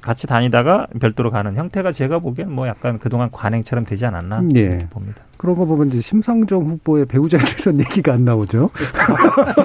[0.01, 4.59] 같이 다니다가 별도로 가는 형태가 제가 보기엔 뭐 약간 그동안 관행처럼 되지 않았나 예.
[4.59, 5.21] 이렇게 봅니다.
[5.37, 8.69] 그런 거 보면 이제 심상정 후보의 배우자에 대해서는 얘기가 안 나오죠.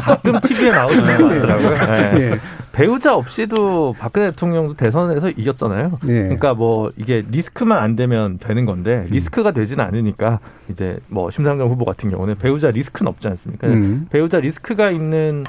[0.01, 1.71] 가끔 TV에 나오는 거 같더라고요.
[1.93, 2.21] 네.
[2.21, 2.39] 예.
[2.73, 5.99] 배우자 없이도 박근혜 대통령도 대선에서 이겼잖아요.
[6.05, 6.13] 예.
[6.13, 10.39] 그러니까 뭐 이게 리스크만 안 되면 되는 건데 리스크가 되지는 않으니까
[10.71, 13.67] 이제 뭐 심상정 후보 같은 경우는 배우자 리스크는 없지 않습니까?
[13.67, 14.07] 음.
[14.11, 15.45] 배우자 리스크가 있는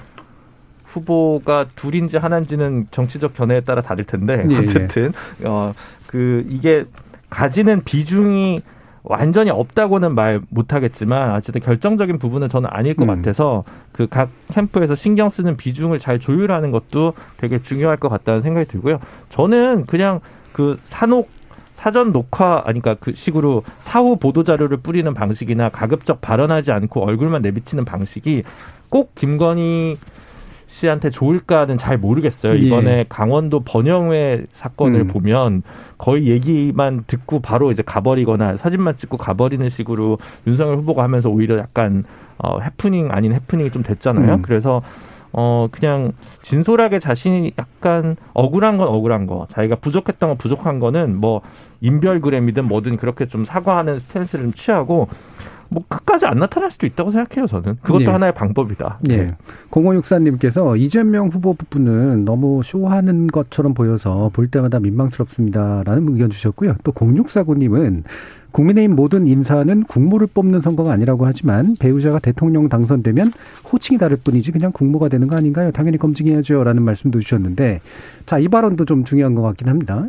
[0.96, 4.60] 후보가 둘인지 하나인지는 정치적 견해에 따라 다를 텐데 예, 예.
[4.60, 6.86] 어쨌든 어그 이게
[7.30, 8.60] 가지는 비중이
[9.08, 13.08] 완전히 없다고는 말 못하겠지만 어쨌든 결정적인 부분은 저는 아닐 것 음.
[13.08, 18.68] 같아서 그 각 캠프에서 신경 쓰는 비중을 잘 조율하는 것도 되게 중요할 것 같다는 생각이
[18.68, 19.00] 들고요.
[19.30, 20.22] 저는 그냥
[20.54, 21.30] 그 산옥
[21.74, 27.86] 사전 녹화 아니까 그 식으로 사후 보도 자료를 뿌리는 방식이나 가급적 발언하지 않고 얼굴만 내비치는
[27.86, 28.43] 방식이
[28.89, 29.98] 꼭 김건희
[30.68, 32.53] 씨한테 좋을까는 잘 모르겠어요.
[32.53, 32.57] 예.
[32.57, 35.07] 이번에 강원도 번영회 사건을 음.
[35.07, 35.63] 보면
[35.97, 42.03] 거의 얘기만 듣고 바로 이제 가버리거나 사진만 찍고 가버리는 식으로 윤석열 후보가 하면서 오히려 약간
[42.38, 44.36] 어, 해프닝 아닌 해프닝이 좀 됐잖아요.
[44.36, 44.41] 음.
[44.41, 44.82] 그래서
[45.38, 46.13] 어 그냥
[46.43, 51.41] 진솔하게 자신이 약간 억울한 건 억울한 거, 자기가 부족했던 건 부족한 거는 뭐
[51.82, 55.09] 인별그램이든 뭐든 그렇게 좀 사과하는 스탠스를 좀 취하고
[55.76, 57.47] 뭐 끝까지 안 나타날 수도 있다고 생각해요.
[57.47, 58.05] 저는 그것도 예.
[58.05, 58.99] 하나의 방법이다.
[59.01, 59.15] 네.
[59.15, 59.36] 예.
[59.69, 66.76] 0564님께서 이재명 후보 부분은 너무 쇼하는 것처럼 보여서 볼 때마다 민망스럽습니다라는 의견 주셨고요.
[66.84, 68.03] 또 0649님은
[68.51, 73.34] 국민의힘 모든 인사는 국무를 뽑는 선거가 아니라고 하지만 배우자가 대통령 당선되면
[73.69, 75.71] 호칭이 다를 뿐이지 그냥 국무가 되는 거 아닌가요?
[75.71, 77.82] 당연히 검증해야죠 라는 말씀도 주셨는데
[78.26, 80.05] 자, 이 발언도 좀 중요한 것 같긴 합니다.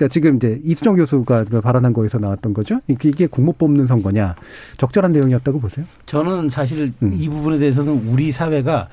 [0.00, 2.80] 어, 그러니까 지금 이제 이수정 교수가 발언한 거에서 나왔던 거죠.
[2.88, 4.34] 이게 국무 뽑는 선거냐
[4.78, 5.84] 적절한 내용이었다고 보세요?
[6.06, 7.12] 저는 사실 음.
[7.12, 8.88] 이 부분에 대해서는 우리 사회가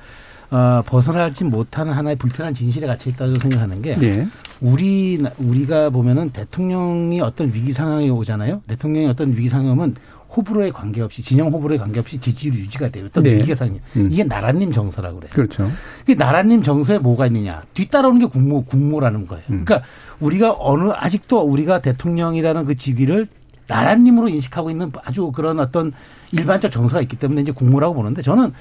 [0.50, 4.26] 어, 벗어나지 못하는 하나의 불편한 진실에 갇혀 있다고 생각하는 게 예.
[4.60, 8.62] 우리 우리가 보면은 대통령이 어떤 위기 상황에 오잖아요.
[8.66, 9.96] 대통령이 어떤 위기 오면
[10.36, 13.06] 호불호에 관계없이 진영 호불호에 관계없이 지지율 유지가 돼요.
[13.06, 13.36] 어떤 네.
[13.36, 14.08] 위기가 상황이 음.
[14.10, 15.30] 이게 나라님 정서라고 그래요.
[15.34, 15.70] 그렇죠.
[16.06, 17.62] 그 나라님 정서에 뭐가 있느냐?
[17.74, 19.42] 뒤따라오는 게 국무 국무라는 거예요.
[19.50, 19.64] 음.
[19.64, 19.88] 그러니까
[20.20, 23.28] 우리가 어느 아직도 우리가 대통령이라는 그 직위를
[23.68, 25.92] 나라님으로 인식하고 있는 아주 그런 어떤
[26.32, 28.52] 일반적 정서가 있기 때문에 이제 국무라고 보는데 저는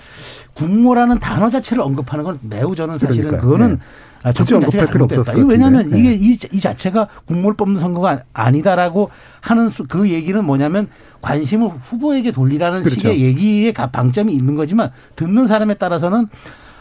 [0.54, 3.42] 국무라는 단어 자체를 언급하는 건 매우 저는 사실은 그러니까요.
[3.42, 3.80] 그거는 네.
[4.24, 6.00] 아, 자체가 언급할 필요 것 이거 왜냐하면 같은데.
[6.00, 9.10] 이게 이, 이 자체가 국무를 뽑는 선거가 아니다라고
[9.42, 10.90] 하는 수- 그 얘기는 뭐냐면
[11.22, 12.96] 관심을 후보에게 돌리라는 그렇죠.
[13.02, 16.28] 식의 얘기에 가- 방점이 있는 거지만 듣는 사람에 따라서는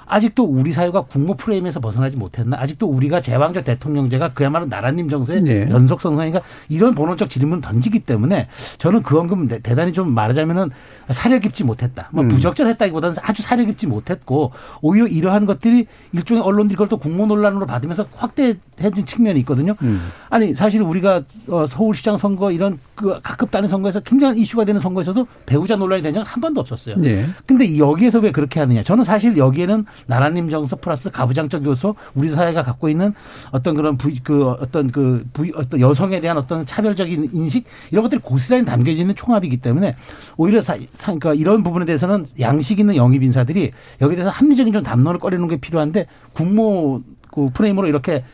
[0.08, 2.56] 아직도 우리 사회가 국무 프레임에서 벗어나지 못했나?
[2.60, 5.66] 아직도 우리가 제왕적 대통령제가 그야말로 나라님 정서의 예.
[5.68, 6.42] 연속성상인가?
[6.68, 8.46] 이런 본원적 질문 던지기 때문에
[8.78, 10.70] 저는 그 언급 대- 대단히 좀 말하자면은
[11.10, 12.08] 사려 깊지 못했다.
[12.12, 12.28] 뭐 음.
[12.28, 18.06] 부적절했다기보다는 아주 사려 깊지 못했고 오히려 이러한 것들이 일종의 언론들이 그걸 또 국무 논란으로 받으면서
[18.14, 19.74] 확대해진 측면이 있거든요.
[19.82, 20.06] 음.
[20.30, 25.26] 아니 사실 우리가 어, 서울시장 선거 이런 그 각급 단위 선거에서 굉장한 이슈가 되는 선거에서도
[25.44, 26.96] 배우자 논란이 된 적은 한 번도 없었어요.
[27.04, 27.26] 예.
[27.44, 28.82] 근데 여기에서 왜 그렇게 하느냐?
[28.82, 33.12] 저는 사실 여기에는 나라님 정서 플러스 가부장적 요소, 우리 사회가 갖고 있는
[33.52, 38.20] 어떤 그런 부, 그 어떤 그 부, 어떤 여성에 대한 어떤 차별적인 인식 이런 것들이
[38.22, 39.94] 고스란히 담겨져 있는 총합이기 때문에
[40.38, 44.82] 오히려 사, 사, 그러니까 이런 부분에 대해서는 양식 있는 영입 인사들이 여기에 대해서 합리적인 좀
[44.82, 48.24] 담론을 꺼내는 게 필요한데 국무 그 프레임으로 이렇게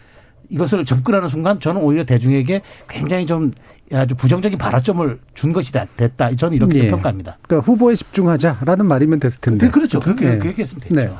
[0.48, 3.50] 이것을 접근하는 순간 저는 오히려 대중에게 굉장히 좀
[3.94, 6.34] 아주 부정적인 발화점을 준 것이 됐다.
[6.34, 6.88] 저는 이렇게 예.
[6.88, 7.38] 평가합니다.
[7.42, 9.70] 그러니까 후보에 집중하자라는 말이면 됐을 텐데.
[9.70, 10.00] 그렇죠.
[10.00, 10.38] 그렇게 예.
[10.38, 10.94] 그렇게 했으면 됐죠.
[10.94, 11.10] 네.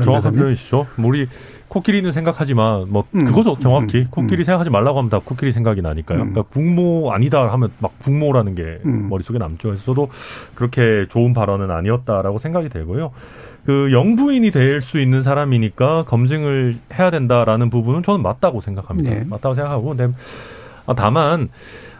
[0.00, 0.34] 정확한.
[0.34, 0.86] 표현이시죠.
[0.96, 1.26] 뭐 우리
[1.68, 3.24] 코끼리는 생각하지만 뭐 음.
[3.24, 4.06] 그거죠 정확히 음.
[4.10, 4.44] 코끼리 음.
[4.44, 6.20] 생각하지 말라고 하면 다 코끼리 생각이 나니까요.
[6.20, 6.32] 음.
[6.32, 9.08] 그러니까 국모 아니다 하면 막 국모라는 게 음.
[9.08, 9.68] 머릿속에 남죠.
[9.68, 10.08] 그래서 저도
[10.54, 13.10] 그렇게 좋은 발언은 아니었다라고 생각이 되고요.
[13.66, 19.10] 그 영부인이 될 수 있는 사람이니까 검증을 해야 된다라는 부분은 저는 맞다고 생각합니다.
[19.10, 19.24] 네.
[19.28, 20.08] 맞다고 생각하고 근데
[20.86, 21.48] 아, 다만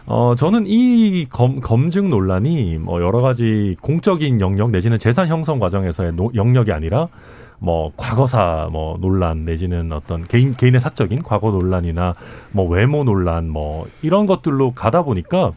[0.07, 6.13] 어 저는 이 검, 검증 논란이 뭐 여러 가지 공적인 영역 내지는 재산 형성 과정에서의
[6.13, 7.07] 노- 영역이 아니라
[7.57, 12.13] 뭐 과거사 뭐 논란 내지는 어떤 개인 개인의 사적인 과거 논란이나
[12.51, 15.53] 뭐 외모 논란 뭐 이런 것들로 가다 보니까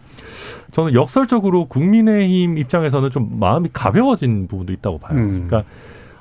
[0.70, 5.18] 저는 역설적으로 국민의힘 입장에서는 좀 마음이 가벼워진 부분도 있다고 봐요.
[5.18, 5.46] 음.
[5.46, 5.64] 그러니까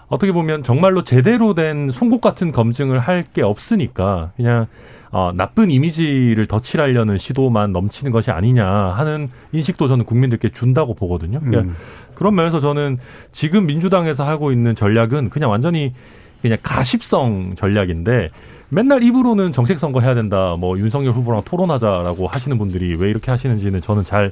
[0.09, 4.67] 어떻게 보면 정말로 제대로 된 송곳 같은 검증을 할 게 없으니까 그냥
[5.11, 11.39] 어, 나쁜 이미지를 덧칠하려는 시도만 넘치는 것이 아니냐 하는 인식도 저는 국민들께 준다고 보거든요.
[11.39, 11.75] 그러니까 음.
[12.13, 12.97] 그런 면에서 저는
[13.31, 15.93] 지금 민주당에서 하고 있는 전략은 그냥 완전히
[16.41, 18.27] 그냥 가십성 전략인데
[18.69, 20.55] 맨날 입으로는 정책 선거 해야 된다.
[20.59, 24.31] 뭐 윤석열 후보랑 토론하자라고 하시는 분들이 왜 이렇게 하시는지는 저는 잘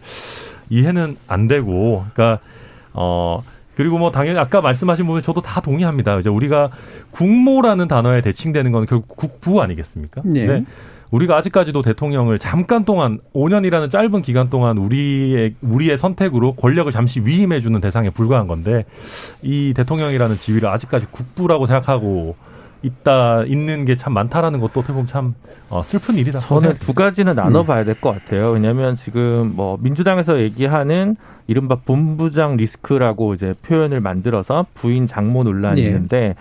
[0.69, 2.39] 이해는 안 되고 그러니까
[2.93, 3.43] 어
[3.75, 6.17] 그리고 뭐 당연히 아까 말씀하신 부분 저도 다 동의합니다.
[6.17, 6.69] 이제 우리가
[7.11, 10.21] 국모라는 단어에 대칭되는 건 결국 국부 아니겠습니까?
[10.35, 10.45] 예.
[10.45, 10.65] 근데
[11.11, 17.61] 우리가 아직까지도 대통령을 잠깐 동안 5년이라는 짧은 기간 동안 우리의 우리의 선택으로 권력을 잠시 위임해
[17.61, 18.85] 주는 대상에 불과한 건데
[19.41, 22.35] 이 대통령이라는 지위를 아직까지 국부라고 생각하고
[22.85, 25.35] 있다 있는 게 참 많다라는 것도 어떻게 보면 참
[25.69, 26.39] 어, 슬픈 일이다.
[26.39, 27.35] 저는 두 가지는 음.
[27.35, 28.51] 나눠봐야 될 것 같아요.
[28.51, 31.15] 왜냐하면 지금 뭐 민주당에서 얘기하는
[31.47, 35.85] 이른바 본부장 리스크라고 이제 표현을 만들어서 부인 장모 논란이 예.
[35.87, 36.35] 있는데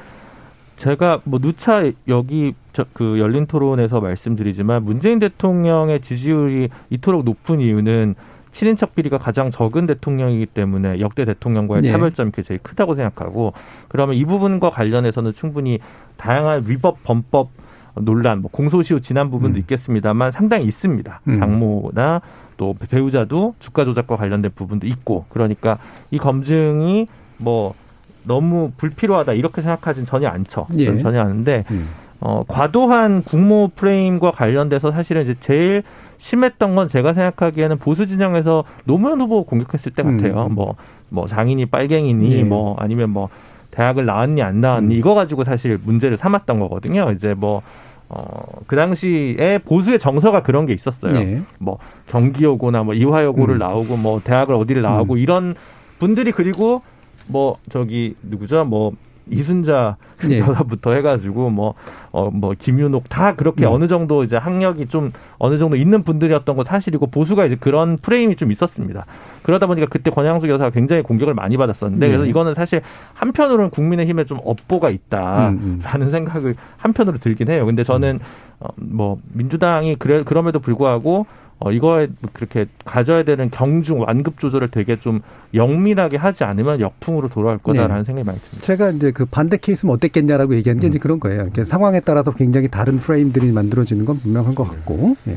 [0.77, 8.17] 제가 뭐 누차 여기 저 그 열린 토론에서 말씀드리지만 문재인 대통령의 지지율이 이토록 높은 이유는
[8.55, 11.91] 친인척 비리가 가장 적은 대통령이기 때문에 역대 대통령과의 예.
[11.91, 13.53] 차별점이 그게 제일 크다고 생각하고
[13.89, 15.81] 그러면 이 부분과 관련해서는 충분히
[16.17, 17.51] 다양한 위법 범법
[17.97, 19.61] 논란, 뭐 공소시효 지난 부분도 음.
[19.61, 21.21] 있겠습니다만 상당히 있습니다.
[21.29, 21.39] 음.
[21.39, 22.23] 장모나
[22.57, 25.79] 또 배우자도 주가 조작과 관련된 부분도 있고 그러니까
[26.11, 27.75] 이 검증이 뭐
[28.23, 30.69] 너무 불필요하다 이렇게 생각하진 전혀 않죠.
[30.79, 30.97] 예.
[30.99, 31.89] 전혀 않은데 음.
[32.21, 35.83] 어, 과도한 국모 프레임과 관련돼서 사실은 이제 제일
[36.19, 40.47] 심했던 건 제가 생각하기에는 보수 진영에서 노무현 후보 공격했을 때 같아요.
[40.47, 40.55] 음.
[40.55, 40.75] 뭐,
[41.09, 42.43] 뭐 장인이 빨갱이니 예.
[42.45, 43.29] 뭐 아니면 뭐
[43.71, 44.99] 대학을 나왔니 안 나왔니 음.
[44.99, 47.11] 이거 가지고 사실 문제를 삼았던 거거든요.
[47.13, 47.63] 이제 뭐,
[48.09, 48.23] 어,
[48.67, 51.17] 그 당시에 보수의 정서가 그런 게 있었어요.
[51.17, 51.43] 예.
[51.59, 53.59] 뭐 경기여고나 뭐 이화여고를 음.
[53.59, 55.55] 나오고 뭐 대학을 어디를 나오고 이런
[55.99, 56.83] 분들이 그리고
[57.27, 58.65] 뭐 저기 누구죠?
[58.65, 58.93] 뭐
[59.31, 59.97] 이순자
[60.31, 60.39] 예.
[60.41, 61.75] 여사부터 해가지고 뭐
[62.15, 63.73] 어 뭐 김윤옥 다 그렇게 음.
[63.73, 68.37] 어느 정도 이제 학력이 좀 어느 정도 있는 분들이었던 건 사실이고 보수가 이제 그런 프레임이
[68.37, 69.05] 좀 있었습니다.
[69.43, 72.11] 그러다 보니까 그때 권양숙 여사가 굉장히 공격을 많이 받았었는데 예.
[72.11, 72.83] 그래서 이거는 사실
[73.15, 76.11] 한편으로는 국민의힘에 좀 업보가 있다라는 음, 음.
[76.11, 77.67] 생각을 한편으로 들긴 해요.
[77.67, 78.21] 근데 저는
[78.61, 81.27] 어, 뭐 민주당이 그래 그럼에도 불구하고
[81.61, 85.21] 어, 이거에 그렇게 가져야 되는 경중 완급 조절을 되게 좀
[85.55, 88.05] 영밀하게 하지 않으면 역풍으로 돌아올 거다라는 네.
[88.05, 88.67] 생각이 많이 듭니다.
[88.67, 90.81] 제가 이제 그 반대 케이스면 어땠겠냐라고 얘기한 음.
[90.81, 91.43] 게 이제 그런 거예요.
[91.43, 95.17] 이렇게 상황에 따라서 굉장히 다른 프레임들이 만들어지는 건 분명한 것 같고.
[95.29, 95.37] 예.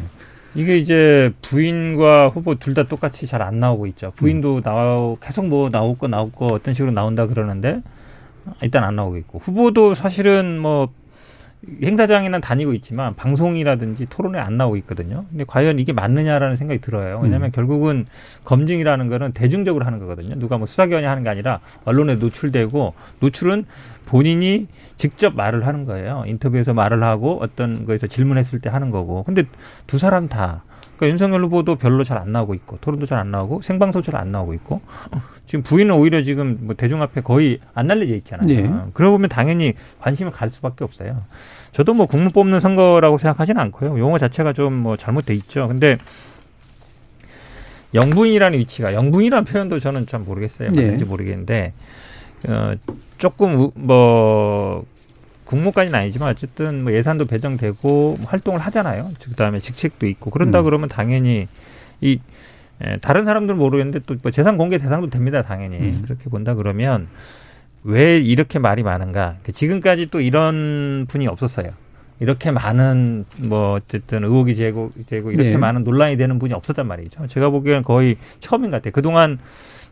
[0.55, 4.11] 이게 이제 부인과 후보 둘 다 똑같이 잘 안 나오고 있죠.
[4.15, 7.81] 부인도 나와 계속 뭐 나올 거 나올 거 어떤 식으로 나온다 그러는데
[8.61, 10.89] 일단 안 나오고 있고 후보도 사실은 뭐
[11.83, 15.25] 행사장에는 다니고 있지만 방송이라든지 토론에 안 나오고 있거든요.
[15.29, 17.19] 근데 과연 이게 맞느냐라는 생각이 들어요.
[17.23, 18.05] 왜냐하면 결국은
[18.45, 20.39] 검증이라는 거는 대중적으로 하는 거거든요.
[20.39, 23.65] 누가 뭐 수사기관이 하는 게 아니라 언론에 노출되고 노출은
[24.05, 26.23] 본인이 직접 말을 하는 거예요.
[26.27, 29.23] 인터뷰에서 말을 하고 어떤 거에서 질문했을 때 하는 거고.
[29.23, 29.43] 근데
[29.87, 30.63] 두 사람 다
[30.97, 34.53] 그러니까 윤석열 후보도 별로 잘 안 나오고 있고 토론도 잘 안 나오고 생방송 잘안 나오고
[34.55, 34.81] 있고
[35.45, 38.53] 지금 부인은 오히려 지금 뭐 대중 앞에 거의 안 날려져 있잖아요.
[38.53, 38.69] 예.
[38.93, 41.21] 그러고 보면 당연히 관심을 갈 수밖에 없어요.
[41.71, 43.97] 저도 뭐 국무 뽑는 선거라고 생각하지는 않고요.
[43.99, 45.67] 용어 자체가 좀 뭐 잘못돼 있죠.
[45.67, 45.97] 근데
[47.93, 50.69] 영분이라는 위치가 영분이라는 표현도 저는 잘 모르겠어요.
[50.75, 50.81] 예.
[50.81, 51.73] 맞는지 모르겠는데
[52.49, 52.73] 어
[53.17, 54.85] 조금 우- 뭐
[55.47, 59.11] 국무까지는 아니지만 어쨌든 뭐 예산도 배정되고 활동을 하잖아요.
[59.29, 60.63] 그다음에 직책도 있고 그런다 음.
[60.65, 61.47] 그러면 당연히
[62.01, 62.19] 이
[62.81, 65.41] 에, 다른 사람들은 모르겠는데 또 뭐 재산 공개 대상도 됩니다.
[65.41, 66.01] 당연히 음.
[66.03, 67.07] 그렇게 본다 그러면
[67.83, 69.37] 왜 이렇게 말이 많은가?
[69.43, 71.71] 그 지금까지 또 이런 분이 없었어요.
[72.19, 75.57] 이렇게 많은 뭐 어쨌든 의혹이 되고 되고 이렇게 네.
[75.57, 77.27] 많은 논란이 되는 분이 없었단 말이죠.
[77.27, 78.91] 제가 보기에는 거의 처음인 것 같아요.
[78.91, 79.37] 그동안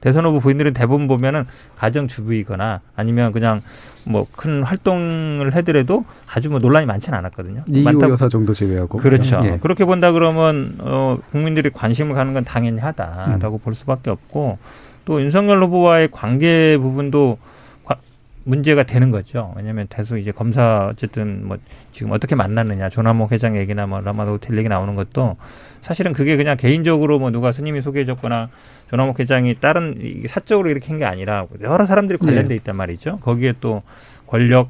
[0.01, 3.61] 대선 후보 부인들은 대부분 보면은 가정 주부이거나 아니면 그냥
[4.05, 7.63] 뭐 큰 활동을 해더라도 아주 뭐 논란이 많지는 않았거든요.
[7.67, 9.41] 이호 여사 정도 제외하고 그렇죠.
[9.43, 9.57] 예.
[9.59, 14.57] 그렇게 본다 그러면 어 국민들이 관심을 가는 건 당연히 하다라고 볼 수밖에 없고
[15.05, 17.37] 또 윤석열 후보와의 관계 부분도
[17.83, 17.95] 과-
[18.43, 19.53] 문제가 되는 거죠.
[19.55, 21.57] 왜냐하면 대수 이제 검사 어쨌든 뭐
[21.91, 25.37] 지금 어떻게 만났느냐 조남욱 회장 얘기나 뭐 라마다 호텔 얘기 나오는 것도
[25.81, 28.49] 사실은 그게 그냥 개인적으로 뭐 누가 스님이 소개해줬거나
[28.89, 33.19] 조남욱 회장이 다른 사적으로 이렇게 한 게 아니라 여러 사람들이 관련돼 있단 말이죠.
[33.19, 33.81] 거기에 또
[34.27, 34.69] 권력,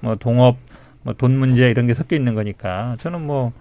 [0.00, 0.56] 뭐 동업,
[1.02, 3.52] 뭐 돈 문제 이런 게 섞여 있는 거니까 저는 뭐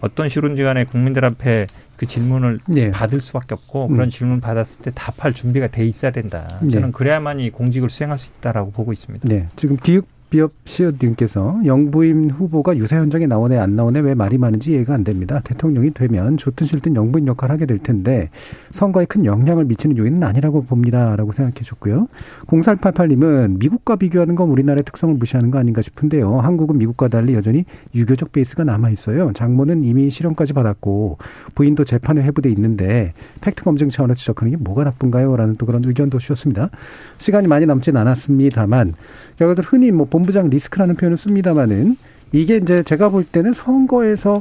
[0.00, 2.90] 어떤 식으로든지 간에 국민들 앞에 그 질문을 예.
[2.90, 3.94] 받을 수밖에 없고 음.
[3.94, 6.46] 그런 질문 받았을 때 답할 준비가 돼 있어야 된다.
[6.60, 6.68] 네.
[6.70, 9.26] 저는 그래야만 이 공직을 수행할 수 있다라고 보고 있습니다.
[9.28, 14.72] 네, 지금 기획 비업 시어님께서 영부인 후보가 유세 현장에 나오네 안 나오네 왜 말이 많은지
[14.72, 15.40] 이해가 안 됩니다.
[15.44, 18.30] 대통령이 되면 좋든 싫든 영부인 역할을 하게 될 텐데
[18.72, 22.08] 선거에 큰 영향을 미치는 요인은 아니라고 봅니다라고 생각해 줬고요.
[22.46, 26.40] 0488님은 미국과 비교하는 건 우리나라의 특성을 무시하는 거 아닌가 싶은데요.
[26.40, 27.64] 한국은 미국과 달리 여전히
[27.94, 29.32] 유교적 베이스가 남아 있어요.
[29.32, 31.18] 장모는 이미 실형까지 받았고
[31.54, 33.12] 부인도 재판에 회부돼 있는데
[33.42, 35.36] 팩트 검증 차원에서 지적하는 게 뭐가 나쁜가요?
[35.36, 36.70] 라는 또 그런 의견도 주셨습니다.
[37.18, 38.94] 시간이 많이 남진 않았습니다만
[39.40, 41.96] 여러분들 흔히 뭐 본부장 리스크라는 표현을 씁니다마는
[42.32, 44.40] 이게 이제 제가 볼 때는 선거에서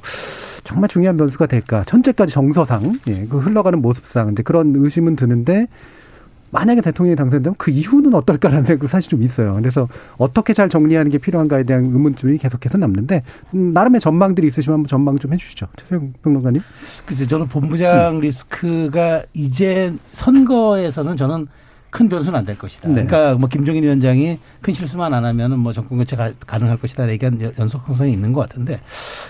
[0.64, 1.84] 정말 중요한 변수가 될까.
[1.86, 5.68] 현재까지 정서상, 예, 그 흘러가는 모습상, 이제 그런 의심은 드는데,
[6.52, 9.56] 만약에 대통령이 당선되면 그 이후는 어떨까라는 생각도 사실 좀 있어요.
[9.56, 13.24] 그래서 어떻게 잘 정리하는 게 필요한가에 대한 의문점이 계속해서 남는데,
[13.54, 15.68] 음, 나름의 전망들이 있으시면 한번 전망 좀 해주시죠.
[15.76, 16.62] 최세용 평론가님.
[17.06, 21.48] 글쎄 저는 본부장 리스크가 이제 선거에서는 저는
[21.96, 22.90] 큰 변수는 안 될 것이다.
[22.90, 23.06] 네.
[23.06, 27.10] 그러니까 뭐 김종인 위원장이 큰 실수만 안 하면은 뭐 정권 교체 가- 가능할 것이다.
[27.10, 28.82] 얘기한 연- 연속성이 있는 것 같은데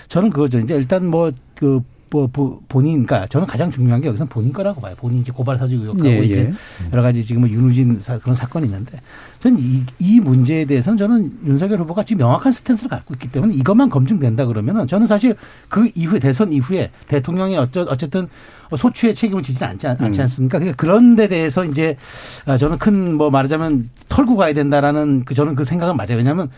[0.08, 0.58] 저는 그거죠.
[0.58, 1.80] 이제 일단 뭐 그
[2.16, 4.94] 뭐 부- 본인, 그러니까 저는 가장 중요한 게 여기서 본인 거라고 봐요.
[4.96, 6.52] 본인 이제 고발 사주 의혹하고 예, 이제 예.
[6.92, 8.98] 여러 가지 지금 뭐 윤우진 사, 그런 사건이 있는데
[9.40, 13.90] 저는 이, 이 문제에 대해서는 저는 윤석열 후보가 지금 명확한 스탠스를 갖고 있기 때문에 이것만
[13.90, 15.36] 검증된다 그러면은 저는 사실
[15.68, 18.28] 그 이후에 대선 이후에 대통령이 어쩌, 어쨌든
[18.76, 20.58] 소추의 책임을 지지 않지, 않- 않지 않습니까?
[20.58, 21.96] 그러니까 그런 데 대해서 이제
[22.46, 26.16] 아, 저는 큰 뭐 말하자면 털고 가야 된다라는 그 저는 그 생각은 맞아요.
[26.16, 26.50] 왜냐하면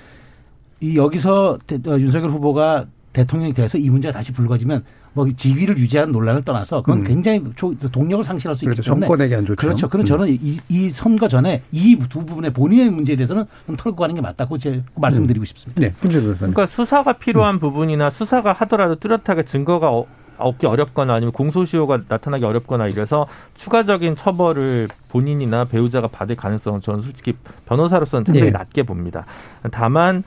[0.81, 4.85] 이 여기서 대- 어, 윤석열 후보가 대통령이 돼서 이 문제가 다시 불거지면
[5.19, 7.05] 뭐 지위를 유지하는 논란을 떠나서 그건 음.
[7.05, 8.91] 굉장히 초- 동력을 상실할 수 있기 그렇죠.
[8.93, 9.57] 때문에 정권에게 안 좋죠.
[9.57, 9.89] 그렇죠.
[9.89, 10.07] 그럼 음.
[10.07, 14.21] 저는 이, 이 선거 전에 이 두 부분의 본인의 문제에 대해서는 좀 털고 가는 게
[14.21, 15.81] 맞다고 제 말씀드리고 싶습니다.
[15.81, 15.93] 네.
[16.01, 20.07] 그러니까 수사가 필요한 부분이나 수사가 하더라도 뚜렷하게 증거가 어-
[20.39, 27.35] 얻기 어렵거나 아니면 공소시효가 나타나기 어렵거나 이래서 추가적인 처벌을 본인이나 배우자가 받을 가능성은 저는 솔직히
[27.67, 28.51] 변호사로서는 상당히 예.
[28.51, 29.27] 낮게 봅니다.
[29.73, 30.23] 다만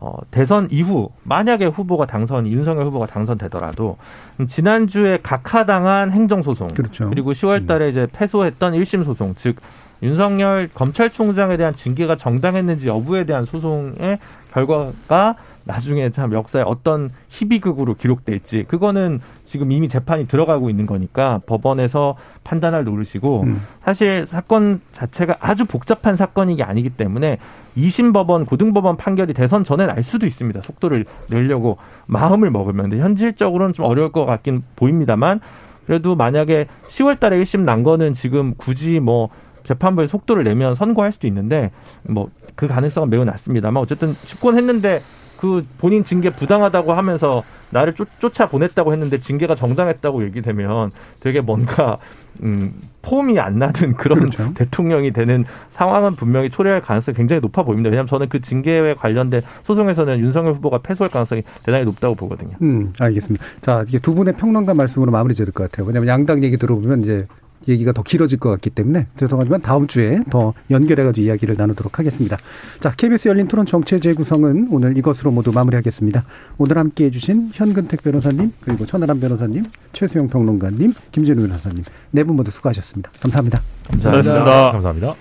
[0.00, 3.96] 어, 대선 이후 만약에 후보가 당선 윤석열 후보가 당선되더라도
[4.40, 7.08] 음, 지난주에 각하당한 행정소송 그렇죠.
[7.08, 9.56] 그리고 10월달에 이제 패소했던 1심 소송 즉
[10.02, 14.18] 윤석열 검찰총장에 대한 징계가 정당했는지 여부에 대한 소송의
[14.52, 22.16] 결과가 나중에 참 역사에 어떤 희비극으로 기록될지 그거는 지금 이미 재판이 들어가고 있는 거니까 법원에서
[22.44, 23.62] 판단할 노릇이고 음.
[23.82, 27.38] 사실 사건 자체가 아주 복잡한 사건이 아니기 때문에
[27.76, 30.62] 2심 법원 고등법원 판결이 대선 전에 날 수도 있습니다.
[30.62, 35.40] 속도를 내려고 마음을 먹으면 근데 현실적으로는 좀 어려울 것 같긴 보입니다만
[35.86, 39.28] 그래도 만약에 10월 달에 1심 난 거는 지금 굳이 뭐
[39.64, 41.70] 재판부에 속도를 내면 선고할 수도 있는데
[42.02, 45.00] 뭐 그 가능성은 매우 낮습니다만 어쨌든 집권했는데
[45.38, 51.98] 그 본인 징계 부당하다고 하면서 나를 쫓, 쫓아 보냈다고 했는데 징계가 정당했다고 얘기되면 되게 뭔가
[52.42, 52.72] 음,
[53.02, 54.54] 폼이 안 나는 그런 그렇죠.
[54.54, 57.90] 대통령이 되는 상황은 분명히 초래할 가능성이 굉장히 높아 보입니다.
[57.90, 62.56] 왜냐하면 저는 그 징계에 관련된 소송에서는 윤석열 후보가 패소할 가능성이 대단히 높다고 보거든요.
[62.62, 63.44] 음, 알겠습니다.
[63.60, 65.86] 자, 이게 두 분의 평론가 말씀으로 마무리 지을 것 같아요.
[65.86, 67.26] 왜냐하면 양당 얘기 들어보면 이제
[67.68, 72.36] 얘기가 더 길어질 것 같기 때문에 죄송하지만 다음 주에 더 연결해가지고 이야기를 나누도록 하겠습니다.
[72.80, 76.24] 자, KBS 열린 토론 정체 재구성은 오늘 이것으로 모두 마무리하겠습니다.
[76.58, 82.36] 오늘 함께 해 주신 현근택 변호사님, 그리고 천하람 변호사님, 최수영 평론가님, 김진우 변호사님 네 분
[82.36, 83.10] 모두 수고하셨습니다.
[83.20, 83.60] 감사합니다.
[83.90, 84.72] 감사합니다.
[84.72, 85.14] 감사합니다.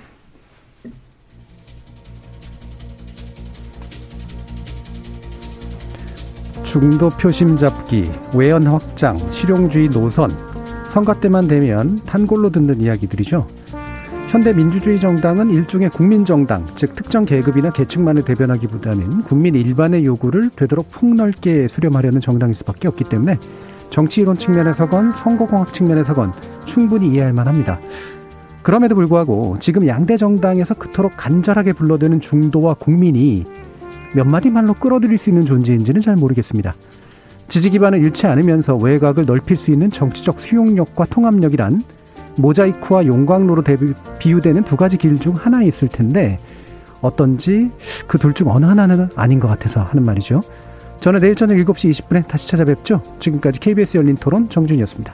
[6.63, 10.31] 중도 표심 잡기, 외연 확장, 실용주의 노선,
[10.93, 13.47] 선거 때만 되면 탄골로 듣는 이야기들이죠.
[14.27, 21.67] 현대 민주주의 정당은 일종의 국민정당, 즉 특정 계급이나 계층만을 대변하기보다는 국민 일반의 요구를 되도록 폭넓게
[21.67, 23.39] 수렴하려는 정당일 수밖에 없기 때문에
[23.89, 26.31] 정치 이론 측면에서건 선거공학 측면에서건
[26.65, 27.79] 충분히 이해할 만합니다.
[28.61, 33.45] 그럼에도 불구하고 지금 양대 정당에서 그토록 간절하게 불러대는 중도와 국민이
[34.13, 36.76] 몇 마디 말로 끌어들일 수 있는 존재인지는 잘 모르겠습니다.
[37.53, 41.84] 지지 기반을 잃지 않으면서 외곽을 넓힐 수 있는 정치적 수용력과 통합력이란
[42.38, 46.39] 모자이크와 용광로로 대비, 비유되는 두 가지 길 중 하나 있을 텐데
[47.01, 47.69] 어떤지
[48.07, 50.41] 그 둘 중 어느 하나는 아닌 것 같아서 하는 말이죠.
[50.99, 53.03] 저는 내일 저녁 7시 20분에 다시 찾아뵙죠.
[53.19, 55.13] 지금까지 KBS 열린 토론 정준이었습니다.